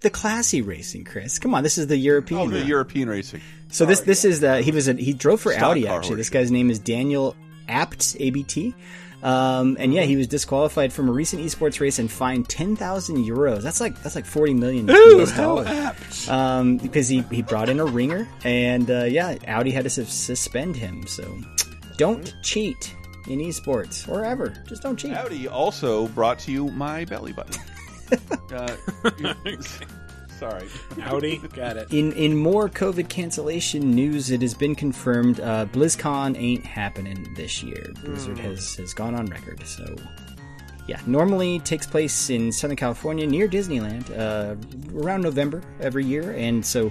[0.00, 1.38] the classy racing, Chris.
[1.38, 2.40] Come on, this is the oh, European.
[2.40, 2.66] Oh, the one.
[2.66, 3.40] European racing.
[3.68, 6.16] So this this is the he was a, he drove for Stock Audi actually.
[6.16, 7.36] This guy's name is Daniel
[7.68, 8.74] Abt ABT.
[9.22, 13.18] Um, and yeah, he was disqualified from a recent esports race and fined ten thousand
[13.18, 13.62] euros.
[13.62, 15.68] That's like that's like forty million Ooh, how dollars.
[15.68, 16.28] apt.
[16.28, 20.76] Um, because he he brought in a ringer, and uh, yeah, Audi had to suspend
[20.76, 21.06] him.
[21.06, 21.36] So
[21.96, 22.94] don't cheat
[23.28, 24.52] in esports or ever.
[24.68, 25.12] Just don't cheat.
[25.12, 27.62] Audi also brought to you my belly button.
[28.52, 28.76] uh,
[30.42, 30.68] sorry.
[31.02, 31.92] Audi, got it.
[31.92, 37.62] In in more COVID cancellation news, it has been confirmed uh, BlizzCon ain't happening this
[37.62, 37.92] year.
[38.04, 38.40] Blizzard Mm.
[38.44, 39.64] has has gone on record.
[39.66, 39.94] So,
[40.88, 44.56] yeah, normally takes place in Southern California near Disneyland uh,
[44.98, 46.90] around November every year, and so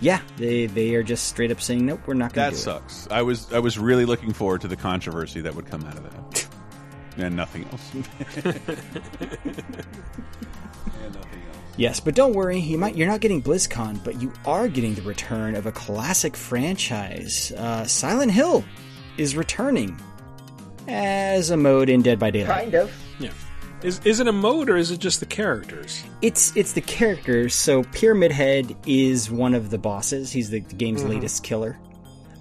[0.00, 2.70] yeah, they they are just straight up saying nope, we're not going That to do
[2.70, 2.74] it.
[2.80, 3.08] sucks.
[3.10, 6.04] I was I was really looking forward to the controversy that would come out of
[6.04, 6.46] that,
[7.18, 7.90] and nothing else.
[7.94, 8.04] and
[11.14, 11.47] nothing else.
[11.78, 15.02] Yes, but don't worry, you might you're not getting BlizzCon, but you are getting the
[15.02, 17.52] return of a classic franchise.
[17.56, 18.64] Uh, Silent Hill
[19.16, 19.98] is returning
[20.88, 22.58] as a mode in Dead by Daylight.
[22.62, 22.92] Kind of.
[23.20, 23.30] Yeah.
[23.82, 26.02] Is is it a mode or is it just the characters?
[26.20, 27.54] It's it's the characters.
[27.54, 30.32] So Pyramid Head is one of the bosses.
[30.32, 31.10] He's the game's Mhm.
[31.10, 31.78] latest killer.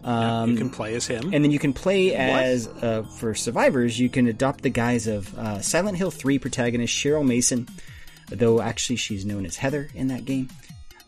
[0.04, 1.32] Yeah, Um, you can play as him.
[1.34, 4.00] and then you can play as uh, for survivors.
[4.00, 7.68] You can adopt the guise of uh, Silent Hill Three protagonist Cheryl Mason,
[8.30, 10.50] though actually she's known as Heather in that game.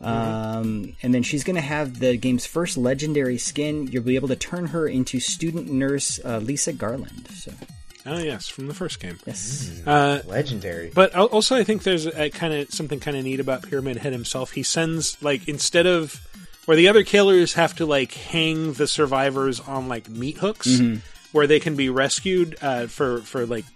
[0.00, 3.86] Um, and then she's going to have the game's first legendary skin.
[3.88, 7.28] You'll be able to turn her into student nurse uh, Lisa Garland.
[7.30, 7.52] So
[8.06, 9.18] Oh yes, from the first game.
[9.26, 9.82] Yes.
[9.86, 10.90] uh, legendary.
[10.94, 14.14] But also, I think there's a kind of something kind of neat about Pyramid Head
[14.14, 14.52] himself.
[14.52, 16.14] He sends like instead of
[16.64, 21.00] where the other killers have to like hang the survivors on like meat hooks, Mhm.
[21.32, 23.66] where they can be rescued uh, for for like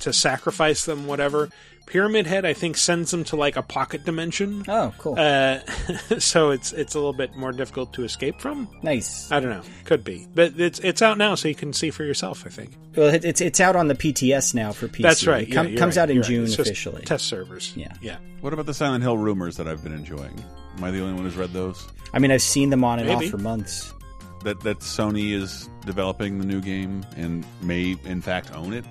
[0.00, 1.48] to sacrifice them, whatever.
[1.92, 4.64] Pyramid Head, I think, sends them to like a pocket dimension.
[4.66, 5.18] Oh, cool.
[5.18, 5.58] Uh,
[6.18, 8.66] so it's it's a little bit more difficult to escape from.
[8.82, 9.30] Nice.
[9.30, 9.60] I don't know.
[9.84, 12.44] Could be, but it's it's out now, so you can see for yourself.
[12.46, 12.78] I think.
[12.96, 15.02] well, it's it's out on the PTS now for PC.
[15.02, 15.42] That's right.
[15.42, 16.28] It yeah, com- you're comes right, out in you're right.
[16.30, 17.02] June It's just officially.
[17.02, 17.76] Test servers.
[17.76, 17.92] Yeah.
[18.00, 18.16] Yeah.
[18.40, 20.42] What about the Silent Hill rumors that I've been enjoying?
[20.78, 21.86] Am I the only one who's read those?
[22.14, 23.26] I mean, I've seen them on and Maybe.
[23.26, 23.92] off for months.
[24.44, 28.86] That that Sony is developing the new game and may in fact own it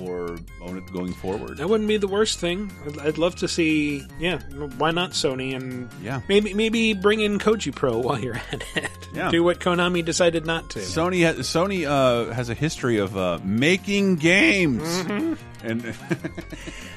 [0.00, 1.58] or own it going forward.
[1.58, 2.70] That wouldn't be the worst thing.
[2.86, 4.06] I'd, I'd love to see.
[4.18, 4.40] Yeah,
[4.78, 6.20] why not Sony and Yeah.
[6.28, 8.90] maybe maybe bring in Koji Pro while you're at it.
[9.14, 9.30] Yeah.
[9.30, 10.80] Do what Konami decided not to.
[10.80, 15.38] Sony has, Sony uh, has a history of uh, making games, Mhm.
[15.62, 15.94] and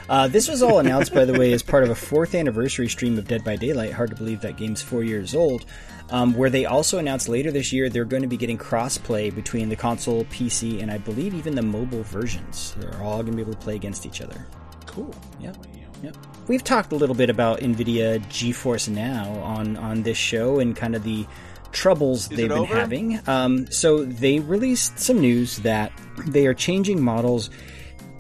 [0.10, 3.18] Uh, this was all announced, by the way, as part of a fourth anniversary stream
[3.18, 3.92] of Dead by Daylight.
[3.92, 5.66] Hard to believe that game's four years old.
[6.10, 9.68] Um, where they also announced later this year they're going to be getting crossplay between
[9.68, 12.74] the console, PC, and I believe even the mobile versions.
[12.78, 14.48] They're all going to be able to play against each other.
[14.86, 15.14] Cool.
[15.40, 15.52] Yeah.
[16.04, 16.16] Yep.
[16.48, 20.96] We've talked a little bit about NVIDIA GeForce Now on on this show and kind
[20.96, 21.26] of the
[21.72, 22.76] troubles Is they've been over?
[22.76, 23.20] having.
[23.28, 25.92] Um, so they released some news that
[26.26, 27.50] they are changing models.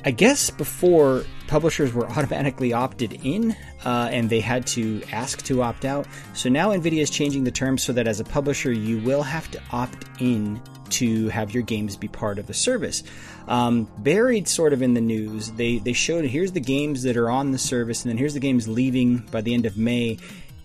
[0.04, 3.56] I guess before publishers were automatically opted in,
[3.86, 6.06] uh, and they had to ask to opt out.
[6.34, 9.50] So now NVIDIA is changing the terms so that as a publisher, you will have
[9.52, 13.04] to opt in to have your games be part of the service.
[13.48, 17.30] Um, buried sort of in the news, they they showed here's the games that are
[17.30, 20.18] on the service, and then here's the games leaving by the end of May.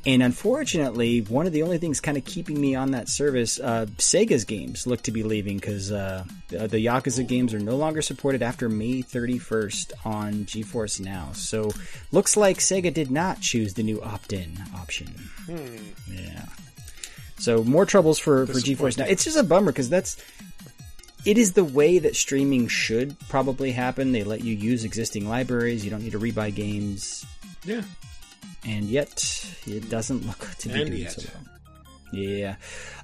[0.04, 3.86] And unfortunately, one of the only things kind of keeping me on that service, uh,
[3.98, 8.02] Sega's games look to be leaving because uh, the, the Yakuza games are no longer
[8.02, 11.28] supported after May 31st on GeForce Now.
[11.34, 11.70] So
[12.10, 15.14] looks like Sega did not choose the new opt-in option.
[16.10, 16.46] Yeah.
[17.38, 19.04] So more troubles for, for GeForce Now.
[19.04, 20.16] It's just a bummer because that's
[21.24, 24.10] it is the way that streaming should probably happen.
[24.10, 25.84] They let you use existing libraries.
[25.84, 27.24] You don't need to rebuy games
[27.64, 27.82] Yeah.
[28.66, 31.12] And yet it doesn't look to be And doing yet.
[31.12, 31.44] so well.
[32.12, 32.56] Yeah.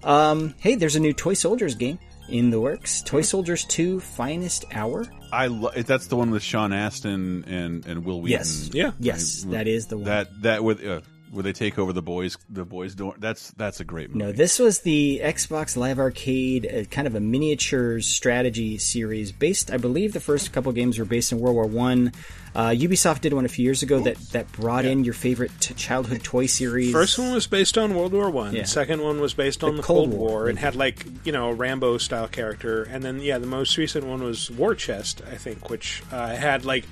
[0.05, 1.99] Um, hey, there's a new Toy Soldiers game
[2.29, 3.03] in the works.
[3.03, 5.07] Toy Soldiers 2 Finest Hour.
[5.33, 8.39] I lo- that's the one with Sean Astin and and Wil Wheaton.
[8.39, 8.71] Yes.
[8.73, 8.93] Yeah.
[8.99, 10.05] Yes, that is the one.
[10.05, 13.15] That that with uh, where they take over the boys the boys door.
[13.19, 14.25] That's that's a great movie.
[14.25, 19.71] No, this was the Xbox Live Arcade, uh, kind of a miniature strategy series based.
[19.71, 22.13] I believe the first couple games were based in World War One.
[22.55, 25.75] Uh, Ubisoft did one a few years ago that that brought in your favorite t-
[25.75, 26.93] childhood toy series.
[26.93, 28.55] First one was based on World War One.
[28.55, 28.65] Yeah.
[28.65, 30.29] Second one was based on The the, Cold, Cold War.
[30.31, 30.49] War.
[30.49, 32.83] and had like you know a Rambo style character.
[32.85, 36.65] And then yeah, the most recent one was War Chest, I think, which uh, had
[36.65, 36.85] like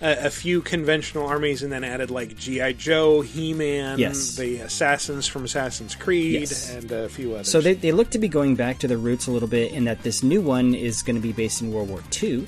[0.00, 4.36] a, a few conventional armies, and then added like GI Joe, He Man, Yes.
[4.36, 6.72] the assassins from Assassin's Creed, Yes.
[6.72, 7.50] and a few others.
[7.50, 9.84] So they, they look to be going back to the roots a little bit in
[9.84, 12.46] that this new one is going to be based in World War II.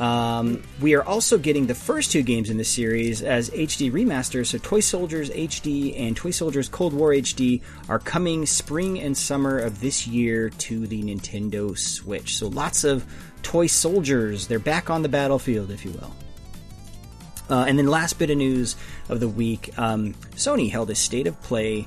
[0.00, 4.46] Um, we are also getting the first two games in the series as HD remasters.
[4.46, 9.58] So Toy Soldiers HD and Toy Soldiers Cold War HD are coming spring and summer
[9.58, 12.36] of this year to the Nintendo Switch.
[12.36, 13.04] So lots of
[13.42, 14.46] Toy Soldiers.
[14.46, 16.16] They're back on the battlefield, if you will.
[17.50, 18.76] Uh, and then, last bit of news
[19.10, 21.86] of the week um, Sony held a state of play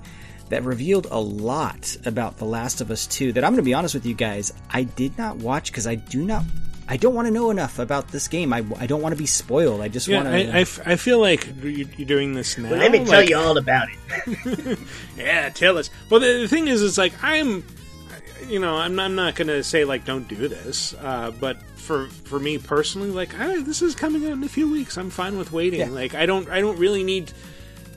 [0.50, 3.74] that revealed a lot about The Last of Us 2 that I'm going to be
[3.74, 6.44] honest with you guys, I did not watch because I do not.
[6.88, 8.52] I don't want to know enough about this game.
[8.54, 9.82] I, I don't want to be spoiled.
[9.82, 10.52] I just yeah, want I, I to.
[10.60, 12.72] f- I feel like you- you're doing this now.
[12.72, 13.88] Well, let me tell you all about
[14.28, 14.80] it.
[15.18, 15.90] yeah, tell us.
[16.10, 17.64] Well, the, the thing is, it's like I'm,
[18.48, 22.08] you know, I'm, I'm not going to say like don't do this, uh, but for
[22.08, 24.98] for me personally, like I, this is coming out in a few weeks.
[24.98, 25.80] I'm fine with waiting.
[25.80, 25.88] Yeah.
[25.88, 27.32] Like I don't I don't really need.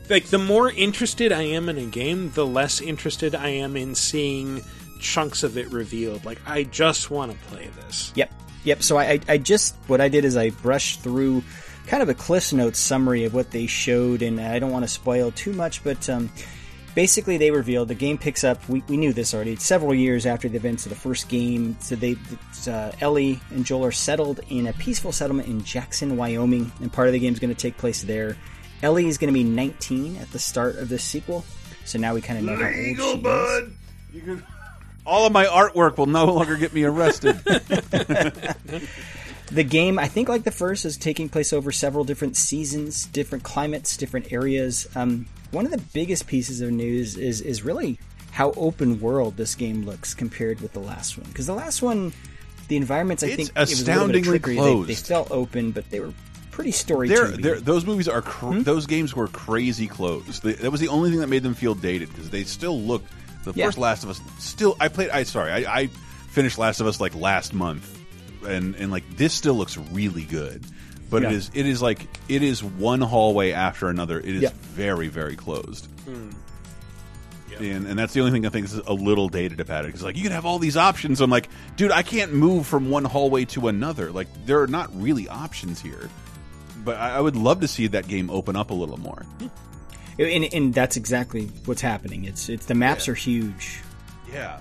[0.09, 3.97] Like the more interested I am in a game, the less interested I am in
[3.97, 4.63] seeing
[5.01, 6.25] chunks of it revealed.
[6.25, 8.13] Like I just want to play this.
[8.15, 8.33] Yep,
[8.67, 8.83] yep.
[8.83, 11.43] So I, I, I just what I did is I brushed through
[11.87, 14.89] kind of a Cliff Notes summary of what they showed, and I don't want to
[14.89, 16.31] spoil too much, but um,
[16.95, 18.69] basically they revealed the game picks up.
[18.69, 19.55] We, we knew this already.
[19.57, 22.17] Several years after the events of the first game, so they
[22.67, 27.07] uh, Ellie and Joel are settled in a peaceful settlement in Jackson, Wyoming, and part
[27.07, 28.37] of the game is going to take place there.
[28.83, 31.45] Ellie is going to be 19 at the start of this sequel,
[31.85, 33.73] so now we kind of know how old she bud.
[34.13, 34.45] You can-
[35.07, 37.41] All of my artwork will no longer get me arrested.
[39.49, 43.45] The game, I think, like the first, is taking place over several different seasons, different
[43.45, 44.89] climates, different areas.
[44.97, 48.01] Um, one of the biggest pieces of news is is really
[48.33, 51.29] how open world this game looks compared with the last one.
[51.29, 52.13] Because the last one,
[52.67, 54.55] the environments, I It's think, it was a little bit astoundingly trickery.
[54.57, 54.89] They- closed.
[54.91, 56.13] They, felt open, but they were
[56.51, 58.63] pretty story They're, they're, those movies are cr- Hmm?
[58.63, 60.43] those games were crazy closed.
[60.43, 63.05] They, that was the only thing that made them feel dated because they still look.
[63.53, 63.67] The Yeah.
[63.67, 64.77] first Last of Us still.
[64.81, 65.11] I played.
[65.11, 65.51] I sorry.
[65.53, 65.87] I, I
[66.29, 67.99] finished Last of Us like last month,
[68.47, 70.65] and and like this still looks really good.
[71.09, 71.29] But Yeah.
[71.31, 74.19] it is it is like it is one hallway after another.
[74.19, 74.51] It is Yeah.
[74.75, 75.87] very very closed.
[76.05, 76.31] Hmm.
[77.59, 79.89] And, and that's the only thing I think is a little dated about it.
[79.89, 81.23] Because like you can have all these options.
[81.23, 84.13] I'm like, dude, I can't move from one hallway to another.
[84.13, 86.11] Like there are not really options here.
[86.85, 89.25] But I, I would love to see that game open up a little more.
[90.19, 92.25] And, and that's exactly what's happening.
[92.25, 93.83] It's it's the maps are huge.
[94.33, 94.61] Yeah,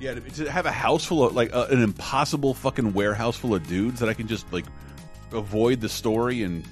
[0.00, 0.14] yeah.
[0.14, 3.66] To, to have a house full of like uh, an impossible fucking warehouse full of
[3.66, 4.64] dudes that I can just like
[5.32, 6.64] avoid the story and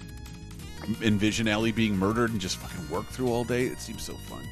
[1.02, 3.66] envision Ellie being murdered and just fucking work through all day.
[3.66, 4.44] It seems so fun.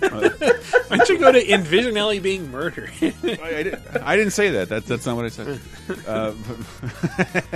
[0.00, 2.90] Why don't you go to envision Ellie being murdered?
[3.02, 4.68] I, I didn't, I didn't say that.
[4.70, 5.60] That that's not what I said.
[6.06, 6.32] Uh,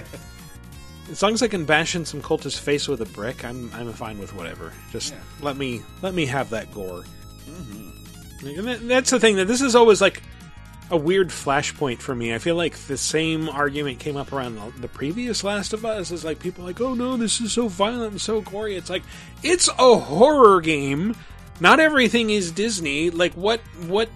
[1.11, 3.93] As long as I can bash in some cultist's face with a brick, I'm I'm
[3.93, 4.73] fine with whatever.
[4.93, 7.05] Just let me let me have that gore.
[7.49, 8.47] Mm-hmm.
[8.59, 10.23] And that- that's the thing that this is always like
[10.91, 12.35] a weird flashpoint for me.
[12.35, 16.11] I feel like the same argument came up around the, the previous Last of Us.
[16.11, 18.77] Is like people are like, oh no, this is so violent and so gory.
[18.77, 19.03] It's like
[19.43, 21.15] it's a horror game.
[21.61, 23.11] Not everything is Disney.
[23.11, 24.09] Like what what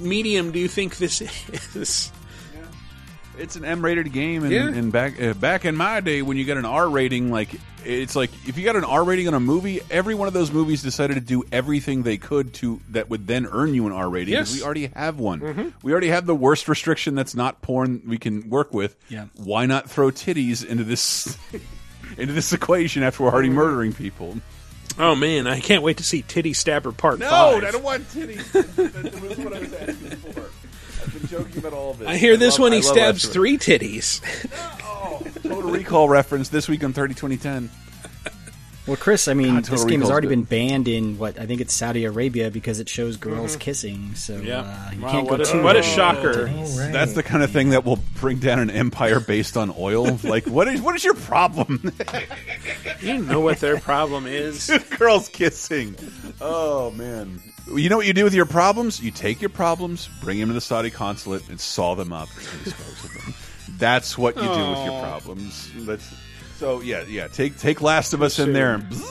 [0.00, 1.20] medium do you think this
[1.76, 2.10] is?
[3.42, 4.68] It's an M-rated game, and, Yeah.
[4.68, 7.50] and back uh, back in my day, when you got an R rating, like
[7.84, 10.52] it's like if you got an R rating on a movie, every one of those
[10.52, 14.08] movies decided to do everything they could to that would then earn you an R
[14.08, 14.32] rating.
[14.34, 14.54] Yes.
[14.54, 15.40] we already have one.
[15.40, 15.72] Mhm.
[15.82, 18.94] We already have the worst restriction that's not porn we can work with.
[19.08, 19.24] Yeah.
[19.34, 21.36] Why not throw titties into this
[22.16, 24.36] into this equation after we're already murdering people?
[24.98, 27.64] Oh man, I can't wait to see Titty Stabber Part No, Five.
[27.64, 28.52] I don't want titties.
[28.76, 30.50] that was what I was asking for.
[31.14, 32.08] I've been joking about all this.
[32.08, 33.32] I hear this love- one I he stabs Asteroid.
[33.32, 34.20] three titties.
[35.42, 37.70] Total Recall reference this week on 30 2010.
[38.84, 40.32] Well, Chris, I mean, God, this game has already good.
[40.34, 44.16] been banned in what I think it's Saudi Arabia because it shows girls kissing.
[44.16, 44.60] So Yeah.
[44.62, 45.92] uh, you Wow, can't what go a- too what a far.
[45.94, 46.46] shocker.
[46.90, 50.18] That's the kind of thing that will bring down an empire based on oil.
[50.24, 51.92] Like, what is what is your problem?
[53.00, 54.68] You know what their problem is.
[54.98, 55.94] Girls kissing.
[56.40, 57.40] Oh man.
[57.74, 59.00] You know what you do with your problems?
[59.00, 62.64] You take your problems, bring them to the Saudi consulate, and saw them up and
[62.64, 63.34] dispose of them.
[63.78, 65.02] That's what you do with your Aw.
[65.02, 65.70] problems.
[65.86, 66.14] That's,
[66.58, 67.28] so yeah, yeah.
[67.28, 68.74] Take take Last of Us in there.
[68.74, 69.02] And,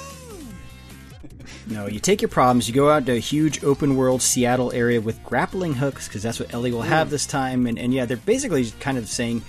[1.68, 5.00] No, you take your problems, you go out to a huge open world Seattle area
[5.00, 7.66] with grappling hooks, because that's what Ellie will have this time.
[7.66, 9.44] And, and yeah, they're basically kind of saying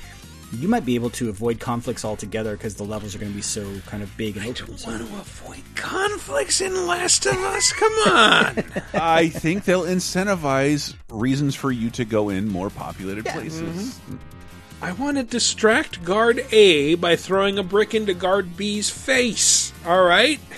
[0.52, 3.42] you might be able to avoid conflicts altogether because the levels are going to be
[3.42, 4.76] so kind of big and open.
[4.76, 7.72] So- want to avoid conflicts in Last of Us.
[7.72, 8.64] Come on.
[8.94, 13.60] I think they'll incentivize reasons for you to go in more populated places.
[13.60, 14.14] Mm-hmm.
[14.14, 14.84] Mm-hmm.
[14.84, 19.72] I want to distract guard A by throwing a brick into guard B's face.
[19.86, 20.40] All right?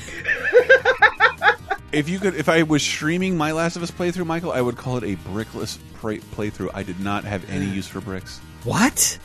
[1.95, 4.77] If you could, if I was streaming my Last of Us playthrough, Michael, I would
[4.77, 6.71] call it a brickless play, playthrough.
[6.75, 7.75] I did not have any mm.
[7.75, 8.41] use for bricks.
[8.65, 9.17] What?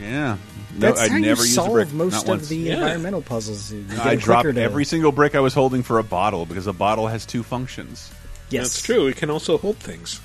[0.00, 0.38] Yeah,
[0.74, 1.92] no, That's I'd how never you used solve brick.
[1.92, 2.48] most not of once.
[2.48, 3.70] the environmental puzzles.
[3.72, 6.02] You get I a dropped clicker to- every single brick I was holding for a
[6.04, 8.10] bottle because a bottle has two functions.
[8.48, 8.64] Yes.
[8.68, 9.06] That's true.
[9.08, 10.20] It can also hold things.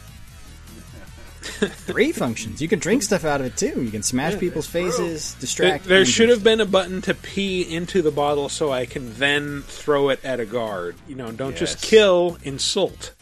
[1.41, 2.61] Three functions.
[2.61, 3.83] You can drink stuff out of it too.
[3.83, 5.85] You can smash Yeah, people's faces, There, distract.
[5.85, 8.85] there and should drink have been a button to pee into the bottle so I
[8.87, 10.95] can then throw it at a guard.
[11.07, 11.89] You know, don't just Yes.
[11.89, 13.13] kill, insult.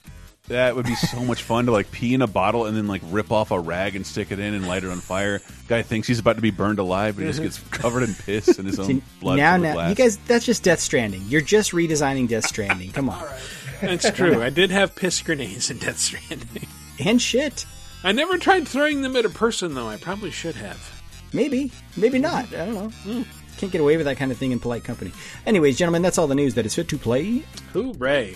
[0.50, 3.02] That would be so much fun to like pee in a bottle and then like
[3.06, 5.42] rip off a rag and stick it in and light it on fire.
[5.70, 8.58] Guy thinks he's about to be burned alive, but he just gets covered in piss
[8.58, 9.38] and his own See, blood.
[9.38, 9.90] now, now, glass.
[9.90, 11.22] you guys, that's just Death Stranding.
[11.28, 12.92] You're just redesigning Death Stranding.
[12.92, 13.26] Come on.
[13.82, 14.42] That's true.
[14.42, 16.68] I did have piss grenades in Death Stranding.
[17.04, 17.66] And shit.
[18.04, 19.88] I never tried throwing them at a person, though.
[19.88, 21.04] I probably should have.
[21.34, 22.54] Maybe, maybe not.
[22.54, 22.90] I don't know.
[22.90, 23.22] Hmm.
[23.58, 25.12] Can't get away with that kind of thing in polite company.
[25.48, 27.44] Anyways, gentlemen, that's all the news that is fit to play.
[27.74, 28.36] Hooray.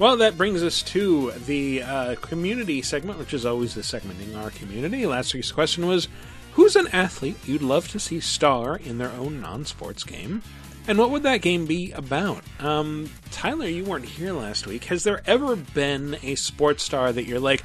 [0.00, 4.34] Well, that brings us to the uh, community segment, which is always the segment in
[4.34, 5.04] our community.
[5.04, 6.08] Last week's question was
[6.52, 10.42] Who's an athlete you'd love to see star in their own non sports game?
[10.88, 12.42] And what would that game be about?
[12.60, 14.84] Um, Tyler, you weren't here last week.
[14.84, 17.62] Has there ever been a sports star that you're like,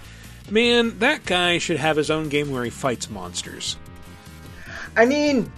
[0.50, 3.78] man, that guy should have his own game where he fights monsters?
[4.98, 5.50] I mean,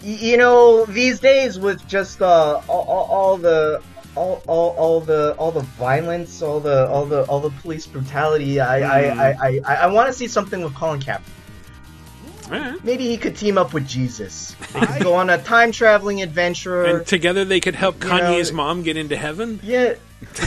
[0.00, 3.82] you know, these days with just uh, all, all, all the
[4.18, 8.60] all, all, all the all the violence, all the all the all the police brutality,
[8.60, 9.18] I Mm.
[9.18, 11.22] I, I, I, I want to see something with Colin Kaepernick.
[12.50, 12.82] Alright.
[12.82, 14.56] Maybe he could team up with Jesus.
[14.72, 16.82] They could go on a time traveling adventure.
[16.84, 19.60] And together they could help You know- Kanye's mom get into heaven?
[19.62, 19.94] Yeah.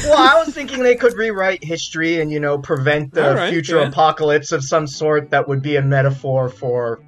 [0.04, 3.52] Well, I was thinking they could rewrite history and you know prevent the All right,
[3.54, 3.88] future yeah.
[3.88, 7.00] apocalypse of some sort that would be a metaphor for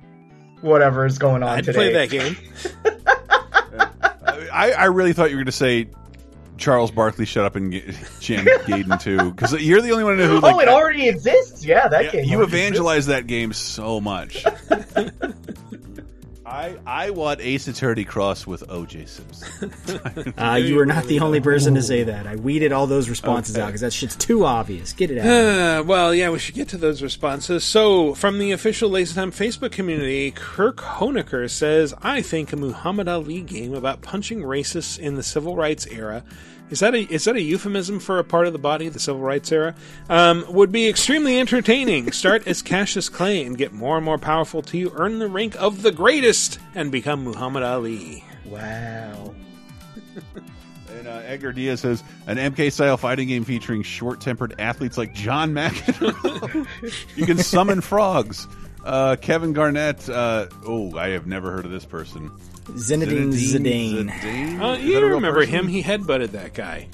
[0.61, 1.75] whatever is going on I'd today.
[1.75, 2.37] play that game.
[4.53, 5.87] I, I really thought you were going to say
[6.57, 7.85] Charles Barkley shut up and get,
[8.19, 11.65] jam Gaiden too because you're the only one who oh, like oh, it already exists.
[11.65, 12.25] Yeah, that Yeah, game.
[12.25, 14.45] you evangelize that game so much.
[16.45, 20.33] I I want Ace Attorney Cross with OJ Simpson.
[20.37, 22.27] Uh, you are not the only person to say that.
[22.27, 23.63] I weeded all those responses Okay.
[23.63, 24.91] out because that shit's too obvious.
[24.93, 25.25] Get it out.
[25.27, 27.63] Uh, well, yeah, we should get to those responses.
[27.63, 33.07] So, from the official Laser Time Facebook community, Kirk Honecker says, I think a Muhammad
[33.07, 36.23] Ali game about punching racists in the civil rights era.
[36.73, 39.21] Is that a is that a euphemism for a part of the body, the civil
[39.21, 39.75] rights era?
[40.09, 42.11] Um, would be extremely entertaining.
[42.11, 45.55] Start as Cassius Clay and get more and more powerful till you earn the rank
[45.61, 48.23] of the greatest and become Muhammad Ali.
[48.45, 49.35] Wow.
[50.89, 55.13] and uh, Edgar Diaz says an MK style fighting game featuring short tempered athletes like
[55.13, 56.65] John McEnroe.
[57.15, 58.47] you can summon frogs.
[58.83, 60.09] Uh, Kevin Garnett.
[60.09, 62.31] Uh, oh, I have never heard of this person.
[62.65, 64.09] Zinedine Zidane.
[64.09, 64.61] Zidane?
[64.61, 65.53] Uh, you that a remember person?
[65.53, 65.67] him?
[65.67, 66.87] He headbutted that guy.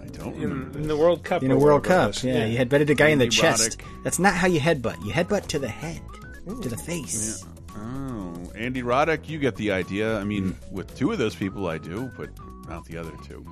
[0.00, 0.78] I don't in, remember.
[0.78, 1.42] in the World Cup.
[1.42, 2.24] In a World Cup, was.
[2.24, 3.80] yeah, you headbutted a guy in the Andy chest.
[4.02, 5.04] That's not how you headbutt.
[5.04, 6.00] You headbutt to the head,
[6.46, 7.44] to the face.
[7.76, 10.18] Oh, Andy Roddick, you get the idea.
[10.18, 12.30] I mean, with two of those people, I do, but
[12.68, 13.44] not the other two.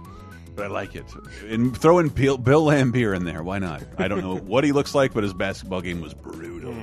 [0.54, 1.06] But I like it.
[1.48, 3.42] And throw in Bill, Bill Laimbeer in there.
[3.42, 3.82] Why not?
[3.96, 6.74] I don't know what he looks like, but his basketball game was brutal.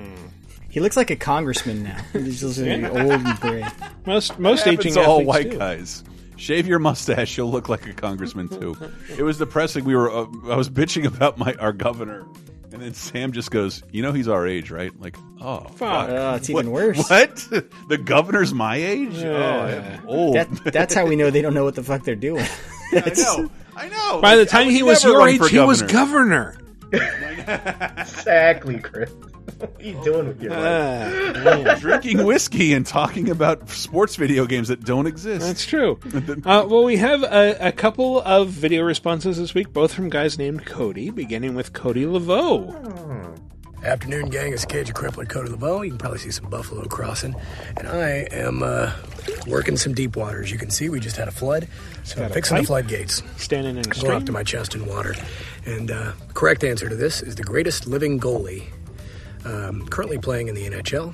[0.70, 1.98] He looks like a congressman now.
[2.14, 2.90] He's just Yeah.
[2.90, 3.66] old and gray.
[4.06, 5.58] Most most Happens aging to all white do.
[5.58, 6.04] guys.
[6.38, 8.76] Shave your mustache, you'll look like a congressman too.
[9.18, 9.84] It was depressing.
[9.84, 12.26] We were, uh, I was bitching about my our governor,
[12.72, 16.08] and then Sam just goes, "You know, he's our age, right?" Like, oh, fuck.
[16.10, 17.10] Oh, it's What- even worse.
[17.10, 17.36] What?
[17.90, 19.22] the governor's my age?
[19.22, 20.36] Oh, I am old.
[20.36, 22.46] That, that's how we know they don't know what the fuck they're doing.
[22.94, 23.50] I know.
[23.76, 24.22] I know.
[24.22, 26.56] By the Like, I time he was your age, he was governor.
[26.92, 27.94] governor.
[27.98, 29.12] Exactly, Chris.
[29.58, 31.36] What are you doing with your life?
[31.38, 35.46] Ah, Drinking whiskey and talking about sports video games that don't exist.
[35.46, 36.00] That's true.
[36.50, 40.38] Uh, well, we have a, a couple of video responses this week, both from guys
[40.38, 43.38] named Cody, beginning with Cody Laveau.
[43.84, 44.52] Afternoon, gang.
[44.52, 45.82] It's Cage of Crippler, Cody LeBeau.
[45.84, 47.34] You can probably see some buffalo crossing.
[47.78, 48.92] And I am uh,
[49.48, 50.42] working some deep water.
[50.42, 51.68] As you can see, we just had a flood.
[52.04, 53.24] So I'm a fixing the pipe floodgates.
[53.38, 55.16] Standing in a Going up to my chest in water.
[55.66, 58.66] And uh, correct answer to this is the greatest living goalie
[59.46, 61.14] um, currently playing in the NHL,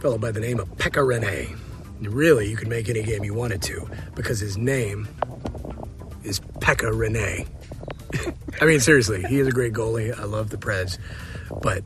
[0.00, 1.56] fellow by the name of Pekka Rinne.
[2.00, 5.08] Really, you could make any game you wanted to because his name
[6.24, 7.46] is Pekka Rinne.
[8.60, 10.18] I mean, seriously, he is a great goalie.
[10.18, 10.98] I love the Preds,
[11.62, 11.84] but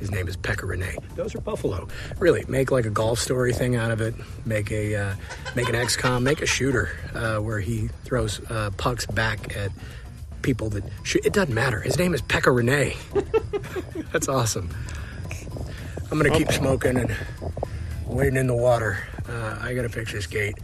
[0.00, 0.96] his name is Pekka Rinne.
[1.14, 1.86] Those are Buffalo.
[2.18, 4.14] Really, make like a golf story thing out of it.
[4.46, 5.14] Make a uh,
[5.54, 6.22] make an XCOM.
[6.22, 9.70] Make a shooter uh, where he throws uh, pucks back at
[10.42, 11.24] people that shoot.
[11.26, 11.80] It doesn't matter.
[11.80, 12.96] His name is Pekka Rinne.
[14.12, 14.70] That's awesome.
[16.10, 17.14] I'm gonna keep smoking and
[18.06, 18.98] waiting in the water.
[19.28, 20.56] Uh, I gotta fix this gate.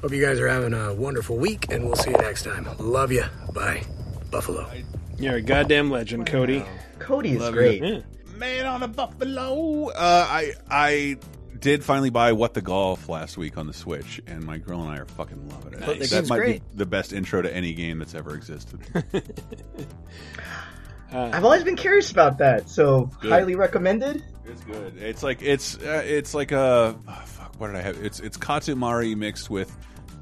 [0.00, 2.66] Hope you guys are having a wonderful week, and we'll see you next time.
[2.78, 3.24] Love you.
[3.52, 3.82] Bye,
[4.30, 4.70] Buffalo.
[5.18, 6.64] You're a goddamn legend, Cody.
[6.98, 7.82] Cody is Love great.
[7.82, 8.02] you.
[8.36, 9.88] Man on a buffalo.
[9.90, 11.16] Uh, I I
[11.60, 14.90] did finally buy What the Golf last week on the Switch, and my girl and
[14.90, 15.80] I are fucking loving it.
[15.80, 16.70] But the That game's might great.
[16.72, 18.80] be the best intro to any game that's ever existed.
[21.14, 23.30] I've always been curious about that, so Good.
[23.30, 24.22] highly recommended.
[24.46, 24.96] It's good.
[24.98, 27.54] It's like it's uh, it's like a oh, fuck.
[27.58, 27.96] What did I have?
[28.04, 29.74] It's it's Katamari mixed with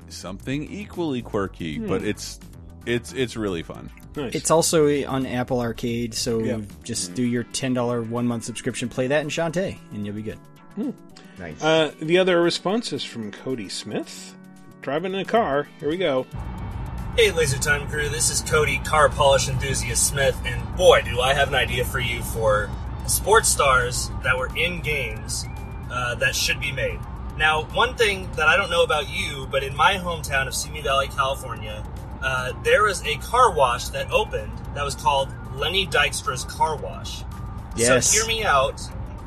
[0.09, 1.89] something equally quirky, Hmm.
[1.89, 2.39] but it's
[2.87, 3.91] it's it's really fun.
[4.15, 6.61] It's also on Apple Arcade, so Yeah.
[6.85, 10.23] just do your ten dollar one month subscription, play that in Shantae, and you'll be
[10.23, 10.39] good.
[11.39, 11.63] Nice.
[11.63, 14.35] Uh, the other response is from Cody Smith.
[14.83, 15.67] Driving in a car.
[15.81, 16.27] Here we go.
[17.15, 21.35] Hey, Laser Time crew, this is Cody, car polish enthusiast Smith, and boy, do I
[21.35, 22.71] have an idea for you for
[23.07, 25.45] sports stars that were in games
[25.91, 26.99] uh, that should be made.
[27.37, 30.81] Now, one thing that I don't know about you, but in my hometown of Simi
[30.81, 31.85] Valley, California,
[32.23, 37.25] uh, there was a car wash that opened that was called Lenny Dykstra's Car Wash.
[37.77, 38.07] Yes.
[38.07, 38.81] So hear me out.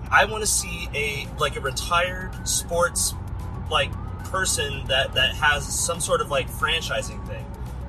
[0.09, 3.13] I want to see a like a retired sports
[3.69, 3.91] like
[4.23, 7.44] person that that has some sort of like franchising thing.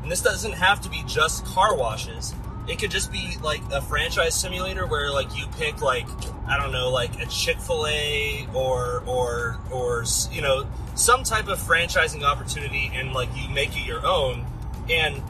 [0.07, 2.33] And this doesn't have to be just car washes.
[2.69, 6.07] It could just be like a franchise simulator where like you pick like
[6.47, 10.65] I don't know like a Chick Fil A or or or you know
[10.95, 14.47] some type of franchising opportunity and like you make it your own.
[14.89, 15.21] And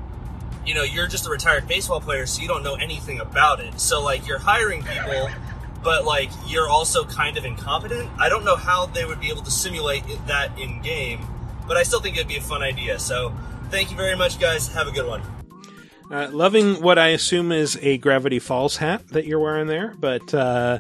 [0.67, 3.81] you know you're just a retired baseball player so you don't know anything about it.
[3.81, 5.31] So like you're hiring people
[5.83, 8.11] but like you're also kind of incompetent.
[8.19, 11.27] I don't know how they would be able to simulate that in game
[11.67, 12.99] but i still think it'd be a fun idea.
[12.99, 13.33] So
[13.71, 15.23] thank you very much guys have a good one
[16.11, 20.33] Uh, loving what I assume is a Gravity Falls hat that you're wearing there, but
[20.33, 20.79] uh,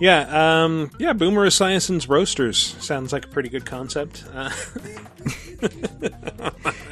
[0.00, 4.24] yeah, um, yeah, Boomer Esiason's Roasters sounds like a pretty good concept.
[4.34, 4.50] Uh,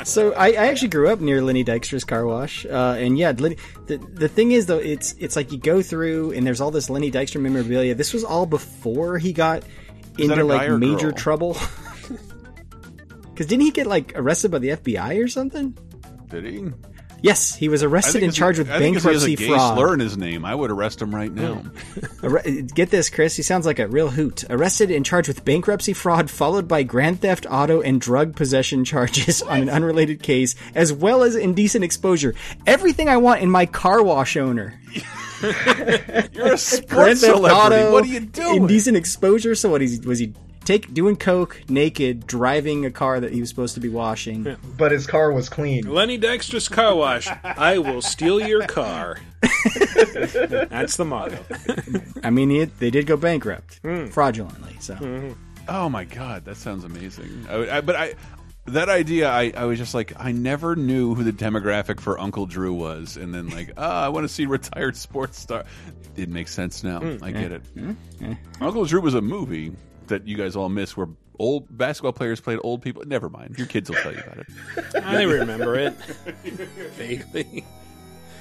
[0.05, 3.57] So I, I actually grew up near Lenny Dykstra's car wash, uh, and yeah, Lenny,
[3.87, 6.91] the the thing is though, it's it's like you go through and there's all this
[6.91, 7.95] Lenny Dykstra memorabilia.
[7.95, 9.63] This was all before he got
[10.19, 11.13] Is into like major girl?
[11.13, 11.57] trouble.
[13.33, 15.77] Because didn't he get like arrested by the FBI or something?
[16.29, 16.71] Did he?
[17.23, 19.79] Yes, he was arrested and charged with I bankruptcy he has a gay fraud.
[19.79, 21.63] slur in his name, I would arrest him right now.
[22.75, 23.37] Get this, Chris.
[23.37, 24.43] He sounds like a real hoot.
[24.51, 29.41] Arrested and charged with bankruptcy fraud, followed by grand theft auto and drug possession charges
[29.41, 32.35] on an unrelated case, as well as indecent exposure.
[32.67, 34.81] Everything I want in my car wash owner.
[35.43, 37.55] You're a sports celebrity.
[37.55, 38.63] auto, what are you doing?
[38.63, 39.55] Indecent exposure.
[39.55, 39.81] So what?
[39.81, 43.81] He's, was he take doing coke naked, driving a car that he was supposed to
[43.81, 44.57] be washing?
[44.77, 45.85] But his car was clean.
[45.93, 47.29] Lenny Dykstra's Car Wash.
[47.45, 49.19] I will steal your car.
[49.41, 51.39] That's the motto.
[52.23, 54.07] I mean, he, they did go bankrupt Hmm.
[54.07, 54.77] fraudulently.
[54.81, 55.35] So.
[55.69, 57.47] Oh my god, that sounds amazing.
[57.49, 58.15] I, I, but I,
[58.67, 62.47] that idea, I, I was just like, I never knew who the demographic for Uncle
[62.47, 65.65] Drew was, and then like, ah, I want to see retired sports star.
[66.17, 67.01] It makes sense now.
[67.01, 67.23] Hmm.
[67.25, 67.63] I get it.
[68.21, 68.35] Yeah.
[68.61, 69.73] Uncle Drew was a movie
[70.09, 71.09] that you guys all miss where
[71.39, 73.03] old basketball players played old people.
[73.07, 74.47] Never mind, your kids will tell you about it.
[75.05, 75.93] I remember it.
[76.97, 77.65] Vaguely.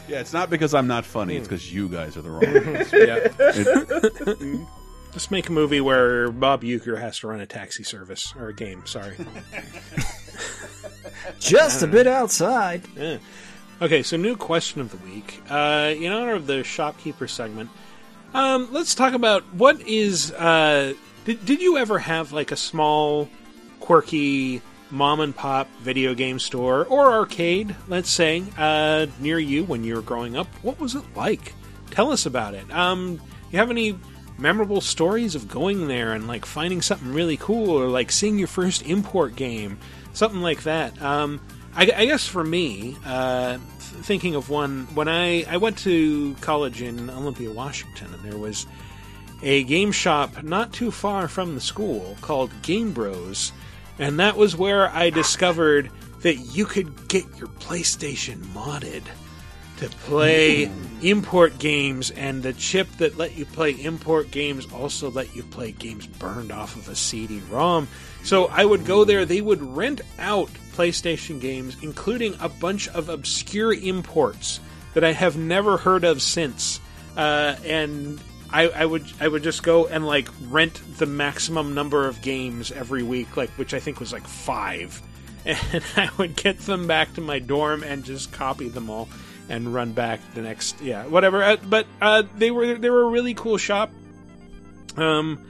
[0.08, 2.42] Yeah, it's not because I'm not funny; it's because you guys are the wrong.
[2.74, 2.92] ones.
[2.94, 4.60] Yeah.
[4.62, 4.68] It-
[5.14, 8.54] Just make a movie where Bob Uecker has to run a taxi service or a
[8.54, 8.86] game.
[8.86, 9.18] Sorry.
[11.40, 12.84] Just a bit outside.
[12.96, 13.18] Yeah.
[13.82, 15.42] Okay, so new question of the week.
[15.50, 17.70] Uh, in honor of the shopkeeper segment,
[18.34, 20.32] um, let's talk about what is.
[20.32, 20.94] Uh,
[21.26, 23.30] did, did you ever have like a small,
[23.80, 29.84] quirky mom and pop video game store or arcade, let's say, uh, near you when
[29.84, 30.48] you were growing up?
[30.61, 31.53] What was it like?
[31.91, 32.69] Tell us about it.
[32.72, 33.22] Um,
[33.52, 33.98] you have any
[34.38, 38.48] memorable stories of going there and like finding something really cool or like seeing your
[38.48, 39.77] first import game,
[40.14, 40.99] something like that?
[41.02, 41.39] Um,
[41.76, 46.81] I, I guess for me, uh, thinking of one when I I went to college
[46.81, 48.65] in Olympia, Washington, and there was
[49.42, 53.52] a game shop not too far from the school called Game Bros,
[54.00, 55.90] and that was where I discovered
[56.22, 59.04] that you could get your PlayStation modded
[59.78, 60.70] to play
[61.02, 65.72] import games, and the chip that let you play import games also let you play
[65.72, 67.88] games burned off of a CD-ROM.
[68.24, 73.10] So I would go there; they would rent out PlayStation games, including a bunch of
[73.10, 74.60] obscure imports
[74.94, 76.80] that I have never heard of since,
[77.18, 78.20] uh, and
[78.52, 82.72] I, I would I would just go and like rent the maximum number of games
[82.72, 85.02] every week, like which I think was like five,
[85.45, 89.07] and I would get them back to my dorm and just copy them all
[89.49, 91.44] and run back the next yeah whatever.
[91.44, 93.91] Uh, but uh, they were they were a really cool shop,
[94.98, 95.45] um,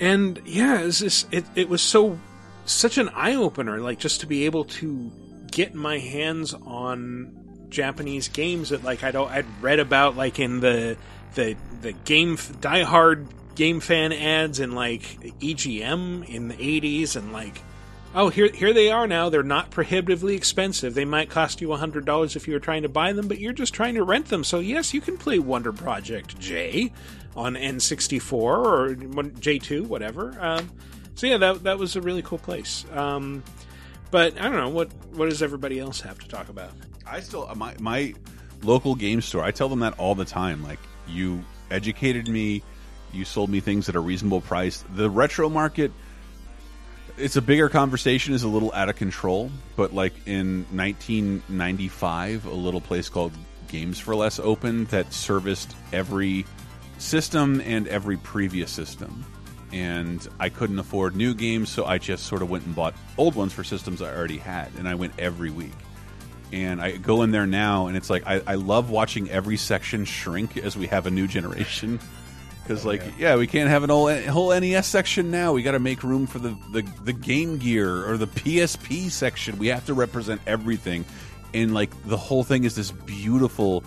[0.00, 2.18] and yeah, it was just, it it was so
[2.64, 5.12] such an eye opener, like just to be able to
[5.52, 10.96] get my hands on Japanese games that like I'd I'd read about like in the
[11.34, 15.02] the the game diehard game fan ads in like
[15.40, 17.62] EGM in the 80s and like
[18.14, 19.28] oh here here they are now.
[19.28, 20.94] They're not prohibitively expensive.
[20.94, 23.74] They might cost you $100 if you were trying to buy them but you're just
[23.74, 24.44] trying to rent them.
[24.44, 26.92] So yes you can play Wonder Project J
[27.34, 30.36] on N64 or J2 whatever.
[30.40, 30.70] Um,
[31.14, 32.84] so yeah that that was a really cool place.
[32.92, 33.42] Um,
[34.10, 34.68] but I don't know.
[34.68, 36.70] What what does everybody else have to talk about?
[37.06, 38.14] I still my my
[38.62, 39.42] local game store.
[39.42, 40.62] I tell them that all the time.
[40.62, 42.62] Like you educated me,
[43.12, 44.84] you sold me things at a reasonable price.
[44.94, 45.92] The retro market,
[47.16, 49.50] it's a bigger conversation, is a little out of control.
[49.76, 53.32] But like in 1995, a little place called
[53.68, 56.46] Games for Less opened that serviced every
[56.98, 59.24] system and every previous system.
[59.72, 63.34] And I couldn't afford new games, so I just sort of went and bought old
[63.34, 65.72] ones for systems I already had, and I went every week
[66.52, 70.04] and I go in there now, and it's like I, I love watching every section
[70.04, 71.98] shrink as we have a new generation.
[72.62, 73.36] Because like yeah.
[73.36, 75.52] we can't have an whole whole NES section now.
[75.52, 79.58] We got to make room for the, the the Game Gear or the PSP section.
[79.58, 81.04] We have to represent everything,
[81.54, 83.84] and like the whole thing is this beautiful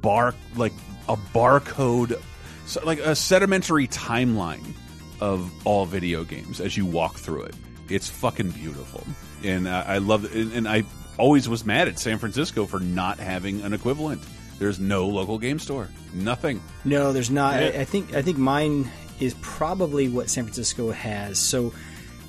[0.00, 0.72] bar like
[1.08, 2.20] a barcode,
[2.66, 4.74] so like a sedimentary timeline
[5.20, 7.56] of all video games as you walk through it.
[7.88, 9.04] It's fucking beautiful,
[9.42, 10.32] and uh, I love it.
[10.32, 10.84] And, and I
[11.20, 14.22] always was mad at San Francisco for not having an equivalent.
[14.58, 15.88] There's no local game store.
[16.12, 16.60] Nothing.
[16.84, 17.60] No, there's not.
[17.60, 17.68] Yeah.
[17.68, 18.90] I, I think I think mine
[19.20, 21.38] is probably what San Francisco has.
[21.38, 21.72] So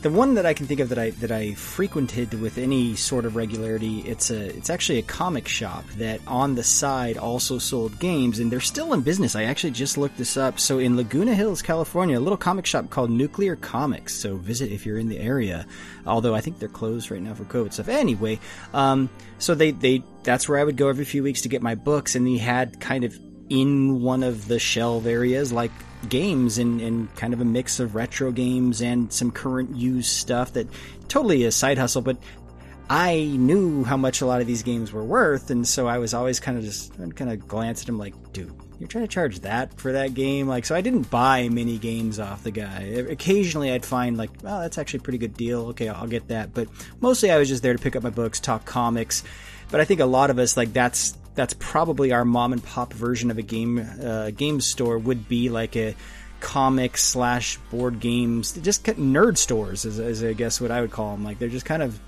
[0.01, 3.25] the one that I can think of that I that I frequented with any sort
[3.25, 7.99] of regularity, it's a it's actually a comic shop that on the side also sold
[7.99, 9.35] games, and they're still in business.
[9.35, 10.59] I actually just looked this up.
[10.59, 14.15] So in Laguna Hills, California, a little comic shop called Nuclear Comics.
[14.15, 15.67] So visit if you're in the area.
[16.07, 17.87] Although I think they're closed right now for COVID stuff.
[17.87, 18.39] Anyway,
[18.73, 19.07] um,
[19.37, 22.15] so they they that's where I would go every few weeks to get my books,
[22.15, 23.17] and he had kind of
[23.51, 25.71] in one of the shelf areas like
[26.07, 30.53] games and, and kind of a mix of retro games and some current used stuff
[30.53, 30.65] that
[31.09, 32.17] totally a side hustle but
[32.89, 36.13] i knew how much a lot of these games were worth and so i was
[36.13, 39.41] always kind of just kind of glance at him like dude you're trying to charge
[39.41, 40.47] that for that game?
[40.47, 42.79] Like so i didn't buy many games off the guy.
[43.11, 45.67] Occasionally i'd find like oh that's actually a pretty good deal.
[45.67, 46.51] Okay i'll get that.
[46.51, 46.67] But
[46.99, 49.23] mostly i was just there to pick up my books talk comics.
[49.69, 52.93] But i think a lot of us like that's that's probably our mom and pop
[52.93, 55.95] version of a game uh, game store would be like a
[56.39, 61.11] comic slash board games just nerd stores is, is i guess what i would call
[61.11, 61.99] them like they're just kind of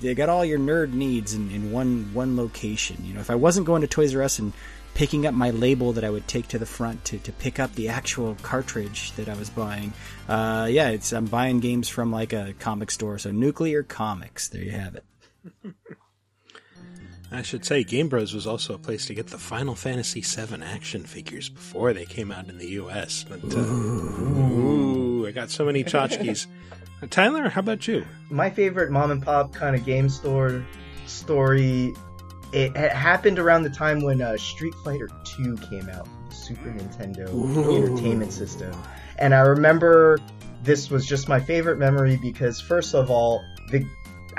[0.00, 2.96] they got all your nerd needs in, in one one location.
[3.04, 4.52] You know if i wasn't going to toys r us and
[4.94, 7.74] picking up my label that i would take to the front to, to pick up
[7.74, 9.92] the actual cartridge that i was buying
[10.28, 13.18] uh, yeah it's i'm buying games from like a comic store.
[13.18, 15.04] So nuclear comics there you have it
[17.32, 20.62] I should say, Game Bros was also a place to get the Final Fantasy VII
[20.62, 23.24] action figures before they came out in the U.S.
[23.28, 26.46] But uh, ooh, I got so many tchotchkes.
[27.02, 28.04] Uh, Tyler, how about you?
[28.30, 30.64] My favorite mom and pop kind of game store
[31.06, 31.94] story.
[32.52, 36.08] It, it happened around the time when uh, Street Fighter Two came out.
[36.30, 37.76] Super Nintendo Ooh.
[37.76, 38.74] Entertainment System.
[39.18, 40.18] And I remember
[40.62, 43.86] this was just my favorite memory because first of all, the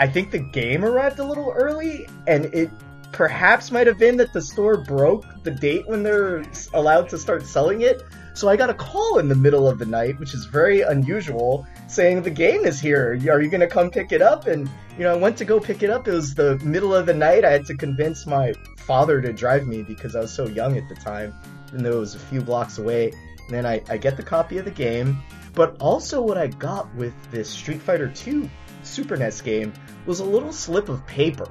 [0.01, 2.71] I think the game arrived a little early and it
[3.11, 7.45] perhaps might have been that the store broke the date when they're allowed to start
[7.45, 8.01] selling it.
[8.33, 11.67] So I got a call in the middle of the night, which is very unusual,
[11.87, 13.11] saying the game is here.
[13.11, 14.47] Are you going to come pick it up?
[14.47, 14.67] And
[14.97, 16.07] you know, I went to go pick it up.
[16.07, 17.45] It was the middle of the night.
[17.45, 20.89] I had to convince my father to drive me because I was so young at
[20.89, 21.31] the time,
[21.71, 23.11] though it was a few blocks away.
[23.45, 25.21] And then I, I get the copy of the game.
[25.53, 28.49] But also, what I got with this Street Fighter II
[28.83, 29.73] Super NES game
[30.05, 31.47] was a little slip of paper,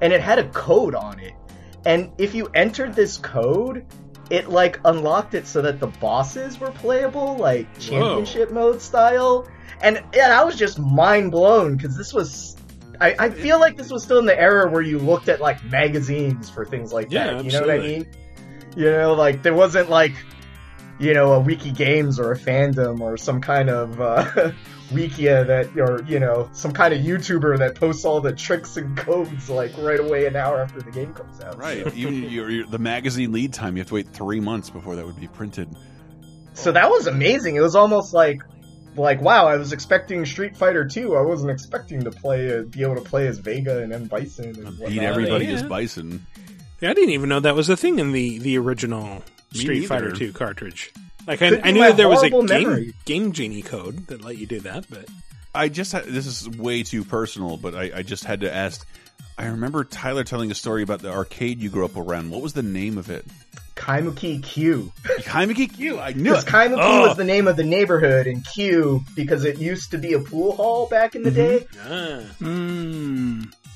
[0.00, 1.34] and it had a code on it.
[1.84, 3.86] And if you entered this code,
[4.30, 9.48] it like unlocked it so that the bosses were playable, like championship mode style.
[9.82, 12.56] And yeah, I was just mind blown because this was.
[13.00, 15.64] I, I feel like this was still in the era where you looked at like
[15.64, 17.44] magazines for things like Yeah, that.
[17.46, 17.98] You know what I absolutely.
[18.04, 18.12] mean?
[18.76, 20.12] You know, like there wasn't like
[20.98, 24.52] you know, a wiki games or a fandom or some kind of uh,
[24.90, 28.96] wikia that, or you know, some kind of YouTuber that posts all the tricks and
[28.96, 31.58] codes like right away an hour after the game comes out.
[31.58, 31.86] Right.
[31.94, 35.06] Even your, your, the magazine lead time, you have to wait three months before that
[35.06, 35.68] would be printed.
[36.54, 37.56] So that was amazing.
[37.56, 38.42] It was almost like,
[38.96, 41.16] like wow, I was expecting Street Fighter 2.
[41.16, 44.56] I wasn't expecting to play, uh, be able to play as Vega and M Bison
[44.66, 45.52] and Beat everybody yeah.
[45.52, 46.26] as Bison.
[46.80, 49.22] Yeah, I didn't even know that was a thing in the the original
[49.52, 50.92] Me Street Fighter 2 cartridge.
[51.30, 54.36] Like I, I knew that there was a horrible game, game genie code that let
[54.38, 55.06] you do that, but
[55.54, 58.86] I just had, this is way too personal, but I, I just had to ask.
[59.38, 62.30] I remember Tyler telling a story about the arcade you grew up around.
[62.30, 63.24] What was the name of it?
[63.74, 64.92] Kaimuki Q.
[65.20, 65.98] Kaimuki Q.
[65.98, 66.48] I knew Because it.
[66.50, 67.08] Kaimuki Oh.
[67.08, 70.52] was the name of the neighborhood, and Q because it used to be a pool
[70.56, 71.66] hall back in the day.
[71.84, 72.20] ah.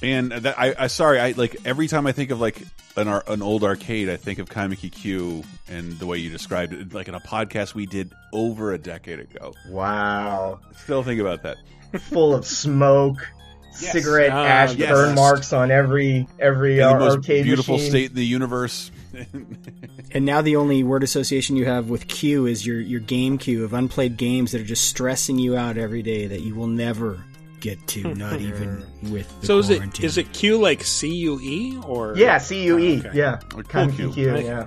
[0.04, 2.62] And that, I, I sorry, I like every time I think of like
[2.96, 6.92] an an old arcade, I think of Kaimuki Q and the way you described it,
[6.92, 9.54] like in a podcast we did over a decade ago.
[9.70, 10.60] Wow.
[10.82, 11.56] Still think about that.
[12.00, 13.26] full of smoke,
[13.80, 13.90] Yes.
[13.92, 14.90] cigarette Ah, ash yes.
[14.90, 17.90] burn marks on every every In uh, the most arcade beautiful machine.
[17.90, 18.90] state in the universe.
[20.12, 23.64] And now the only word association you have with Q is your your game queue
[23.64, 27.24] of unplayed games that are just stressing you out every day that you will never
[27.64, 30.04] get to, not even with the so is it quarantine.
[30.04, 33.02] is it Q like C U E or Yeah, C U E.
[33.14, 34.12] Yeah, Or Kaimuki Q.
[34.12, 34.36] Q.
[34.38, 34.66] Yeah.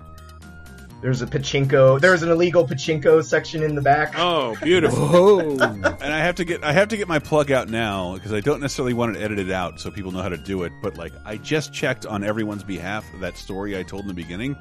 [0.99, 2.01] There's a pachinko.
[2.01, 4.15] There's an illegal pachinko section in the back.
[4.17, 4.97] Oh, beautiful.
[5.15, 8.33] Oh, and I have to get I have to get my plug out now because
[8.33, 10.73] I don't necessarily want it edited out so people know how to do it.
[10.81, 14.55] But like I just checked on everyone's behalf that story I told in the beginning.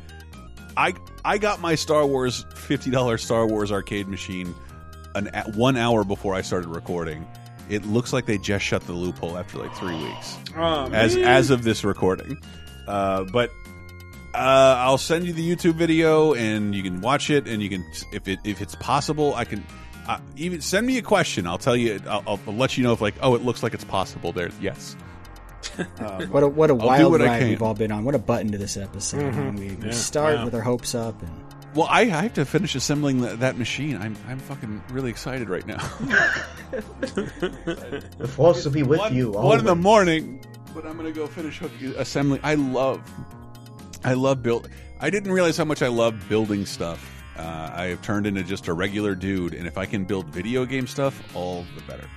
[0.77, 0.93] I
[1.25, 4.55] I got my Star Wars fifty dollars Star Wars arcade machine
[5.15, 7.27] an one hour before I started recording.
[7.69, 11.25] It looks like they just shut the loophole after like three weeks Oh, as man.
[11.25, 12.39] as of this recording.
[12.87, 13.51] Uh, but
[14.35, 17.85] uh, I'll send you the YouTube video, and you can watch it, and you can
[18.13, 19.65] if it if it's possible, I can
[20.07, 21.47] uh, even send me a question.
[21.47, 22.01] I'll tell you.
[22.09, 24.33] I'll, I'll, I'll let you know if like oh, it looks like it's possible.
[24.33, 24.95] There, yes.
[25.99, 28.05] Um, what a what a I'll wild what ride we've all been on.
[28.05, 29.33] What a button to this episode.
[29.35, 29.59] Mhm.
[29.59, 30.45] We, we Yeah, start wow.
[30.45, 31.31] with our hopes up and
[31.77, 33.99] Well, I, I have to finish assembling that that machine.
[33.99, 35.79] I'm I'm fucking really excited right now.
[36.71, 39.31] The force will be with one, you.
[39.31, 40.45] one in the morning,
[40.75, 42.41] but I'm gonna go finish hooking, assembling.
[42.43, 43.01] I love,
[44.05, 44.69] I love build.
[45.01, 47.16] I didn't realize how much I love building stuff.
[47.37, 50.65] Uh, I have turned into just a regular dude, and if I can build video
[50.65, 52.09] game stuff, all the better.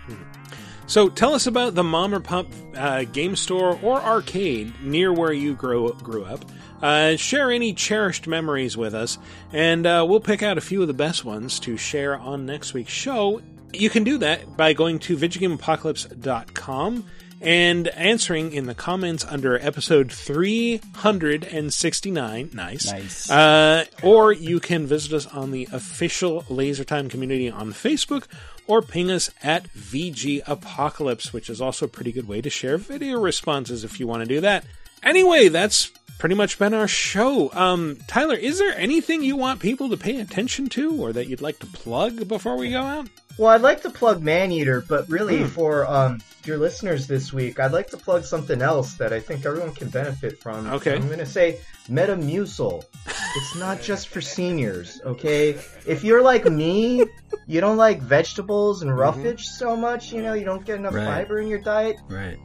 [0.88, 5.32] So tell us about the mom or pop uh, game store or arcade near where
[5.32, 6.44] you grew grew up.
[6.82, 9.18] Uh, share any cherished memories with us,
[9.52, 12.74] and uh, we'll pick out a few of the best ones to share on next
[12.74, 13.42] week's show.
[13.74, 17.06] You can do that by going to VidjagameApocalypse.com
[17.42, 22.50] and answering in the comments under episode 369.
[22.54, 22.92] Nice.
[22.92, 23.30] Nice.
[23.30, 28.26] Uh, or you can visit us on the official LaserTime community on Facebook
[28.68, 32.78] or ping us at VG Apocalypse, which is also a pretty good way to share
[32.78, 34.66] video responses if you want to do that.
[35.02, 37.52] Anyway, that's pretty much been our show.
[37.54, 41.42] Um, Tyler, is there anything you want people to pay attention to or that you'd
[41.42, 43.08] like to plug before we go out?
[43.40, 45.46] Well, I'd like to plug Maneater, but really Hmm.
[45.48, 49.46] for um, your listeners this week, I'd like to plug something else that I think
[49.46, 50.68] everyone can benefit from.
[50.74, 50.94] Okay.
[50.96, 51.60] I'm going to say
[51.90, 52.84] Metamucil.
[53.08, 55.58] It's not just for seniors, okay?
[55.88, 57.06] If you're like me,
[57.48, 61.06] you don't like vegetables and roughage so much, you know, you don't get enough Right.
[61.06, 61.96] fiber in your diet.
[62.10, 62.38] right.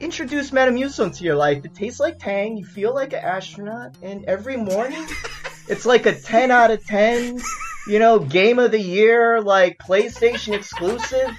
[0.00, 1.64] Introduce Metamucil into your life.
[1.64, 2.56] It tastes like Tang.
[2.56, 5.06] You feel like an astronaut, and every morning,
[5.68, 7.38] it's like a 10 out of 10.
[7.86, 11.30] You know, game of the year, like PlayStation exclusive.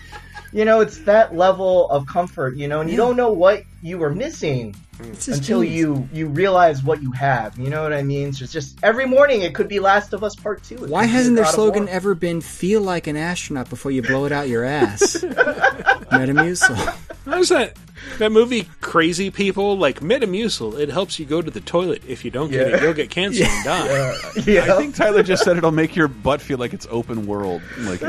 [0.52, 3.98] you know, it's that level of comfort, you know, and you don't know what you
[3.98, 5.14] were missing mm.
[5.16, 5.80] just until genius.
[5.80, 7.58] you you realize what you have.
[7.58, 8.34] You know what I mean?
[8.34, 10.76] So it's just every morning it could be Last of Us Part Two.
[10.76, 14.32] It Why hasn't their slogan ever been "Feel like an astronaut before you blow it
[14.32, 15.18] out your ass"?
[16.12, 16.98] Metamucil.
[17.26, 17.78] How's that?
[18.20, 22.04] That movie, Crazy People, like Metamucil, it helps you go to the toilet.
[22.08, 22.76] If you don't get Yeah.
[22.78, 24.12] it, you'll get cancer and die.
[24.36, 27.62] I think Tyler just said it'll make your butt feel like it's open world.
[27.80, 28.02] Like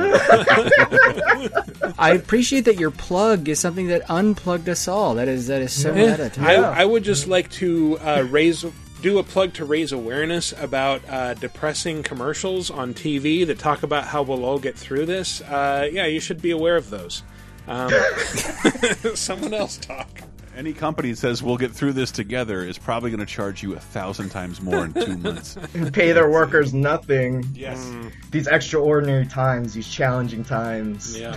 [1.99, 5.15] I appreciate that your plug is something that unplugged us all.
[5.15, 6.31] That is that is so meta.
[6.31, 6.55] to I.
[6.83, 8.65] I would just like to uh, raise
[9.03, 14.05] do a plug to raise awareness about uh, depressing commercials on TV that talk about
[14.05, 15.41] how we'll all get through this.
[15.43, 17.23] Uh, yeah, you should be aware of those.
[17.67, 17.91] Um,
[19.15, 20.09] someone else talk.
[20.57, 23.75] any company that says we'll get through this together is probably going to charge you
[23.75, 25.57] a thousand times more in two months.
[25.75, 27.45] And pay their workers nothing.
[27.55, 27.91] Yes.
[28.31, 31.19] These extraordinary times, these challenging times.
[31.19, 31.37] Yeah.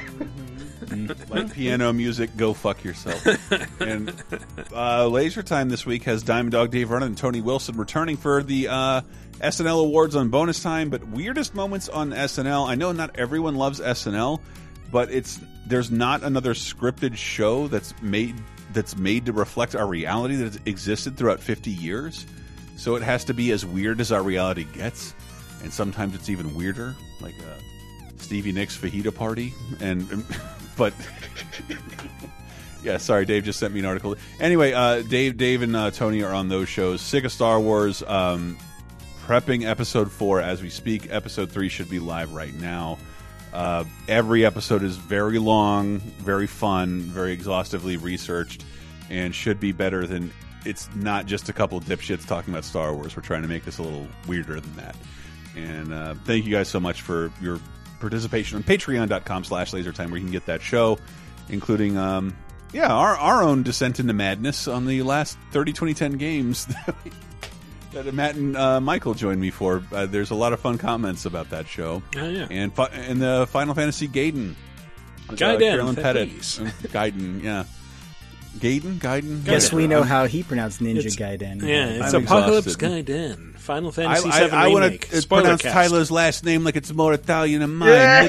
[1.30, 3.26] like piano music, go fuck yourself.
[3.82, 4.14] and
[4.74, 8.44] uh, Laser Time this week has Diamond Dog Dave Vernon and Tony Wilson returning for
[8.44, 9.02] the uh,
[9.40, 10.90] SNL awards on bonus time.
[10.90, 12.68] But weirdest moments on SNL.
[12.68, 14.40] I know not everyone loves SNL,
[14.91, 18.35] but it's there's not another scripted show that's made
[18.73, 22.26] that's made to reflect our reality that has existed throughout 50 years.
[22.76, 25.15] So it has to be as weird as our reality gets,
[25.64, 27.60] and sometimes it's even weirder, like uh,
[28.18, 30.23] Stevie Nicks fajita party, and
[30.77, 30.94] but
[32.84, 34.15] yeah, sorry, Dave just sent me an article.
[34.39, 37.02] Anyway, uh, Dave, Dave, and uh, Tony are on those shows.
[37.02, 38.57] Sick of Star Wars, um,
[39.26, 41.07] prepping episode four as we speak.
[41.10, 42.99] Episode three should be live right now.
[43.57, 48.63] Uh, every episode is very long, very fun, very exhaustively researched,
[49.09, 50.31] and should be better than.
[50.63, 53.15] It's not just a couple dipshits talking about Star Wars.
[53.15, 54.95] We're trying to make this a little weirder than that.
[55.55, 57.59] And uh, thank you guys so much for your
[57.99, 60.99] participation on patreon.com slash lasertime where you can get that show,
[61.49, 62.38] including, um,
[62.73, 66.67] yeah, our, our own descent into madness on the last 30 2010 games
[67.93, 69.84] that, Matt and uh, Michael joined me for.
[69.91, 72.01] Uh, there's a lot of fun comments about that show.
[72.15, 72.47] Oh, yeah.
[72.49, 74.55] And, fi- and the Final Fantasy Gaiden.
[75.30, 76.22] Gaiden, Carolyn Petit.
[76.38, 77.65] Uh, Gaiden, yeah.
[78.60, 78.95] Gaiden?
[78.99, 79.44] Gaiden?
[79.45, 81.61] Guess we know Um, how he pronounced Ninja It's- Gaiden.
[81.61, 83.06] Yeah, it's I'm Apocalypse exhausted.
[83.07, 85.74] Gaiden, Final I, Fantasy I, VII I want to pronounce cast.
[85.74, 87.90] Tyler's last name like it's more Italian than mine.
[87.90, 88.28] Yeah.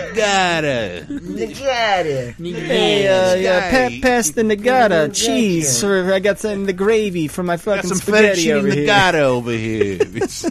[1.02, 2.34] Nagata.
[2.38, 5.82] Hey, uh, yeah, pa- pass the Nagata cheese.
[5.84, 8.68] Or I got some in the gravy for my Got fucking some spaghetti fettuccine over
[8.70, 8.86] here.
[8.86, 9.98] Nagata over here.
[10.00, 10.44] It's,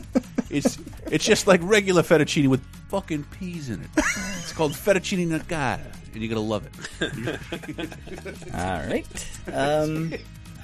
[0.49, 0.77] it's,
[1.11, 3.89] it's just like regular fettuccine with fucking peas in it.
[4.39, 5.81] It's called fettuccine Nagata,
[6.17, 6.73] and you're gonna love it.
[8.53, 9.27] All right.
[9.53, 10.13] Um,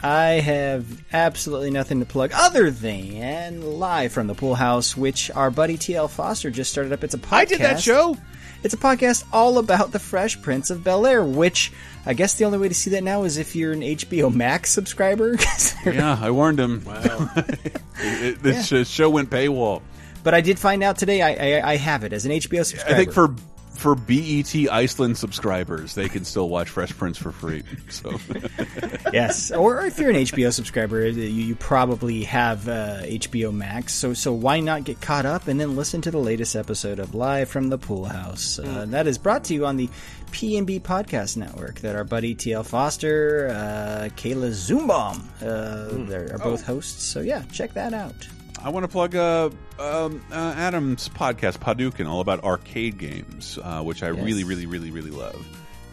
[0.02, 5.50] I have absolutely nothing to plug other than live from the pool house, which our
[5.52, 7.04] buddy TL Foster just started up.
[7.04, 7.34] It's a podcast.
[7.34, 8.18] I did that show.
[8.64, 11.72] It's a podcast all about the Fresh Prince of Bel Air, which
[12.06, 14.72] I guess the only way to see that now is if you're an HBO Max
[14.72, 15.38] subscriber.
[15.86, 16.82] Yeah, I warned him.
[16.86, 17.30] Wow.
[17.98, 19.82] this uh, show went paywall.
[20.24, 22.94] but I did find out today I, I, I have it as an HBO subscriber.
[22.94, 23.36] I think for
[23.74, 27.64] for BET Iceland subscribers, they can still watch Fresh Prince for free.
[27.90, 28.20] So
[29.14, 33.94] yes, or if you're an HBO subscriber, you, you probably have uh, HBO Max.
[33.94, 37.16] So so why not get caught up and then listen to the latest episode of
[37.16, 38.60] Live from the Pool House?
[38.60, 39.90] Uh, that is brought to you on the
[40.32, 41.80] PNB Podcast Network.
[41.82, 47.04] That our buddy TL Foster, uh, Kayla Zoombaum, uh, they are both hosts.
[47.04, 48.16] So yeah, check that out.
[48.64, 53.82] I want to plug uh, um, uh, Adam's podcast, Padukin, all about arcade games, uh,
[53.82, 54.24] which I Yes.
[54.24, 55.46] really, really, really, really love.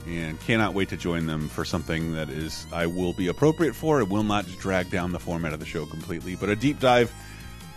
[0.06, 4.00] And cannot wait to join them for something that is I will be appropriate for.
[4.00, 7.12] It will not drag down the format of the show completely, but a deep dive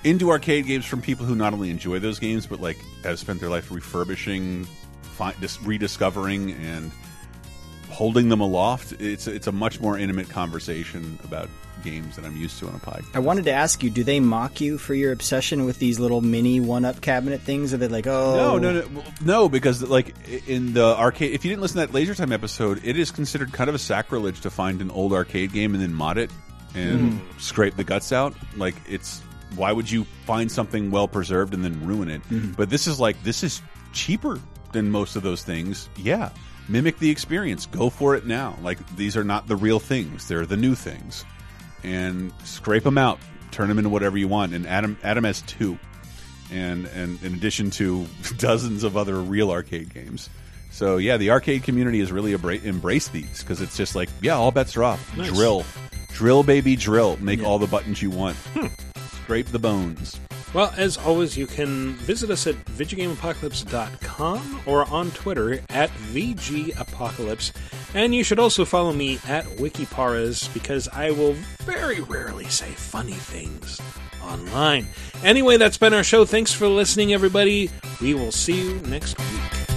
[0.03, 3.39] into arcade games from people who not only enjoy those games but like have spent
[3.39, 4.65] their life refurbishing,
[5.01, 6.91] fi- dis- rediscovering, and
[7.89, 8.93] holding them aloft.
[9.01, 11.49] It's it's a much more intimate conversation about
[11.83, 13.15] games that I'm used to on a podcast.
[13.15, 16.21] I wanted to ask you: Do they mock you for your obsession with these little
[16.21, 17.73] mini one-up cabinet things?
[17.73, 20.15] Are they like, oh, No, no, no, no, because like
[20.47, 23.51] in the arcade, if you didn't listen to that Laser Time episode, it is considered
[23.51, 26.31] kind of a sacrilege to find an old arcade game and then mod it
[26.75, 27.39] and hmm.
[27.39, 28.33] scrape the guts out.
[28.55, 29.21] Like it's
[29.55, 32.21] why would you find something well preserved and then ruin it?
[32.23, 32.51] Hmm.
[32.51, 33.61] But this is like this is
[33.91, 34.39] cheaper
[34.71, 35.89] than most of those things.
[35.97, 36.29] Yeah,
[36.67, 37.65] mimic the experience.
[37.65, 38.57] Go for it now.
[38.61, 41.25] Like these are not the real things; they're the new things,
[41.83, 43.19] and scrape them out.
[43.51, 44.53] Turn them into whatever you want.
[44.53, 45.77] And Adam, Adam has two
[46.51, 48.05] and and in addition to
[48.37, 50.29] dozens of other real arcade games.
[50.71, 54.35] So yeah, the arcade community has really embra- embraced these because it's just like yeah,
[54.35, 55.17] all bets are off.
[55.17, 55.31] Nice.
[55.31, 55.63] Drill,
[56.09, 57.17] drill, baby, drill.
[57.17, 58.37] Make all the buttons you want.
[58.37, 58.67] Hmm.
[59.23, 60.19] Scrape the bones.
[60.53, 67.51] Well, as always, you can visit us at VidjagameApocalypse.com or on Twitter at VGApocalypse.
[67.95, 73.13] And you should also follow me at Wikiparas because I will very rarely say funny
[73.13, 73.81] things
[74.23, 74.87] online.
[75.23, 76.25] Anyway, that's been our show.
[76.25, 77.69] Thanks for listening, everybody.
[77.99, 79.72] We will see you next week.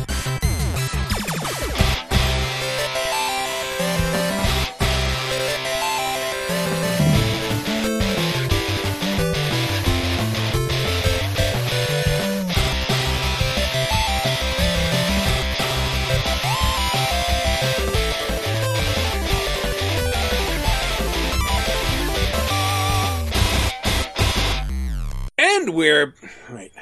[25.67, 26.15] And we're.
[26.53, 26.73] Wait.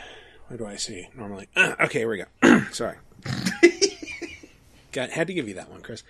[0.49, 1.49] What do I see normally?
[1.57, 2.61] Uh, okay, here we go.
[2.73, 2.97] Sorry.
[4.93, 6.03] Got, had to give you that one, Chris.